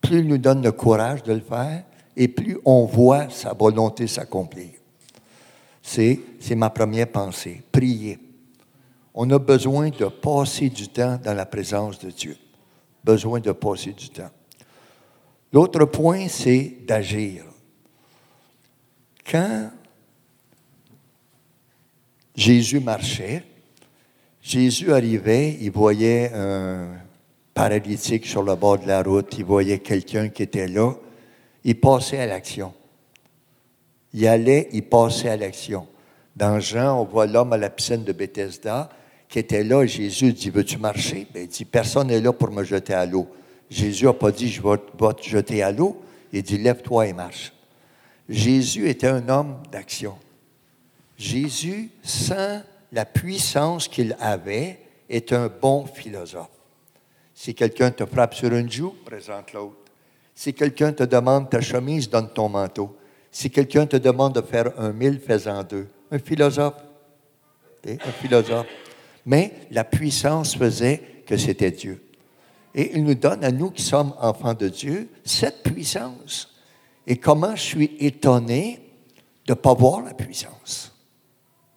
plus 0.00 0.20
il 0.20 0.28
nous 0.28 0.38
donne 0.38 0.62
le 0.62 0.70
courage 0.70 1.24
de 1.24 1.32
le 1.32 1.40
faire, 1.40 1.82
et 2.16 2.28
plus 2.28 2.56
on 2.64 2.84
voit 2.84 3.28
sa 3.28 3.52
volonté 3.54 4.06
s'accomplir. 4.06 4.70
C'est, 5.82 6.20
c'est 6.38 6.54
ma 6.54 6.70
première 6.70 7.08
pensée. 7.08 7.62
Prier. 7.72 8.20
On 9.12 9.28
a 9.30 9.38
besoin 9.40 9.90
de 9.90 10.06
passer 10.06 10.68
du 10.68 10.86
temps 10.86 11.18
dans 11.20 11.34
la 11.34 11.44
présence 11.44 11.98
de 11.98 12.12
Dieu. 12.12 12.36
Besoin 13.02 13.40
de 13.40 13.50
passer 13.50 13.92
du 13.92 14.10
temps. 14.10 14.30
L'autre 15.52 15.84
point, 15.86 16.28
c'est 16.28 16.76
d'agir. 16.86 17.44
Quand 19.28 19.70
Jésus 22.34 22.80
marchait, 22.80 23.44
Jésus 24.42 24.92
arrivait, 24.92 25.56
il 25.60 25.70
voyait 25.70 26.30
un 26.34 26.88
paralytique 27.52 28.26
sur 28.26 28.42
le 28.42 28.54
bord 28.54 28.78
de 28.78 28.86
la 28.86 29.02
route, 29.02 29.34
il 29.36 29.44
voyait 29.44 29.80
quelqu'un 29.80 30.28
qui 30.28 30.44
était 30.44 30.68
là, 30.68 30.92
il 31.64 31.78
passait 31.78 32.18
à 32.18 32.26
l'action. 32.26 32.72
Il 34.14 34.26
allait, 34.26 34.68
il 34.72 34.84
passait 34.84 35.28
à 35.28 35.36
l'action. 35.36 35.86
Dans 36.36 36.60
Jean, 36.60 37.00
on 37.00 37.04
voit 37.04 37.26
l'homme 37.26 37.52
à 37.52 37.56
la 37.56 37.68
piscine 37.68 38.04
de 38.04 38.12
Bethesda 38.12 38.88
qui 39.28 39.40
était 39.40 39.64
là. 39.64 39.84
Jésus 39.84 40.32
dit 40.32 40.50
Veux-tu 40.50 40.78
marcher 40.78 41.26
ben, 41.34 41.42
Il 41.42 41.48
dit 41.48 41.64
Personne 41.64 42.06
n'est 42.06 42.20
là 42.20 42.32
pour 42.32 42.50
me 42.50 42.62
jeter 42.62 42.94
à 42.94 43.04
l'eau. 43.04 43.28
Jésus 43.70 44.06
n'a 44.06 44.12
pas 44.12 44.30
dit 44.30 44.48
Je 44.48 44.62
vais 44.62 44.78
te 44.78 45.22
jeter 45.22 45.62
à 45.62 45.72
l'eau. 45.72 46.00
Il 46.32 46.42
dit 46.42 46.58
Lève-toi 46.58 47.08
et 47.08 47.12
marche. 47.12 47.52
Jésus 48.28 48.88
était 48.88 49.08
un 49.08 49.28
homme 49.28 49.56
d'action. 49.72 50.16
Jésus, 51.16 51.90
sans 52.02 52.62
la 52.92 53.04
puissance 53.04 53.88
qu'il 53.88 54.16
avait, 54.20 54.78
est 55.08 55.32
un 55.32 55.48
bon 55.48 55.86
philosophe. 55.86 56.50
Si 57.34 57.54
quelqu'un 57.54 57.90
te 57.90 58.04
frappe 58.04 58.34
sur 58.34 58.52
une 58.52 58.70
joue, 58.70 58.94
présente 59.04 59.52
l'autre. 59.52 59.76
Si 60.34 60.54
quelqu'un 60.54 60.92
te 60.92 61.02
demande 61.02 61.50
ta 61.50 61.60
chemise, 61.60 62.08
donne 62.08 62.30
ton 62.32 62.48
manteau. 62.48 62.96
Si 63.30 63.50
quelqu'un 63.50 63.86
te 63.86 63.96
demande 63.96 64.34
de 64.34 64.40
faire 64.40 64.72
un 64.78 64.92
mille, 64.92 65.20
fais-en 65.20 65.62
deux. 65.64 65.88
Un 66.10 66.18
philosophe. 66.18 66.82
Un 67.86 68.12
philosophe. 68.20 68.66
Mais 69.24 69.52
la 69.70 69.84
puissance 69.84 70.56
faisait 70.56 71.22
que 71.26 71.36
c'était 71.36 71.70
Dieu. 71.70 72.02
Et 72.74 72.96
il 72.96 73.04
nous 73.04 73.14
donne 73.14 73.44
à 73.44 73.50
nous 73.50 73.70
qui 73.70 73.82
sommes 73.82 74.14
enfants 74.20 74.54
de 74.54 74.68
Dieu 74.68 75.08
cette 75.24 75.62
puissance. 75.62 76.54
Et 77.06 77.16
comment 77.16 77.56
je 77.56 77.62
suis 77.62 77.96
étonné 77.98 78.88
de 79.48 79.54
ne 79.54 79.54
pas 79.54 79.72
voir 79.72 80.02
la 80.02 80.12
puissance. 80.12 80.94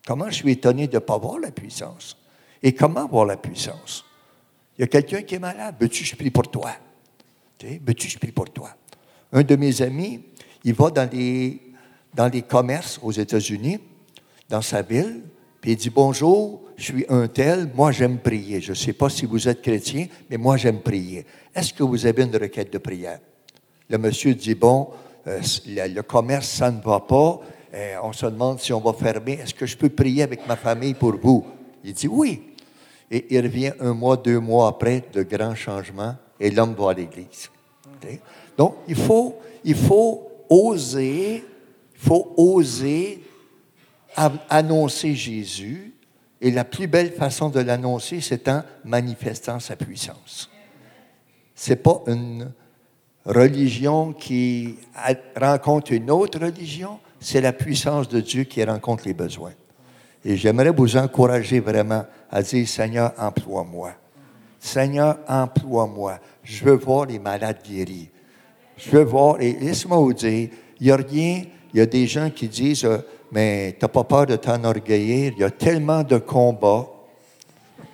Comment 0.05 0.29
je 0.29 0.35
suis 0.35 0.51
étonné 0.51 0.87
de 0.87 0.95
ne 0.95 0.99
pas 0.99 1.17
voir 1.17 1.39
la 1.39 1.51
puissance. 1.51 2.17
Et 2.61 2.73
comment 2.73 3.07
voir 3.07 3.25
la 3.25 3.37
puissance? 3.37 4.03
Il 4.77 4.81
y 4.81 4.83
a 4.83 4.87
quelqu'un 4.87 5.21
qui 5.21 5.35
est 5.35 5.39
malade. 5.39 5.75
Veux-tu, 5.79 6.03
je 6.03 6.15
prie 6.15 6.31
pour 6.31 6.51
toi? 6.51 6.71
Veux-tu, 7.63 8.09
je 8.09 8.19
prie 8.19 8.33
pour 8.33 8.49
toi? 8.49 8.75
Un 9.31 9.43
de 9.43 9.55
mes 9.55 9.81
amis, 9.81 10.21
il 10.65 10.73
va 10.73 10.89
dans 10.89 11.09
les, 11.09 11.61
dans 12.13 12.27
les 12.27 12.41
commerces 12.41 12.99
aux 13.01 13.11
États-Unis, 13.11 13.79
dans 14.49 14.61
sa 14.61 14.81
ville, 14.81 15.21
puis 15.61 15.71
il 15.71 15.77
dit 15.77 15.89
Bonjour, 15.89 16.61
je 16.81 16.85
suis 16.91 17.05
un 17.09 17.27
tel, 17.27 17.69
moi 17.75 17.91
j'aime 17.91 18.17
prier. 18.17 18.59
Je 18.59 18.71
ne 18.71 18.75
sais 18.75 18.93
pas 18.93 19.09
si 19.09 19.27
vous 19.27 19.47
êtes 19.47 19.61
chrétien, 19.61 20.07
mais 20.29 20.37
moi 20.37 20.57
j'aime 20.57 20.79
prier. 20.79 21.25
Est-ce 21.53 21.73
que 21.73 21.83
vous 21.83 22.05
avez 22.07 22.23
une 22.23 22.35
requête 22.35 22.73
de 22.73 22.79
prière? 22.79 23.19
Le 23.87 23.97
monsieur 23.99 24.33
dit 24.33 24.55
Bon, 24.55 24.89
euh, 25.27 25.39
le, 25.67 26.01
commerce, 26.01 26.49
ça 26.49 26.71
ne 26.71 26.81
va 26.81 26.99
pas. 26.99 27.39
Euh, 27.73 27.95
on 28.01 28.11
se 28.13 28.25
demande 28.25 28.59
si 28.59 28.73
on 28.73 28.79
va 28.79 28.93
fermer. 28.93 29.33
Est-ce 29.33 29.53
que 29.53 29.67
je 29.67 29.77
peux 29.77 29.89
prier 29.89 30.23
avec 30.23 30.47
ma 30.47 30.55
famille 30.55 30.95
pour 30.95 31.15
vous? 31.17 31.45
Il 31.83 31.93
dit 31.93 32.07
Oui. 32.07 32.41
Et 33.11 33.27
il 33.29 33.41
revient 33.41 33.73
un 33.79 33.93
mois, 33.93 34.17
deux 34.17 34.39
mois 34.39 34.69
après, 34.69 35.03
de 35.13 35.21
grands 35.21 35.53
changements, 35.53 36.15
et 36.39 36.49
l'homme 36.49 36.73
va 36.73 36.91
à 36.91 36.93
l'église. 36.93 37.51
Donc, 38.57 38.75
il 38.87 38.95
faut, 38.95 39.35
il 39.63 39.75
faut 39.75 40.31
oser, 40.49 41.43
il 41.93 41.99
faut 41.99 42.33
oser 42.37 43.21
annoncer 44.49 45.13
Jésus. 45.13 45.90
Et 46.41 46.49
la 46.49 46.63
plus 46.63 46.87
belle 46.87 47.11
façon 47.11 47.49
de 47.49 47.59
l'annoncer, 47.59 48.19
c'est 48.19 48.47
en 48.47 48.63
manifestant 48.83 49.59
sa 49.59 49.75
puissance. 49.75 50.49
Ce 51.55 51.69
n'est 51.69 51.75
pas 51.75 52.01
une 52.07 52.51
religion 53.25 54.13
qui 54.13 54.75
rencontre 55.39 55.93
une 55.93 56.09
autre 56.09 56.39
religion, 56.39 56.99
c'est 57.19 57.41
la 57.41 57.53
puissance 57.53 58.09
de 58.09 58.19
Dieu 58.19 58.45
qui 58.45 58.63
rencontre 58.63 59.03
les 59.05 59.13
besoins. 59.13 59.53
Et 60.25 60.35
j'aimerais 60.35 60.71
vous 60.71 60.97
encourager 60.97 61.59
vraiment 61.59 62.05
à 62.31 62.41
dire, 62.41 62.67
Seigneur, 62.67 63.13
emploie-moi. 63.17 63.93
Seigneur, 64.59 65.19
emploie-moi. 65.27 66.19
Je 66.43 66.65
veux 66.65 66.75
voir 66.75 67.05
les 67.05 67.19
malades 67.19 67.59
guéris. 67.63 68.09
Je 68.77 68.89
veux 68.89 69.03
voir, 69.03 69.39
et 69.39 69.53
laisse-moi 69.53 69.97
vous 69.97 70.13
dire, 70.13 70.49
il 70.79 70.85
n'y 70.87 70.91
a 70.91 70.95
rien, 70.95 71.43
il 71.73 71.79
y 71.79 71.81
a 71.81 71.85
des 71.85 72.07
gens 72.07 72.29
qui 72.29 72.47
disent, 72.47 72.85
euh, 72.85 72.97
mais 73.31 73.75
tu 73.79 73.85
n'as 73.85 73.89
pas 73.89 74.03
peur 74.03 74.25
de 74.25 74.35
t'enorgueillir? 74.35 75.33
Il 75.35 75.39
y 75.39 75.43
a 75.43 75.51
tellement 75.51 76.03
de 76.03 76.17
combats 76.17 76.87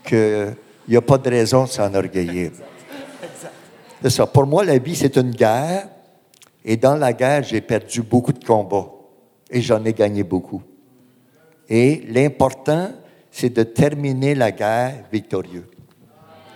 qu'il 0.03 0.55
n'y 0.87 0.95
a 0.95 1.01
pas 1.01 1.17
de 1.17 1.29
raison 1.29 1.63
de 1.63 1.69
s'enorgueillir. 1.69 2.51
C'est 4.01 4.09
ça. 4.09 4.27
Pour 4.27 4.45
moi, 4.45 4.63
la 4.63 4.77
vie, 4.77 4.95
c'est 4.95 5.15
une 5.17 5.31
guerre. 5.31 5.89
Et 6.63 6.77
dans 6.77 6.95
la 6.95 7.13
guerre, 7.13 7.43
j'ai 7.43 7.61
perdu 7.61 8.01
beaucoup 8.01 8.33
de 8.33 8.43
combats. 8.43 8.89
Et 9.49 9.61
j'en 9.61 9.83
ai 9.85 9.93
gagné 9.93 10.23
beaucoup. 10.23 10.61
Et 11.69 12.03
l'important, 12.07 12.91
c'est 13.31 13.49
de 13.49 13.63
terminer 13.63 14.35
la 14.35 14.51
guerre 14.51 15.03
victorieux. 15.11 15.67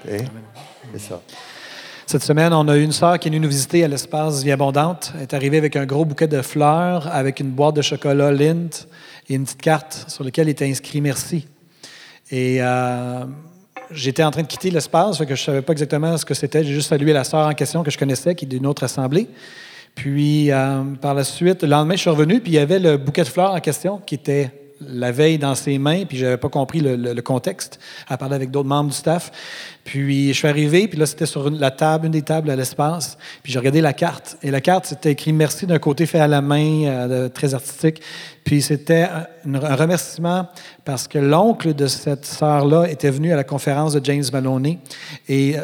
C'est 0.04 1.00
ça. 1.00 1.22
Cette 2.12 2.24
semaine, 2.24 2.52
on 2.52 2.68
a 2.68 2.76
eu 2.76 2.84
une 2.84 2.92
sœur 2.92 3.18
qui 3.18 3.30
est 3.30 3.32
venue 3.32 3.40
nous 3.40 3.48
visiter 3.48 3.86
à 3.86 3.88
l'espace 3.88 4.44
Vie 4.44 4.52
Abondante. 4.52 5.14
Elle 5.16 5.22
est 5.22 5.34
arrivée 5.34 5.58
avec 5.58 5.78
un 5.78 5.86
gros 5.86 6.04
bouquet 6.04 6.28
de 6.28 6.42
fleurs, 6.42 7.08
avec 7.08 7.40
une 7.40 7.52
boîte 7.52 7.78
de 7.78 7.82
chocolat 7.82 8.34
Lindt 8.34 8.86
et 9.30 9.36
une 9.36 9.46
petite 9.46 9.62
carte 9.62 10.04
sur 10.10 10.26
laquelle 10.26 10.50
était 10.50 10.70
inscrit 10.70 11.00
Merci. 11.00 11.48
Et 12.30 12.58
euh, 12.60 13.24
j'étais 13.92 14.26
en 14.26 14.32
train 14.32 14.42
de 14.42 14.48
quitter 14.48 14.72
l'espace, 14.72 15.20
que 15.20 15.24
je 15.24 15.32
ne 15.32 15.36
savais 15.38 15.62
pas 15.62 15.72
exactement 15.72 16.18
ce 16.18 16.26
que 16.26 16.34
c'était. 16.34 16.66
J'ai 16.66 16.74
juste 16.74 16.90
salué 16.90 17.14
la 17.14 17.24
sœur 17.24 17.48
en 17.48 17.54
question 17.54 17.82
que 17.82 17.92
je 17.92 17.98
connaissais, 17.98 18.36
qui 18.36 18.44
est 18.44 18.50
d'une 18.50 18.66
autre 18.66 18.84
assemblée. 18.84 19.30
Puis, 19.96 20.52
euh, 20.52 20.84
par 21.00 21.14
la 21.14 21.24
suite, 21.24 21.64
le 21.64 21.70
lendemain, 21.70 21.96
je 21.96 22.02
suis 22.02 22.10
revenu, 22.10 22.42
puis 22.42 22.52
il 22.52 22.56
y 22.56 22.60
avait 22.60 22.80
le 22.80 22.98
bouquet 22.98 23.24
de 23.24 23.30
fleurs 23.30 23.54
en 23.54 23.60
question 23.62 24.02
qui 24.06 24.16
était 24.16 24.52
la 24.86 25.12
veille 25.12 25.38
dans 25.38 25.56
ses 25.56 25.78
mains, 25.78 26.06
puis 26.06 26.18
je 26.18 26.26
n'avais 26.26 26.38
pas 26.38 26.50
compris 26.50 26.82
le, 26.82 26.96
le, 26.96 27.22
contexte. 27.22 27.80
Elle 28.10 28.18
parlait 28.18 28.36
avec 28.36 28.52
d'autres 28.52 28.68
membres 28.68 28.90
du 28.90 28.96
staff. 28.96 29.32
Puis 29.84 30.30
je 30.30 30.34
suis 30.34 30.48
arrivé, 30.48 30.88
puis 30.88 31.00
là, 31.00 31.06
c'était 31.06 31.26
sur 31.26 31.50
la 31.50 31.72
table, 31.72 32.06
une 32.06 32.12
des 32.12 32.22
tables 32.22 32.50
à 32.50 32.56
l'espace. 32.56 33.18
Puis 33.44 33.52
j'ai 33.52 33.60
regardé 33.60 33.82
la 33.82 33.94
carte. 33.94 34.38
Et 34.44 34.52
la 34.52 34.62
carte, 34.62 34.86
c'était 34.86 35.12
écrit 35.12 35.34
merci 35.34 35.66
d'un 35.66 35.80
côté 35.80 36.06
fait 36.06 36.20
à 36.20 36.28
la 36.28 36.42
main, 36.42 36.86
euh, 36.86 37.30
très 37.30 37.54
artistique. 37.54 38.02
Puis 38.44 38.62
c'était 38.62 39.04
un, 39.04 39.60
remerciement 39.76 40.48
parce 40.84 41.08
que 41.08 41.20
l'oncle 41.20 41.76
de 41.76 41.86
cette 41.86 42.26
sœur-là 42.26 42.90
était 42.90 43.12
venu 43.12 43.32
à 43.32 43.36
la 43.36 43.44
conférence 43.44 43.94
de 43.94 44.04
James 44.04 44.24
Maloney. 44.34 44.80
Et 45.30 45.56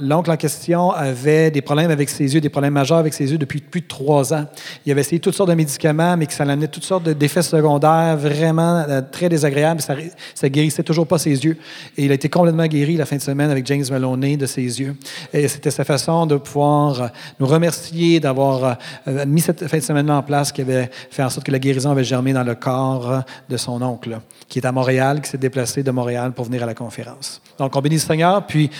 l'oncle 0.00 0.30
en 0.30 0.36
question 0.36 0.90
avait 0.90 1.50
des 1.50 1.62
problèmes 1.62 1.90
avec 1.90 2.10
ses 2.10 2.34
yeux, 2.34 2.40
des 2.40 2.50
problèmes 2.50 2.74
majeurs 2.74 2.98
avec 2.98 3.14
ses 3.14 3.32
yeux 3.32 3.38
depuis 3.38 3.60
plus 3.60 3.80
de 3.80 3.86
trois 3.86 4.34
ans. 4.34 4.44
Il 4.84 4.92
avait 4.92 5.00
essayé 5.00 5.18
toutes 5.18 5.34
sortes 5.34 5.48
de 5.48 5.54
médicaments, 5.54 6.16
mais 6.16 6.26
que 6.26 6.34
ça 6.34 6.44
l'amenait 6.44 6.68
toutes 6.68 6.84
sortes 6.84 7.08
d'effets 7.08 7.42
secondaires 7.42 8.16
vraiment 8.18 8.84
euh, 8.86 9.00
très 9.10 9.30
désagréables. 9.30 9.80
Ça, 9.80 9.94
ça 10.34 10.48
guérissait 10.50 10.82
toujours 10.82 11.06
pas 11.06 11.18
ses 11.18 11.44
yeux. 11.44 11.56
Et 11.96 12.04
il 12.04 12.10
a 12.10 12.14
été 12.14 12.28
complètement 12.28 12.66
guéri 12.66 12.96
la 12.96 13.06
fin 13.06 13.16
de 13.16 13.22
semaine 13.22 13.50
avec 13.50 13.65
James 13.66 13.84
Maloney 13.90 14.36
de 14.36 14.46
ses 14.46 14.62
yeux. 14.62 14.96
Et 15.32 15.48
c'était 15.48 15.70
sa 15.70 15.84
façon 15.84 16.26
de 16.26 16.36
pouvoir 16.36 17.10
nous 17.38 17.46
remercier 17.46 18.20
d'avoir 18.20 18.78
euh, 19.06 19.26
mis 19.26 19.40
cette 19.40 19.66
fin 19.68 19.78
de 19.78 19.82
semaine-là 19.82 20.16
en 20.16 20.22
place 20.22 20.52
qui 20.52 20.62
avait 20.62 20.90
fait 21.10 21.22
en 21.22 21.30
sorte 21.30 21.46
que 21.46 21.52
la 21.52 21.58
guérison 21.58 21.90
avait 21.90 22.04
germé 22.04 22.32
dans 22.32 22.44
le 22.44 22.54
corps 22.54 23.22
de 23.48 23.56
son 23.56 23.82
oncle, 23.82 24.18
qui 24.48 24.58
est 24.58 24.66
à 24.66 24.72
Montréal, 24.72 25.20
qui 25.20 25.30
s'est 25.30 25.38
déplacé 25.38 25.82
de 25.82 25.90
Montréal 25.90 26.32
pour 26.32 26.46
venir 26.46 26.62
à 26.62 26.66
la 26.66 26.74
conférence. 26.74 27.42
Donc, 27.58 27.74
on 27.76 27.80
bénit 27.80 27.96
le 27.96 28.00
Seigneur. 28.00 28.46
Puis, 28.46 28.70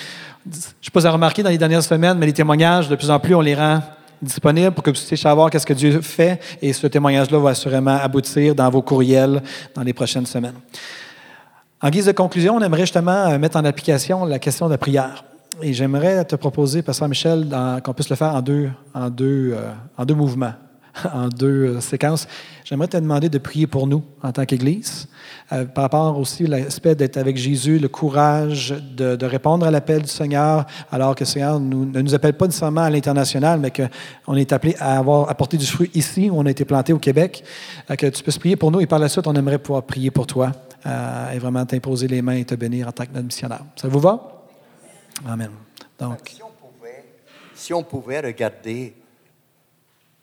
je 0.45 0.57
ne 0.57 0.63
sais 0.81 0.91
pas 0.93 1.01
si 1.01 1.07
vous 1.07 1.13
remarqué 1.13 1.43
dans 1.43 1.51
les 1.51 1.59
dernières 1.59 1.83
semaines, 1.83 2.19
mais 2.19 2.27
les 2.27 2.33
témoignages, 2.33 2.89
de 2.89 2.97
plus 2.97 3.11
en 3.11 3.19
plus, 3.19 3.35
on 3.35 3.41
les 3.41 3.55
rend 3.55 3.81
disponibles 4.23 4.73
pour 4.73 4.83
que 4.83 4.91
vous 4.91 4.95
puissiez 4.95 5.17
savoir 5.17 5.51
qu'est-ce 5.51 5.67
que 5.67 5.75
Dieu 5.75 6.01
fait. 6.01 6.41
Et 6.63 6.73
ce 6.73 6.87
témoignage-là 6.87 7.39
va 7.39 7.51
assurément 7.51 7.97
aboutir 7.97 8.55
dans 8.55 8.71
vos 8.71 8.83
courriels 8.83 9.43
dans 9.75 9.83
les 9.83 9.93
prochaines 9.93 10.27
semaines. 10.27 10.55
En 11.83 11.91
guise 11.91 12.07
de 12.07 12.13
conclusion, 12.13 12.57
on 12.57 12.61
aimerait 12.63 12.83
justement 12.83 13.31
euh, 13.31 13.39
mettre 13.39 13.59
en 13.59 13.65
application 13.67 14.25
la 14.25 14.39
question 14.39 14.65
de 14.65 14.71
la 14.71 14.79
prière. 14.79 15.25
Et 15.61 15.75
j'aimerais 15.75 16.25
te 16.25 16.35
proposer, 16.35 16.81
Pasteur 16.81 17.07
Michel, 17.07 17.55
qu'on 17.85 17.93
puisse 17.93 18.09
le 18.09 18.17
faire 18.17 18.35
en 18.35 18.41
deux, 18.41 18.71
en 18.95 19.11
deux, 19.11 19.53
euh, 19.53 19.73
en 19.99 20.07
deux 20.07 20.15
mouvements. 20.15 20.55
en 21.13 21.29
deux 21.29 21.79
séquences. 21.81 22.27
J'aimerais 22.65 22.89
te 22.89 22.97
demander 22.97 23.29
de 23.29 23.37
prier 23.37 23.67
pour 23.67 23.87
nous 23.87 24.03
en 24.23 24.33
tant 24.33 24.47
qu'Église, 24.47 25.09
par 25.51 25.83
rapport 25.83 26.19
aussi 26.19 26.47
à 26.47 26.49
l'aspect 26.49 26.95
d'être 26.95 27.19
avec 27.19 27.37
Jésus, 27.37 27.79
le 27.79 27.89
courage 27.89 28.75
de, 28.97 29.27
répondre 29.27 29.67
à 29.67 29.71
l'appel 29.71 30.01
du 30.01 30.09
Seigneur, 30.09 30.65
alors 30.91 31.15
que 31.15 31.21
le 31.21 31.27
Seigneur 31.27 31.61
ne 31.61 32.01
nous 32.01 32.15
appelle 32.15 32.33
pas 32.33 32.47
nécessairement 32.47 32.81
à 32.81 32.89
l'international, 32.89 33.61
mais 33.61 33.71
qu'on 33.71 34.37
est 34.37 34.55
appelé 34.55 34.75
à 34.81 34.97
avoir 34.97 35.29
apporté 35.29 35.59
du 35.59 35.67
fruit 35.67 35.91
ici, 35.93 36.31
où 36.31 36.39
on 36.39 36.47
a 36.47 36.51
été 36.51 36.65
planté 36.65 36.95
au 36.95 36.99
Québec. 36.99 37.45
que 37.87 38.07
tu 38.07 38.23
puisses 38.23 38.39
prier 38.39 38.57
pour 38.57 38.71
nous 38.71 38.81
et 38.81 38.87
par 38.87 38.99
la 38.99 39.11
suite, 39.11 39.27
on 39.27 39.35
aimerait 39.35 39.59
pouvoir 39.59 39.83
prier 39.83 40.11
pour 40.11 40.27
toi 40.27 40.53
et 40.87 41.39
vraiment 41.39 41.67
t'imposer 41.67 42.07
les 42.07 42.23
mains 42.23 42.37
et 42.37 42.45
te 42.45 42.55
bénir 42.55 42.89
en 42.89 42.93
tant 42.93 43.05
que 43.05 43.13
notre 43.13 43.27
missionnaire. 43.27 43.65
Ça 43.77 43.89
vous 43.89 44.01
va? 44.01 44.45
Amen. 45.27 45.51
Donc, 45.99 46.29
si 46.29 46.43
on, 46.43 46.51
pouvait, 46.51 47.05
si 47.55 47.73
on 47.73 47.83
pouvait 47.83 48.21
regarder, 48.21 48.95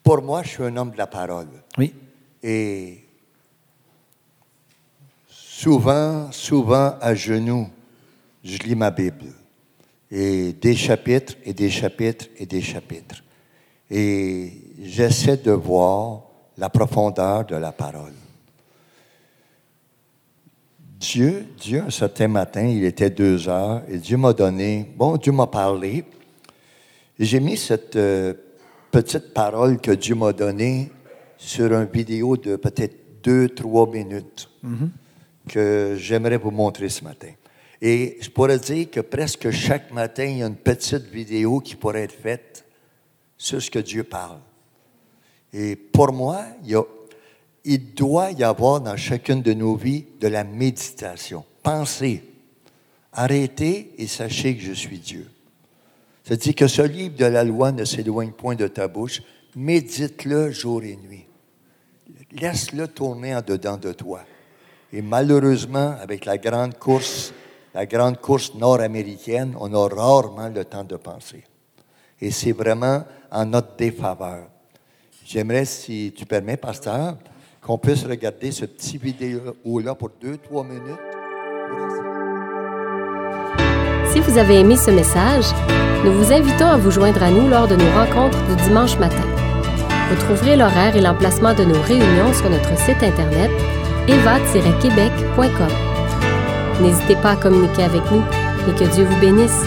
pour 0.03 0.21
moi, 0.21 0.43
je 0.43 0.49
suis 0.49 0.63
un 0.63 0.77
homme 0.77 0.91
de 0.91 0.97
la 0.97 1.07
parole. 1.07 1.47
Oui. 1.77 1.93
Et 2.41 3.03
souvent, 5.27 6.31
souvent 6.31 6.95
à 7.01 7.15
genoux, 7.15 7.69
je 8.43 8.57
lis 8.59 8.75
ma 8.75 8.91
Bible. 8.91 9.33
Et 10.11 10.53
des 10.53 10.75
chapitres 10.75 11.33
et 11.43 11.53
des 11.53 11.69
chapitres 11.69 12.27
et 12.37 12.45
des 12.45 12.61
chapitres. 12.61 13.23
Et 13.89 14.53
j'essaie 14.81 15.37
de 15.37 15.51
voir 15.51 16.21
la 16.57 16.69
profondeur 16.69 17.45
de 17.45 17.55
la 17.55 17.71
parole. 17.71 18.13
Dieu, 21.03 21.45
Dieu, 21.59 21.83
un 21.85 21.89
certain 21.89 22.29
matin, 22.29 22.65
il 22.65 22.85
était 22.85 23.09
deux 23.09 23.49
heures, 23.49 23.81
et 23.89 23.97
Dieu 23.97 24.15
m'a 24.15 24.31
donné, 24.31 24.89
bon, 24.95 25.17
Dieu 25.17 25.33
m'a 25.33 25.47
parlé, 25.47 26.05
et 27.19 27.25
j'ai 27.25 27.41
mis 27.41 27.57
cette 27.57 27.97
euh, 27.97 28.33
petite 28.89 29.33
parole 29.33 29.81
que 29.81 29.91
Dieu 29.91 30.15
m'a 30.15 30.31
donnée 30.31 30.89
sur 31.37 31.73
une 31.73 31.89
vidéo 31.91 32.37
de 32.37 32.55
peut-être 32.55 33.21
deux, 33.21 33.49
trois 33.49 33.85
minutes 33.85 34.49
mm-hmm. 34.65 34.89
que 35.49 35.95
j'aimerais 35.97 36.37
vous 36.37 36.51
montrer 36.51 36.87
ce 36.87 37.03
matin. 37.03 37.31
Et 37.81 38.17
je 38.21 38.29
pourrais 38.29 38.59
dire 38.59 38.89
que 38.89 39.01
presque 39.01 39.51
chaque 39.51 39.91
matin, 39.91 40.23
il 40.23 40.37
y 40.37 40.43
a 40.43 40.47
une 40.47 40.55
petite 40.55 41.11
vidéo 41.11 41.59
qui 41.59 41.75
pourrait 41.75 42.03
être 42.03 42.13
faite 42.13 42.65
sur 43.37 43.61
ce 43.61 43.69
que 43.69 43.79
Dieu 43.79 44.05
parle. 44.05 44.39
Et 45.51 45.75
pour 45.75 46.13
moi, 46.13 46.45
il 46.63 46.71
y 46.71 46.75
a 46.75 46.83
il 47.65 47.93
doit 47.93 48.31
y 48.31 48.43
avoir 48.43 48.81
dans 48.81 48.97
chacune 48.97 49.41
de 49.41 49.53
nos 49.53 49.75
vies 49.75 50.05
de 50.19 50.27
la 50.27 50.43
méditation. 50.43 51.45
Pensez, 51.61 52.23
arrêtez 53.13 53.93
et 53.97 54.07
sachez 54.07 54.55
que 54.55 54.63
je 54.63 54.73
suis 54.73 54.99
Dieu. 54.99 55.29
C'est-à-dire 56.23 56.55
que 56.55 56.67
ce 56.67 56.81
livre 56.81 57.15
de 57.15 57.25
la 57.25 57.43
loi 57.43 57.71
ne 57.71 57.85
s'éloigne 57.85 58.31
point 58.31 58.55
de 58.55 58.67
ta 58.67 58.87
bouche. 58.87 59.21
Médite-le 59.55 60.51
jour 60.51 60.83
et 60.83 60.95
nuit. 60.97 61.25
Laisse-le 62.31 62.87
tourner 62.87 63.35
en 63.35 63.41
dedans 63.41 63.77
de 63.77 63.93
toi. 63.93 64.21
Et 64.91 65.01
malheureusement, 65.01 65.95
avec 66.01 66.25
la 66.25 66.37
grande 66.37 66.77
course, 66.77 67.33
la 67.73 67.85
grande 67.85 68.19
course 68.19 68.53
nord-américaine, 68.55 69.55
on 69.59 69.73
a 69.73 69.87
rarement 69.87 70.49
le 70.49 70.65
temps 70.65 70.83
de 70.83 70.95
penser. 70.95 71.43
Et 72.19 72.31
c'est 72.31 72.51
vraiment 72.51 73.03
en 73.31 73.45
notre 73.45 73.75
défaveur. 73.75 74.47
J'aimerais, 75.25 75.65
si 75.65 76.13
tu 76.15 76.25
permets, 76.25 76.57
pasteur, 76.57 77.17
qu'on 77.65 77.77
puisse 77.77 78.03
regarder 78.05 78.51
ce 78.51 78.65
petit 78.65 78.97
vidéo-là 78.97 79.95
pour 79.95 80.09
deux, 80.21 80.37
trois 80.37 80.63
minutes. 80.63 80.99
Si 84.11 84.19
vous 84.19 84.37
avez 84.37 84.59
aimé 84.59 84.75
ce 84.75 84.91
message, 84.91 85.45
nous 86.03 86.11
vous 86.11 86.31
invitons 86.31 86.67
à 86.67 86.77
vous 86.77 86.91
joindre 86.91 87.23
à 87.23 87.31
nous 87.31 87.47
lors 87.49 87.67
de 87.67 87.75
nos 87.75 87.91
rencontres 87.91 88.37
du 88.47 88.55
dimanche 88.63 88.99
matin. 88.99 89.23
Vous 90.09 90.17
trouverez 90.17 90.57
l'horaire 90.57 90.95
et 90.95 91.01
l'emplacement 91.01 91.53
de 91.53 91.63
nos 91.63 91.81
réunions 91.81 92.33
sur 92.33 92.49
notre 92.49 92.77
site 92.77 93.01
internet 93.01 93.49
eva-québec.com. 94.07 95.71
N'hésitez 96.81 97.15
pas 97.15 97.31
à 97.31 97.35
communiquer 97.37 97.83
avec 97.83 98.01
nous 98.11 98.23
et 98.67 98.75
que 98.77 98.93
Dieu 98.93 99.05
vous 99.05 99.19
bénisse. 99.21 99.63